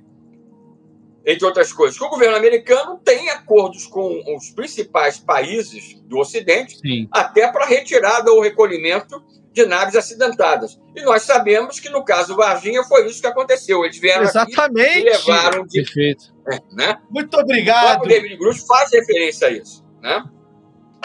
[1.27, 6.79] Entre outras coisas, que o governo americano tem acordos com os principais países do Ocidente,
[6.79, 7.09] Sim.
[7.11, 9.21] até para retirada ou recolhimento
[9.53, 10.79] de naves acidentadas.
[10.95, 13.85] E nós sabemos que no caso Varginha foi isso que aconteceu.
[13.85, 14.99] Eles vieram Exatamente.
[14.99, 15.83] e levaram de.
[15.83, 16.33] Perfeito.
[16.49, 16.99] É, né?
[17.11, 18.05] Muito obrigado.
[18.05, 19.85] O David Grush faz referência a isso.
[20.01, 20.23] Né?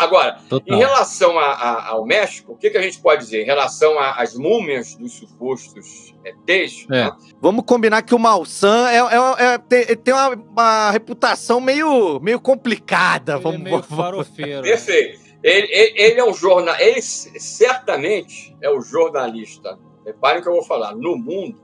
[0.01, 0.75] Agora, Total.
[0.75, 3.43] em relação a, a, ao México, o que, que, a gente pode dizer?
[3.43, 6.87] Em relação às múmias dos supostos ETs...
[6.89, 7.05] É.
[7.05, 7.11] Né?
[7.39, 12.39] Vamos combinar que o Malsan é, é, é tem, tem uma, uma, reputação meio, meio
[12.39, 13.33] complicada.
[13.33, 14.63] Ele é vamos, é meio farofeiro.
[14.63, 15.19] Perfeito.
[15.43, 16.75] Ele, ele, ele, é um jornal...
[16.79, 21.61] Ele certamente é o jornalista, reparem o que eu vou falar, no mundo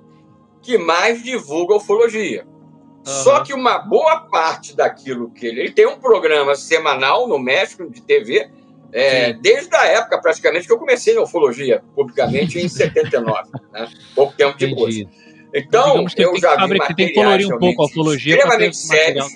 [0.61, 2.45] que mais divulga ufologia.
[3.07, 5.61] Só que uma boa parte daquilo que ele.
[5.61, 8.49] Ele tem um programa semanal no México de TV,
[8.91, 13.89] é, desde a época praticamente que eu comecei na ufologia publicamente em 79, né?
[14.13, 15.05] pouco tempo depois.
[15.53, 19.33] Então, eu já vi materiais tem que colorir um pouco a ufologia extremamente sérios,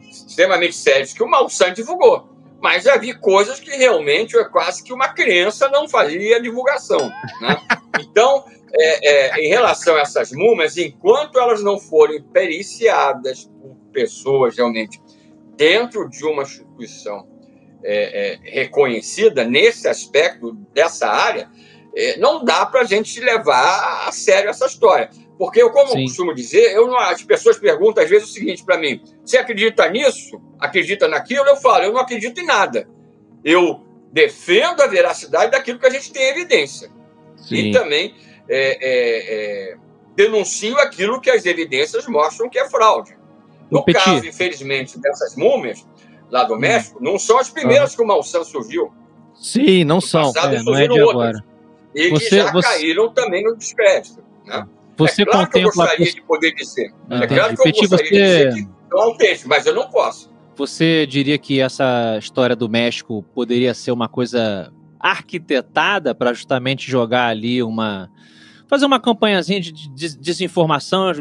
[0.00, 2.28] extremamente sérios que o Malsan divulgou.
[2.60, 7.10] Mas já vi coisas que realmente é quase que uma criança não fazia divulgação.
[7.40, 7.56] Né?
[8.00, 14.56] Então, é, é, em relação a essas múmias, enquanto elas não forem periciadas por pessoas
[14.56, 15.00] realmente
[15.56, 17.26] dentro de uma instituição
[17.82, 21.48] é, é reconhecida nesse aspecto dessa área,
[21.96, 25.10] é, não dá para a gente levar a sério essa história.
[25.38, 26.04] Porque eu, como Sim.
[26.04, 29.88] costumo dizer, eu não, as pessoas perguntam às vezes o seguinte para mim: você acredita
[29.88, 30.40] nisso?
[30.58, 31.46] Acredita naquilo?
[31.46, 32.88] Eu falo, eu não acredito em nada.
[33.44, 33.80] Eu
[34.12, 36.90] defendo a veracidade daquilo que a gente tem evidência.
[37.36, 37.54] Sim.
[37.54, 38.14] E também
[38.48, 39.76] é, é, é,
[40.16, 43.16] denuncio aquilo que as evidências mostram que é fraude.
[43.70, 45.86] No caso, infelizmente, dessas múmias
[46.30, 46.58] lá do hum.
[46.58, 48.92] México, não são as primeiras que o Malsan surgiu.
[49.34, 50.32] Sim, não são.
[50.36, 51.10] É, não é de outras.
[51.10, 51.44] agora.
[51.94, 52.68] E você, que já você...
[52.68, 54.22] caíram também no descrédito.
[54.44, 54.66] Né?
[54.96, 55.70] Você é claro contempla...
[55.70, 56.92] que eu gostaria de poder dizer.
[57.10, 58.44] é claro que eu Petit, gostaria você...
[58.44, 60.30] de dizer que não é um texto, mas eu não posso.
[60.56, 67.28] Você diria que essa história do México poderia ser uma coisa arquitetada para justamente jogar
[67.28, 68.10] ali uma
[68.68, 69.88] fazer uma campanhazinha de
[70.18, 71.12] desinformação,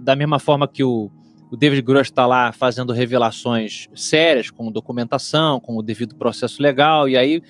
[0.00, 1.10] da mesma forma que o,
[1.50, 7.08] o David Gross está lá fazendo revelações sérias, com documentação, com o devido processo legal,
[7.08, 7.42] e aí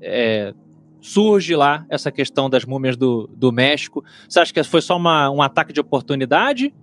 [0.00, 0.54] é,
[1.00, 4.02] surge lá essa questão das múmias do, do México.
[4.26, 6.74] Você acha que foi só uma, um ataque de oportunidade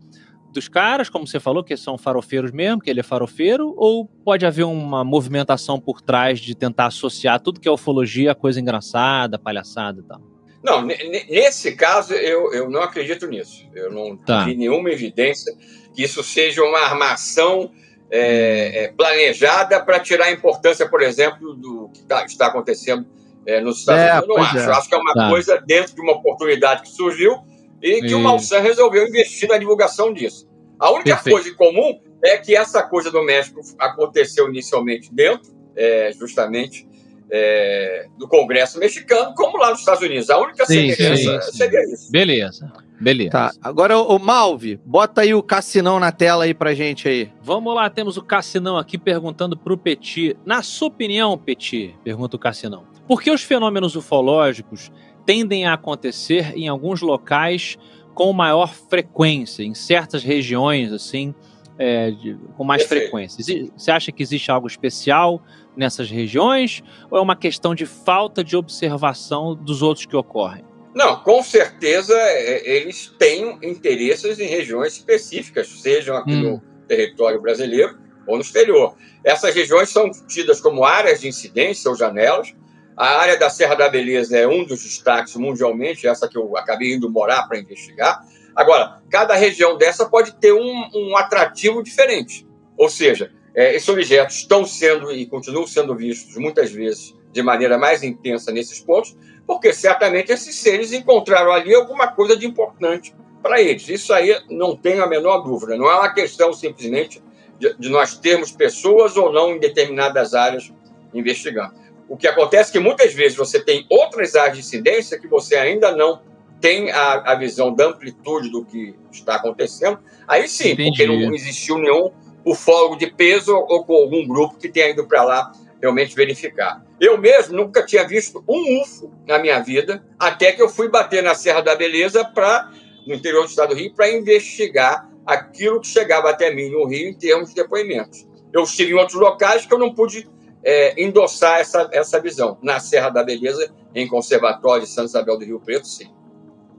[0.54, 4.46] dos caras, como você falou, que são farofeiros mesmo, que ele é farofeiro, ou pode
[4.46, 9.40] haver uma movimentação por trás de tentar associar tudo que é ufologia a coisa engraçada,
[9.40, 10.33] palhaçada e tal?
[10.64, 13.68] Não, nesse caso eu, eu não acredito nisso.
[13.76, 14.46] Eu não tá.
[14.46, 15.54] vi nenhuma evidência
[15.94, 17.72] que isso seja uma armação
[18.10, 23.06] é, é, planejada para tirar a importância, por exemplo, do que tá, está acontecendo
[23.46, 24.30] é, nos Estados é, Unidos.
[24.30, 24.58] Eu não acho.
[24.58, 24.66] É.
[24.66, 25.30] Eu acho que é uma tá.
[25.30, 27.40] coisa dentro de uma oportunidade que surgiu
[27.82, 28.16] e que e...
[28.16, 30.48] o Malsan resolveu investir na divulgação disso.
[30.80, 31.36] A única Perfeito.
[31.36, 36.88] coisa em comum é que essa coisa do México aconteceu inicialmente dentro, é, justamente,
[37.36, 40.30] é, do Congresso mexicano, como lá nos Estados Unidos.
[40.30, 41.58] A única sim, semelhança sim, sim.
[41.58, 42.12] seria isso.
[42.12, 42.72] Beleza.
[43.02, 43.32] Beleza.
[43.32, 43.52] Tá.
[43.60, 47.32] Agora, o Malve, bota aí o Cassinão na tela aí pra gente aí.
[47.42, 50.38] Vamos lá, temos o Cassinão aqui perguntando pro Petit.
[50.46, 54.92] Na sua opinião, Petit, pergunta o Cassinão, por que os fenômenos ufológicos
[55.26, 57.78] tendem a acontecer em alguns locais
[58.14, 61.34] com maior frequência, em certas regiões, assim,
[61.80, 63.44] é, de, com mais frequência?
[63.76, 65.42] Você acha que existe algo especial
[65.76, 70.64] nessas regiões ou é uma questão de falta de observação dos outros que ocorrem?
[70.94, 76.42] Não, com certeza é, eles têm interesses em regiões específicas, sejam aqui hum.
[76.42, 77.98] no território brasileiro
[78.28, 78.96] ou no exterior.
[79.24, 82.54] Essas regiões são tidas como áreas de incidência ou janelas.
[82.96, 86.94] A área da Serra da Beleza é um dos destaques mundialmente, essa que eu acabei
[86.94, 88.24] indo morar para investigar.
[88.56, 92.46] Agora, cada região dessa pode ter um, um atrativo diferente.
[92.78, 97.78] Ou seja, é, esses objetos estão sendo e continuam sendo vistos muitas vezes de maneira
[97.78, 99.16] mais intensa nesses pontos,
[99.46, 103.88] porque certamente esses seres encontraram ali alguma coisa de importante para eles.
[103.90, 105.76] Isso aí não tenho a menor dúvida.
[105.76, 107.22] Não é uma questão simplesmente
[107.60, 110.72] de, de nós termos pessoas ou não em determinadas áreas
[111.14, 111.74] investigando.
[112.08, 115.56] O que acontece é que muitas vezes você tem outras áreas de incidência que você
[115.56, 116.22] ainda não
[116.62, 120.00] tem a, a visão da amplitude do que está acontecendo.
[120.28, 120.90] Aí sim, Entendi.
[120.90, 122.12] porque não existiu nenhum
[122.46, 125.52] ufólogo de peso ou com algum grupo que tenha ido para lá
[125.82, 126.84] realmente verificar.
[127.00, 131.22] Eu mesmo nunca tinha visto um UFO na minha vida, até que eu fui bater
[131.22, 132.72] na Serra da Beleza para
[133.06, 137.10] no interior do estado do Rio para investigar aquilo que chegava até mim no Rio
[137.10, 138.26] em termos de depoimentos.
[138.54, 140.28] Eu estive em outros locais que eu não pude
[140.64, 142.58] é, endossar essa, essa visão.
[142.62, 146.10] Na Serra da Beleza, em Conservatório de Santa Isabel do Rio Preto, sim.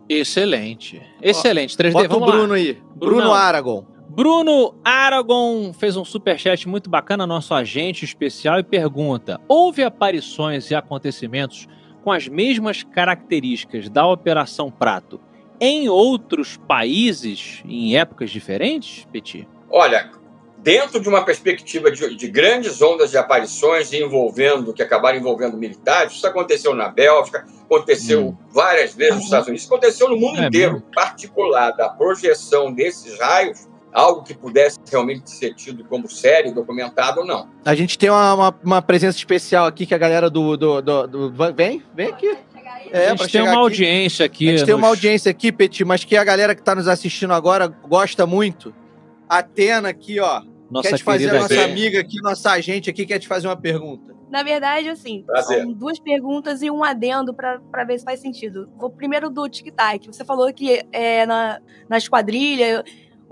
[0.08, 1.02] Excelente.
[1.22, 1.76] Excelente.
[1.76, 2.54] 3D, Bota vamos o Bruno lá.
[2.54, 2.72] aí.
[2.94, 3.84] Bruno, Bruno Aragon.
[4.14, 10.74] Bruno Aragon fez um superchat muito bacana, nosso agente especial, e pergunta: houve aparições e
[10.74, 11.66] acontecimentos
[12.04, 15.20] com as mesmas características da Operação Prato
[15.60, 19.48] em outros países em épocas diferentes, Petit?
[19.68, 20.12] Olha,
[20.58, 26.12] dentro de uma perspectiva de, de, grandes ondas de aparições envolvendo, que acabaram envolvendo militares,
[26.12, 28.36] isso aconteceu na Bélgica, aconteceu hum.
[28.48, 30.74] várias vezes nos Estados Unidos, aconteceu no mundo é inteiro.
[30.74, 30.86] Mesmo?
[30.94, 37.26] Particular da projeção desses raios algo que pudesse realmente ser tido como sério, documentado ou
[37.26, 37.48] não.
[37.64, 40.56] A gente tem uma, uma, uma, presença especial aqui que a galera do.
[40.56, 42.36] do, do, do vem, vem aqui.
[42.90, 43.58] É, a gente tem uma aqui.
[43.60, 44.48] audiência aqui.
[44.48, 44.66] A gente nos...
[44.66, 48.26] tem uma audiência aqui, Petit, mas que a galera que está nos assistindo agora gosta
[48.26, 48.74] muito.
[49.28, 50.42] A Atena aqui, ó.
[50.70, 53.56] Nossa quer te fazer a nossa amiga aqui, nossa agente aqui, quer te fazer uma
[53.56, 54.14] pergunta.
[54.30, 55.62] Na verdade, assim, Prazer.
[55.62, 58.68] são duas perguntas e um adendo para ver se faz sentido.
[58.76, 60.06] Vou primeiro do tic-tac.
[60.08, 62.82] Você falou que é, na, na esquadrilha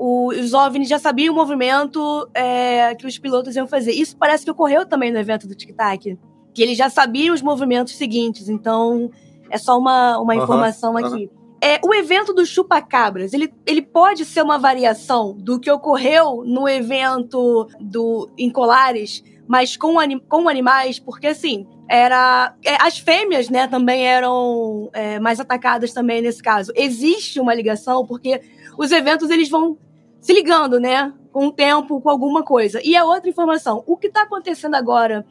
[0.04, 3.92] os OVNIs já sabiam o movimento é, que os pilotos iam fazer.
[3.92, 6.18] Isso parece que ocorreu também no evento do Tic Tac.
[6.52, 8.48] Que eles já sabiam os movimentos seguintes.
[8.48, 9.12] Então,
[9.48, 11.30] é só uma, uma uhum, informação aqui.
[11.32, 11.42] Uhum.
[11.62, 16.68] É, o evento do chupacabras, ele, ele pode ser uma variação do que ocorreu no
[16.68, 23.48] evento do em Colares, mas com, anim, com animais, porque assim, era é, as fêmeas,
[23.48, 26.72] né, também eram é, mais atacadas também nesse caso.
[26.74, 28.40] Existe uma ligação porque
[28.76, 29.78] os eventos eles vão
[30.23, 31.12] se ligando, né?
[31.32, 32.81] Com o tempo, com alguma coisa.
[32.82, 35.27] E a outra informação, o que está acontecendo agora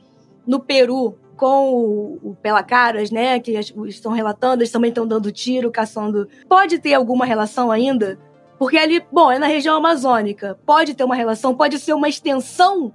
[0.45, 3.39] no Peru com o, o Pela Caras, né?
[3.39, 3.57] Que
[3.87, 6.27] estão relatando, eles também estão dando tiro, caçando.
[6.47, 8.19] Pode ter alguma relação ainda?
[8.59, 10.59] Porque ali, bom, é na região amazônica.
[10.65, 12.93] Pode ter uma relação, pode ser uma extensão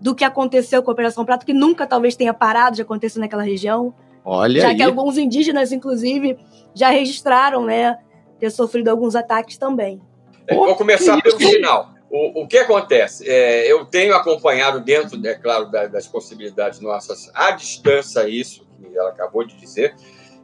[0.00, 3.42] do que aconteceu com a Operação Prato, que nunca talvez tenha parado de acontecer naquela
[3.42, 3.94] região.
[4.24, 4.76] Olha já aí.
[4.76, 6.38] que alguns indígenas, inclusive,
[6.74, 7.98] já registraram, né,
[8.38, 10.00] ter sofrido alguns ataques também.
[10.46, 11.94] É, vou começar pelo final.
[12.10, 13.28] O, o que acontece?
[13.28, 19.10] É, eu tenho acompanhado dentro, é claro, das possibilidades nossas, à distância isso que ela
[19.10, 19.94] acabou de dizer.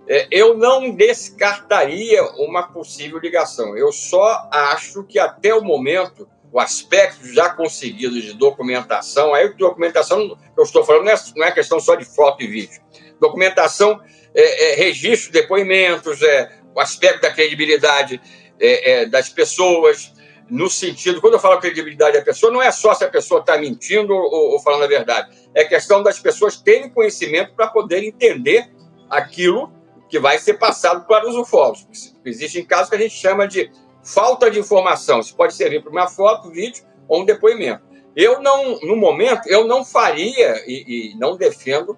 [0.09, 3.77] É, eu não descartaria uma possível ligação.
[3.77, 10.37] Eu só acho que até o momento o aspecto já conseguido de documentação, aí documentação
[10.37, 12.83] que eu estou falando não é, não é questão só de foto e vídeo.
[13.21, 14.01] Documentação,
[14.35, 18.21] é, é registro, depoimentos, é, o aspecto da credibilidade
[18.61, 20.13] é, é, das pessoas,
[20.49, 23.57] no sentido, quando eu falo credibilidade da pessoa, não é só se a pessoa está
[23.57, 28.71] mentindo ou, ou, falando a verdade, é questão das pessoas terem conhecimento para poder entender
[29.09, 29.73] aquilo
[30.09, 32.15] que vai ser passado para os ufólogos.
[32.25, 33.71] Existem casos que a gente chama de
[34.03, 35.21] falta de informação.
[35.21, 37.83] Isso pode servir para uma foto, vídeo ou um depoimento.
[38.15, 41.97] Eu não, no momento, eu não faria e, e não defendo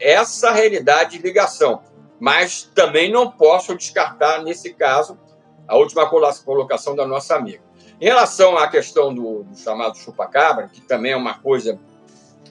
[0.00, 1.82] essa realidade de ligação,
[2.18, 5.18] mas também não posso descartar, nesse caso,
[5.66, 7.62] a última colocação da nossa amiga.
[8.00, 11.80] Em relação à questão do, do chamado chupacabra, que também é uma coisa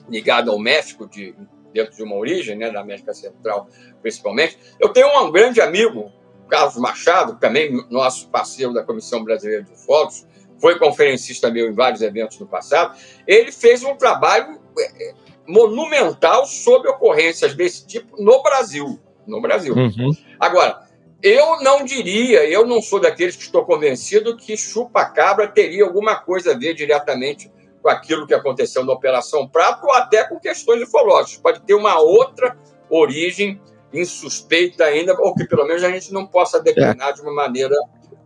[0.08, 1.34] ligada ao México, de,
[1.72, 3.68] dentro de uma origem, né, da América Central
[4.02, 6.12] principalmente, eu tenho um grande amigo,
[6.48, 10.26] Carlos Machado, também nosso parceiro da Comissão Brasileira de Ufólogos,
[10.60, 15.14] foi conferencista meu em vários eventos no passado, ele fez um trabalho é, é,
[15.46, 18.98] monumental sobre ocorrências desse tipo no Brasil.
[19.26, 19.74] No Brasil.
[19.74, 20.12] Uhum.
[20.38, 20.85] Agora,
[21.26, 26.52] eu não diria, eu não sou daqueles que estou convencido que chupa-cabra teria alguma coisa
[26.52, 27.50] a ver diretamente
[27.82, 31.42] com aquilo que aconteceu na Operação Prato ou até com questões ufológicas.
[31.42, 32.56] Pode ter uma outra
[32.88, 33.60] origem
[33.92, 37.12] insuspeita ainda, ou que pelo menos a gente não possa declinar é.
[37.12, 37.74] de uma maneira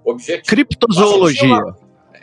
[0.05, 0.47] objetiva.
[0.47, 1.59] Criptozoologia.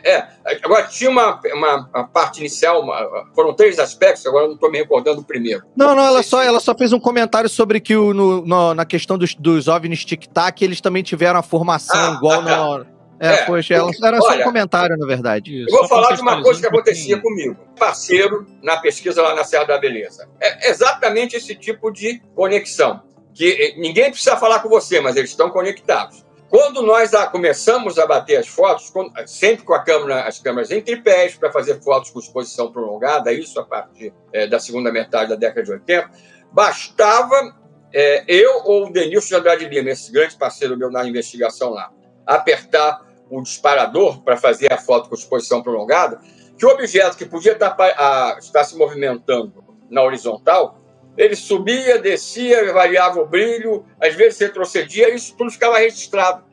[0.04, 0.26] É,
[0.64, 4.70] agora tinha uma, uma, uma parte inicial, uma, foram três aspectos, agora eu não estou
[4.70, 5.64] me recordando o primeiro.
[5.76, 8.84] Não, não, ela só, ela só fez um comentário sobre que o, no, no na
[8.84, 12.98] questão dos, dos OVNIs tic-tac, eles também tiveram a formação ah, igual ah, no.
[13.20, 15.64] É, é, poxa, ela, era só um comentário, na verdade.
[15.68, 17.56] Eu vou falar de uma coisa que acontecia comigo.
[17.76, 20.28] Parceiro na pesquisa lá na Serra da Beleza.
[20.40, 23.02] É exatamente esse tipo de conexão.
[23.34, 26.24] Que eh, ninguém precisa falar com você, mas eles estão conectados.
[26.48, 28.90] Quando nós começamos a bater as fotos,
[29.26, 33.60] sempre com a câmera, as câmeras em tripés, para fazer fotos com exposição prolongada, isso
[33.60, 36.10] a partir é, da segunda metade da década de 80,
[36.50, 37.54] bastava
[37.92, 41.90] é, eu ou o Denilson de Andrade Lima, esse grande parceiro meu na investigação lá,
[42.26, 46.18] apertar o disparador para fazer a foto com exposição prolongada,
[46.56, 50.80] que o objeto que podia estar, tá a, estar se movimentando na horizontal
[51.18, 56.44] ele subia, descia, variava o brilho, às vezes retrocedia, isso tudo ficava registrado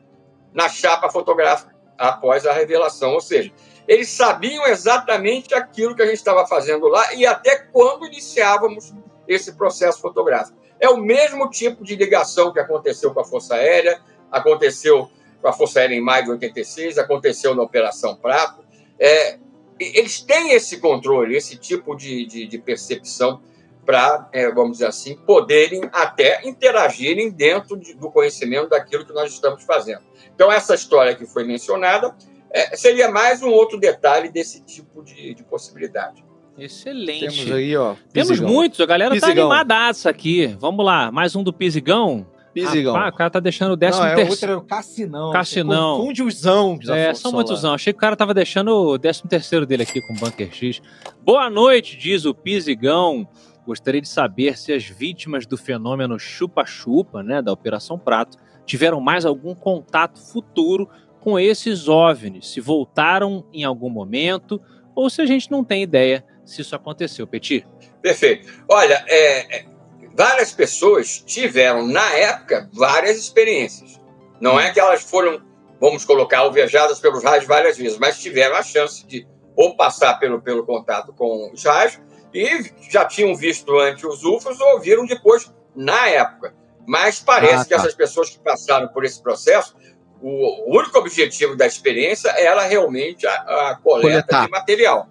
[0.52, 3.12] na chapa fotográfica após a revelação.
[3.12, 3.52] Ou seja,
[3.86, 8.92] eles sabiam exatamente aquilo que a gente estava fazendo lá e até quando iniciávamos
[9.28, 10.58] esse processo fotográfico.
[10.80, 14.00] É o mesmo tipo de ligação que aconteceu com a Força Aérea,
[14.32, 15.08] aconteceu
[15.40, 18.64] com a Força Aérea em maio de 86, aconteceu na Operação Prato.
[18.98, 19.38] É,
[19.78, 23.40] eles têm esse controle, esse tipo de, de, de percepção
[23.86, 29.32] para, é, vamos dizer assim, poderem até interagirem dentro de, do conhecimento daquilo que nós
[29.32, 30.02] estamos fazendo.
[30.34, 32.14] Então, essa história que foi mencionada
[32.50, 36.24] é, seria mais um outro detalhe desse tipo de, de possibilidade.
[36.58, 37.44] Excelente.
[37.44, 37.94] Temos aí, ó.
[38.12, 39.48] Temos muitos, a galera tá Pisigão.
[39.48, 40.46] tá animadaça aqui.
[40.58, 42.26] Vamos lá, mais um do Pisigão.
[42.54, 42.94] Pisigão.
[42.94, 44.30] Rapaz, o cara tá deixando o décimo terceiro.
[44.30, 45.30] Outro é o Cassinão.
[45.30, 45.98] Cassinão.
[45.98, 46.78] Confunde os zão.
[46.88, 47.74] É, são muitos zão.
[47.74, 50.80] Achei que o cara tava deixando o décimo terceiro dele aqui com o Bunker X.
[51.22, 53.28] Boa noite, diz o Pisigão.
[53.66, 59.24] Gostaria de saber se as vítimas do fenômeno chupa-chupa, né, da Operação Prato, tiveram mais
[59.24, 60.88] algum contato futuro
[61.20, 64.60] com esses OVNIs, se voltaram em algum momento,
[64.94, 67.66] ou se a gente não tem ideia se isso aconteceu, Petit.
[68.00, 68.48] Perfeito.
[68.68, 69.66] Olha, é, é,
[70.14, 74.00] várias pessoas tiveram, na época, várias experiências.
[74.40, 75.42] Não é que elas foram,
[75.80, 79.26] vamos colocar, alvejadas pelos raios várias vezes, mas tiveram a chance de
[79.56, 81.98] ou passar pelo, pelo contato com os raios
[82.36, 86.54] e já tinham visto antes os UFOs ou viram depois na época.
[86.86, 87.64] Mas parece ah, tá.
[87.64, 89.74] que essas pessoas que passaram por esse processo,
[90.20, 93.32] o único objetivo da experiência era realmente a,
[93.70, 94.44] a coleta Coletar.
[94.44, 95.08] de material.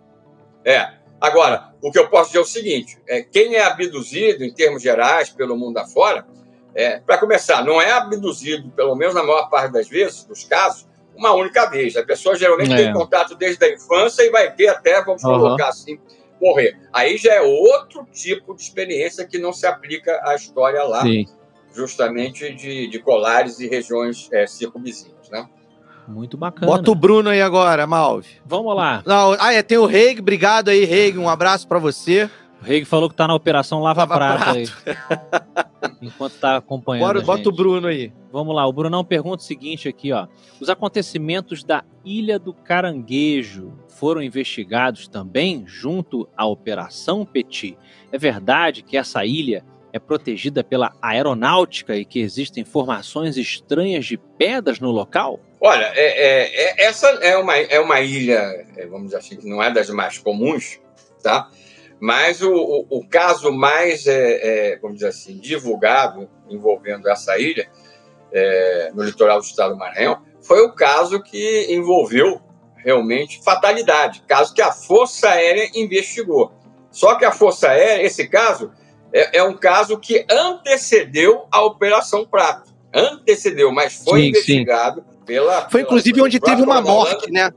[0.64, 0.94] É.
[1.20, 4.84] Agora, o que eu posso dizer é o seguinte: é, quem é abduzido, em termos
[4.84, 6.26] gerais, pelo mundo afora,
[6.76, 10.88] é, para começar, não é abduzido, pelo menos na maior parte das vezes, dos casos,
[11.16, 11.96] uma única vez.
[11.96, 12.78] A pessoa geralmente é.
[12.78, 15.40] tem contato desde a infância e vai ter até, vamos uhum.
[15.40, 16.00] colocar assim,
[16.41, 16.78] morrer.
[16.91, 21.26] Aí já é outro tipo de experiência que não se aplica à história lá, Sim.
[21.74, 25.48] justamente de, de colares e regiões é, circunvizinhas, né?
[26.07, 26.68] Muito bacana.
[26.68, 28.28] Bota o Bruno aí agora, Malve.
[28.45, 29.02] Vamos lá.
[29.06, 30.20] Não, ah, é, tem o Reig.
[30.20, 31.18] Obrigado aí, Reig.
[31.18, 32.30] Um abraço para você.
[32.66, 34.68] O Reig falou que tá na Operação Lava, Lava Prata aí.
[36.02, 37.06] Enquanto tá acompanhando.
[37.06, 38.12] Bora, bota o Bruno aí.
[38.32, 40.26] Vamos lá, o Brunão pergunta o seguinte aqui, ó.
[40.60, 47.78] Os acontecimentos da Ilha do Caranguejo foram investigados também junto à Operação Petit.
[48.12, 49.64] É verdade que essa ilha
[49.94, 55.40] é protegida pela aeronáutica e que existem formações estranhas de pedras no local?
[55.62, 59.48] Olha, é, é, é, essa é uma, é uma ilha, é, vamos dizer assim, que
[59.48, 60.80] não é das mais comuns,
[61.22, 61.48] tá?
[62.06, 67.68] Mas o, o, o caso mais, é, é, vamos dizer assim, divulgado envolvendo essa ilha,
[68.94, 72.40] no litoral do estado do Maranhão, foi o caso que envolveu
[72.76, 76.52] realmente fatalidade, caso que a Força Aérea investigou.
[76.91, 78.72] Só que a Força Aérea, esse caso,
[79.11, 82.76] é, é um caso que antecedeu a Operação Prato.
[82.94, 85.26] Antecedeu, mas foi sim, investigado sim.
[85.26, 85.69] pela.
[85.69, 87.52] Foi inclusive onde teve uma morte, né?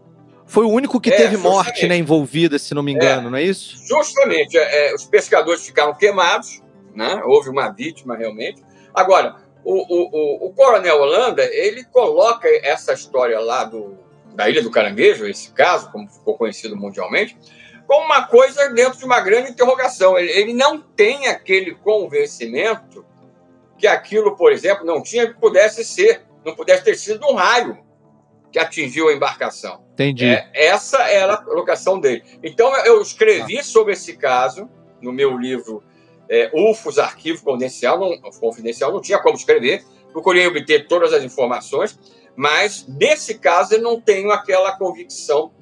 [0.48, 3.38] Foi o único que é, teve morte né, envolvida, se não me engano, é, não
[3.38, 3.76] é isso?
[3.86, 4.56] Justamente.
[4.56, 6.62] É, é, os pescadores ficaram queimados,
[6.94, 7.20] né?
[7.26, 8.64] houve uma vítima realmente.
[8.94, 13.98] Agora, o, o, o, o Coronel Holanda, ele coloca essa história lá do,
[14.34, 17.36] da Ilha do Caranguejo, esse caso, como ficou conhecido mundialmente,
[17.86, 20.18] como uma coisa dentro de uma grande interrogação.
[20.18, 23.04] Ele, ele não tem aquele convencimento
[23.76, 27.86] que aquilo, por exemplo, não tinha que pudesse ser, não pudesse ter sido um raio
[28.50, 29.84] que atingiu a embarcação.
[29.92, 30.24] Entendi.
[30.24, 32.22] É, essa era a colocação dele.
[32.42, 33.64] Então, eu escrevi ah.
[33.64, 34.68] sobre esse caso
[35.00, 35.82] no meu livro
[36.28, 41.98] é, UFOS, Arquivo Confidencial não, Confidencial, não tinha como escrever, procurei obter todas as informações,
[42.36, 45.52] mas nesse caso eu não tenho aquela convicção,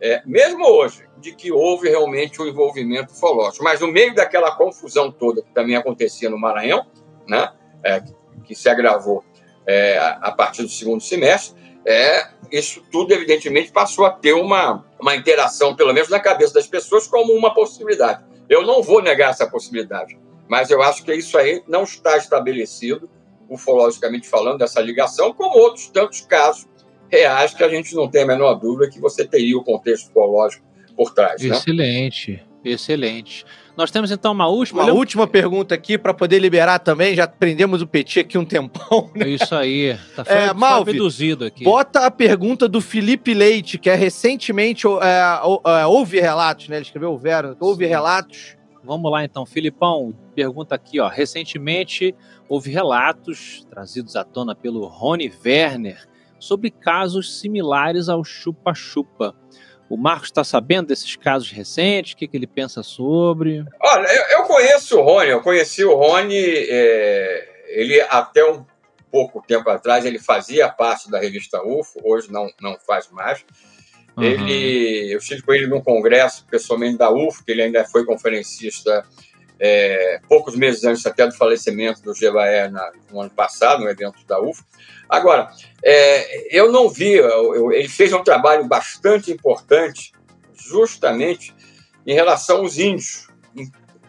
[0.00, 3.64] é, mesmo hoje, de que houve realmente um envolvimento ufológico.
[3.64, 6.86] Mas no meio daquela confusão toda que também acontecia no Maranhão,
[7.26, 7.52] né,
[7.82, 8.02] é,
[8.44, 9.24] que se agravou
[9.66, 11.55] é, a partir do segundo semestre,
[11.86, 16.66] é, isso tudo, evidentemente, passou a ter uma, uma interação, pelo menos na cabeça das
[16.66, 18.24] pessoas, como uma possibilidade.
[18.48, 20.18] Eu não vou negar essa possibilidade,
[20.48, 23.08] mas eu acho que isso aí não está estabelecido,
[23.48, 26.66] ufologicamente falando, dessa ligação, como outros tantos casos
[27.08, 30.64] reais que a gente não tem a menor dúvida que você teria o contexto ufológico
[30.96, 31.40] por trás.
[31.42, 32.42] Excelente, né?
[32.64, 33.44] excelente.
[33.76, 34.82] Nós temos então uma última.
[34.84, 37.14] Uma última pergunta aqui para poder liberar também.
[37.14, 39.10] Já prendemos o Petit aqui um tempão.
[39.14, 39.28] Né?
[39.28, 39.98] Isso aí.
[40.14, 41.64] Tá, é, Malvi, reduzido aqui.
[41.64, 46.76] Bota a pergunta do Felipe Leite, que é recentemente é, é, houve relatos, né?
[46.76, 47.56] Ele escreveu o Vero.
[47.60, 48.56] Houve relatos.
[48.82, 50.14] Vamos lá então, Filipão.
[50.34, 51.08] Pergunta aqui, ó.
[51.08, 52.14] Recentemente
[52.48, 56.06] houve relatos trazidos à tona pelo Rony Werner
[56.38, 59.34] sobre casos similares ao chupa-chupa.
[59.88, 62.12] O Marcos está sabendo desses casos recentes?
[62.12, 63.64] O que, que ele pensa sobre?
[63.80, 68.64] Olha, eu, eu conheço o Rony, eu conheci o Rony, é, ele até um
[69.10, 73.44] pouco tempo atrás ele fazia parte da revista UFO, hoje não, não faz mais.
[74.16, 74.24] Uhum.
[74.24, 79.04] Ele, eu estive com ele num congresso, pessoalmente da UFO, que ele ainda foi conferencista
[79.58, 82.70] é, poucos meses antes até do falecimento do Gebaé
[83.10, 84.64] no ano passado, no evento da UFO.
[85.08, 85.50] Agora,
[85.82, 90.12] é, eu não vi, eu, ele fez um trabalho bastante importante,
[90.54, 91.54] justamente
[92.06, 93.28] em relação aos índios,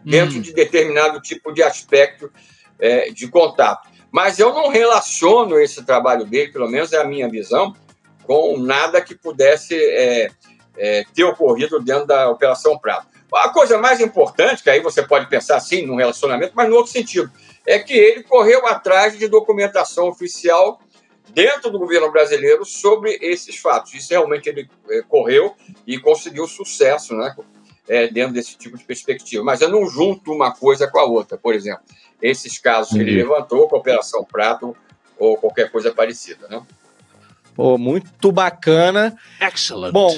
[0.04, 0.42] dentro hum.
[0.42, 2.32] de determinado tipo de aspecto
[2.80, 3.90] é, de contato.
[4.12, 7.76] Mas eu não relaciono esse trabalho dele, pelo menos é a minha visão,
[8.24, 10.30] com nada que pudesse é,
[10.78, 13.08] é, ter ocorrido dentro da Operação Prato.
[13.34, 16.92] A coisa mais importante, que aí você pode pensar assim num relacionamento, mas no outro
[16.92, 17.30] sentido,
[17.66, 20.80] é que ele correu atrás de documentação oficial
[21.34, 23.94] dentro do governo brasileiro sobre esses fatos.
[23.94, 25.54] Isso realmente ele é, correu
[25.86, 27.36] e conseguiu sucesso né,
[27.88, 29.44] é, dentro desse tipo de perspectiva.
[29.44, 31.38] Mas eu não junto uma coisa com a outra.
[31.38, 31.84] Por exemplo,
[32.22, 34.76] esses casos que ele levantou, com a Operação Prato
[35.18, 36.48] ou qualquer coisa parecida.
[36.48, 36.62] Né?
[37.56, 39.18] Pô, muito bacana.
[39.42, 39.92] Excellent.
[39.92, 40.16] Bom,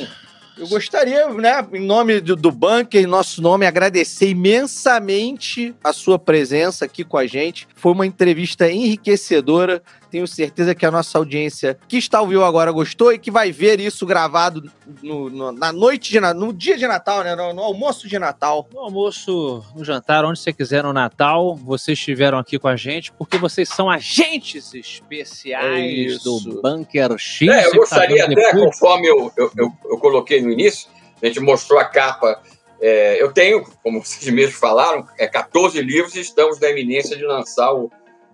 [0.59, 6.19] eu gostaria, né, em nome do, do Bunker, em nosso nome, agradecer imensamente a sua
[6.19, 7.65] presença aqui com a gente.
[7.75, 9.81] Foi uma entrevista enriquecedora.
[10.09, 13.79] Tenho certeza que a nossa audiência que está ouvindo agora gostou e que vai ver
[13.79, 14.71] isso gravado
[15.03, 17.35] no, no, na noite de no dia de Natal, né?
[17.35, 18.67] No, no, almoço de Natal.
[18.73, 23.11] No almoço, no jantar, onde você quiser no Natal, vocês estiveram aqui com a gente,
[23.11, 27.47] porque vocês são agentes especiais é do Bunker X.
[27.49, 30.89] É, eu gostaria tá até, conforme eu, eu, eu, eu coloquei no início,
[31.21, 32.41] a gente mostrou a capa
[32.81, 37.25] é, eu tenho, como vocês mesmos falaram, é 14 livros e estamos na iminência de
[37.25, 37.91] lançar o,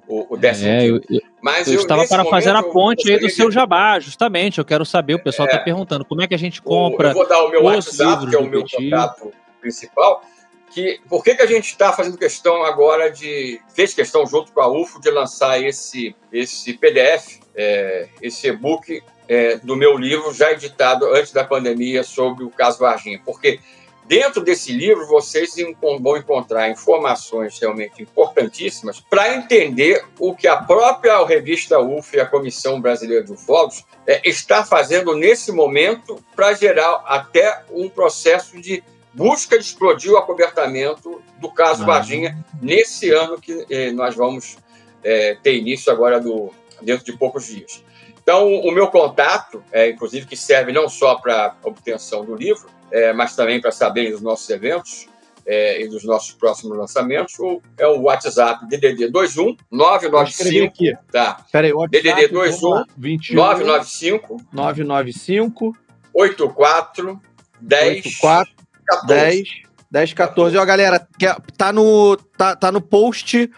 [0.07, 1.01] o, o décimo é, eu,
[1.41, 4.59] Mas eu, eu estava para fazer a ponte aí do seu jabá, justamente.
[4.59, 7.09] Eu quero saber, o pessoal está é, perguntando como é que a gente compra.
[7.09, 10.23] Eu vou dar o meu WhatsApp, que é o meu contato principal.
[10.71, 13.61] Que, por que, que a gente está fazendo questão agora de.
[13.73, 19.57] fez questão junto com a UFO de lançar esse, esse PDF, é, esse e-book é,
[19.57, 23.21] do meu livro, já editado antes da pandemia, sobre o caso Varginha?
[23.23, 23.59] Porque
[24.07, 31.25] Dentro desse livro, vocês vão encontrar informações realmente importantíssimas para entender o que a própria
[31.25, 37.03] revista UF e a Comissão Brasileira de Ufólogos é, está fazendo nesse momento para gerar
[37.07, 41.85] até um processo de busca de explodir o acobertamento do caso ah.
[41.87, 44.57] Varginha nesse ano que eh, nós vamos
[45.03, 46.51] eh, ter início agora do,
[46.81, 47.83] dentro de poucos dias.
[48.25, 53.13] Então, o meu contato, é, inclusive que serve não só para obtenção do livro, é,
[53.13, 55.07] mas também para saberem dos nossos eventos
[55.45, 60.73] é, e dos nossos próximos lançamentos, o, é o WhatsApp DDD 21 995.
[61.11, 61.45] Tá.
[61.51, 65.77] Peraí, DDD 21 21 995 995
[66.11, 67.21] 84
[67.61, 68.53] 10 84
[68.87, 69.07] 14.
[69.07, 70.57] 10 10 14.
[70.57, 71.07] Ó, galera,
[71.55, 73.51] tá no tá, tá no post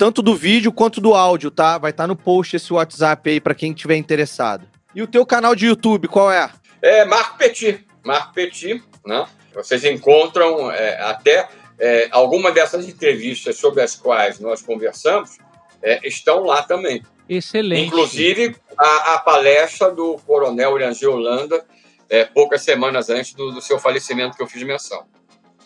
[0.00, 1.76] tanto do vídeo quanto do áudio, tá?
[1.76, 4.66] Vai estar tá no post esse WhatsApp aí para quem tiver interessado.
[4.94, 6.50] E o teu canal de YouTube, qual é?
[6.80, 7.84] É Marco Petit.
[8.02, 9.26] Marco Petit, né?
[9.54, 11.46] Vocês encontram é, até
[11.78, 15.36] é, algumas dessas entrevistas sobre as quais nós conversamos
[15.82, 17.02] é, estão lá também.
[17.28, 17.88] Excelente.
[17.88, 21.62] Inclusive a, a palestra do Coronel Irangê Holanda,
[22.08, 25.04] é, poucas semanas antes do, do seu falecimento que eu fiz menção.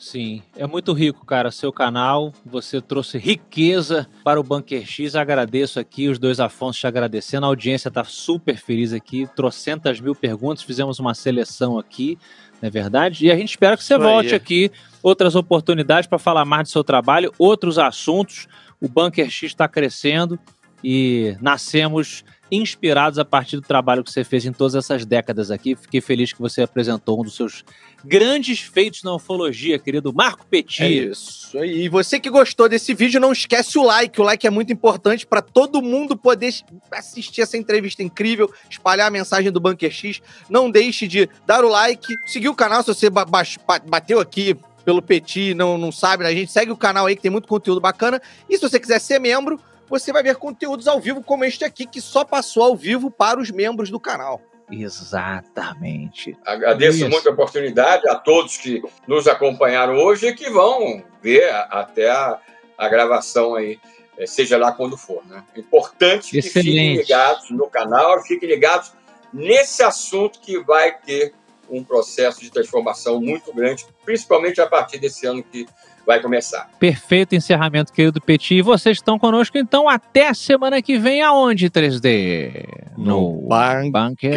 [0.05, 2.31] Sim, é muito rico, cara, seu canal.
[2.45, 5.17] Você trouxe riqueza para o Bunker X.
[5.17, 7.47] Agradeço aqui, os dois Afonso te agradecendo.
[7.47, 9.27] A audiência está super feliz aqui.
[9.35, 12.19] Trocentas mil perguntas, fizemos uma seleção aqui,
[12.61, 13.25] não é verdade?
[13.25, 14.35] E a gente espera que você Isso volte aí.
[14.35, 14.71] aqui,
[15.03, 18.47] outras oportunidades para falar mais do seu trabalho, outros assuntos.
[18.83, 20.39] O Bunker X está crescendo
[20.85, 25.75] e nascemos inspirados a partir do trabalho que você fez em todas essas décadas aqui.
[25.75, 27.65] Fiquei feliz que você apresentou um dos seus
[28.05, 30.83] grandes feitos na ufologia, querido Marco Petit.
[30.83, 31.65] É isso.
[31.65, 34.21] E você que gostou desse vídeo, não esquece o like.
[34.21, 36.53] O like é muito importante para todo mundo poder
[36.93, 40.21] assistir essa entrevista incrível, espalhar a mensagem do Bunker X.
[40.49, 45.55] Não deixe de dar o like, seguir o canal se você bateu aqui pelo Petit,
[45.55, 48.21] não, não sabe, a gente segue o canal aí que tem muito conteúdo bacana.
[48.49, 49.59] E se você quiser ser membro,
[49.89, 53.41] você vai ver conteúdos ao vivo como este aqui, que só passou ao vivo para
[53.41, 54.41] os membros do canal.
[54.71, 56.37] Exatamente.
[56.45, 57.11] Agradeço Isso.
[57.11, 62.39] muito a oportunidade a todos que nos acompanharam hoje e que vão ver até a,
[62.77, 63.79] a gravação aí,
[64.17, 65.23] eh, seja lá quando for.
[65.27, 65.45] Né?
[65.57, 66.53] Importante Excelente.
[66.53, 68.93] que fiquem ligados no canal, fiquem ligados
[69.33, 71.35] nesse assunto que vai ter
[71.69, 75.67] um processo de transformação muito grande, principalmente a partir desse ano que
[76.07, 76.71] vai começar.
[76.79, 78.57] Perfeito encerramento, querido Petit.
[78.57, 82.67] E vocês estão conosco, então, até a semana que vem, aonde, 3D?
[82.97, 84.33] No, no Bunker,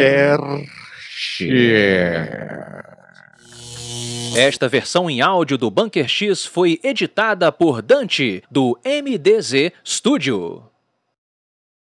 [4.36, 10.77] Esta versão em áudio do Bunker X foi editada por Dante, do MDZ Studio.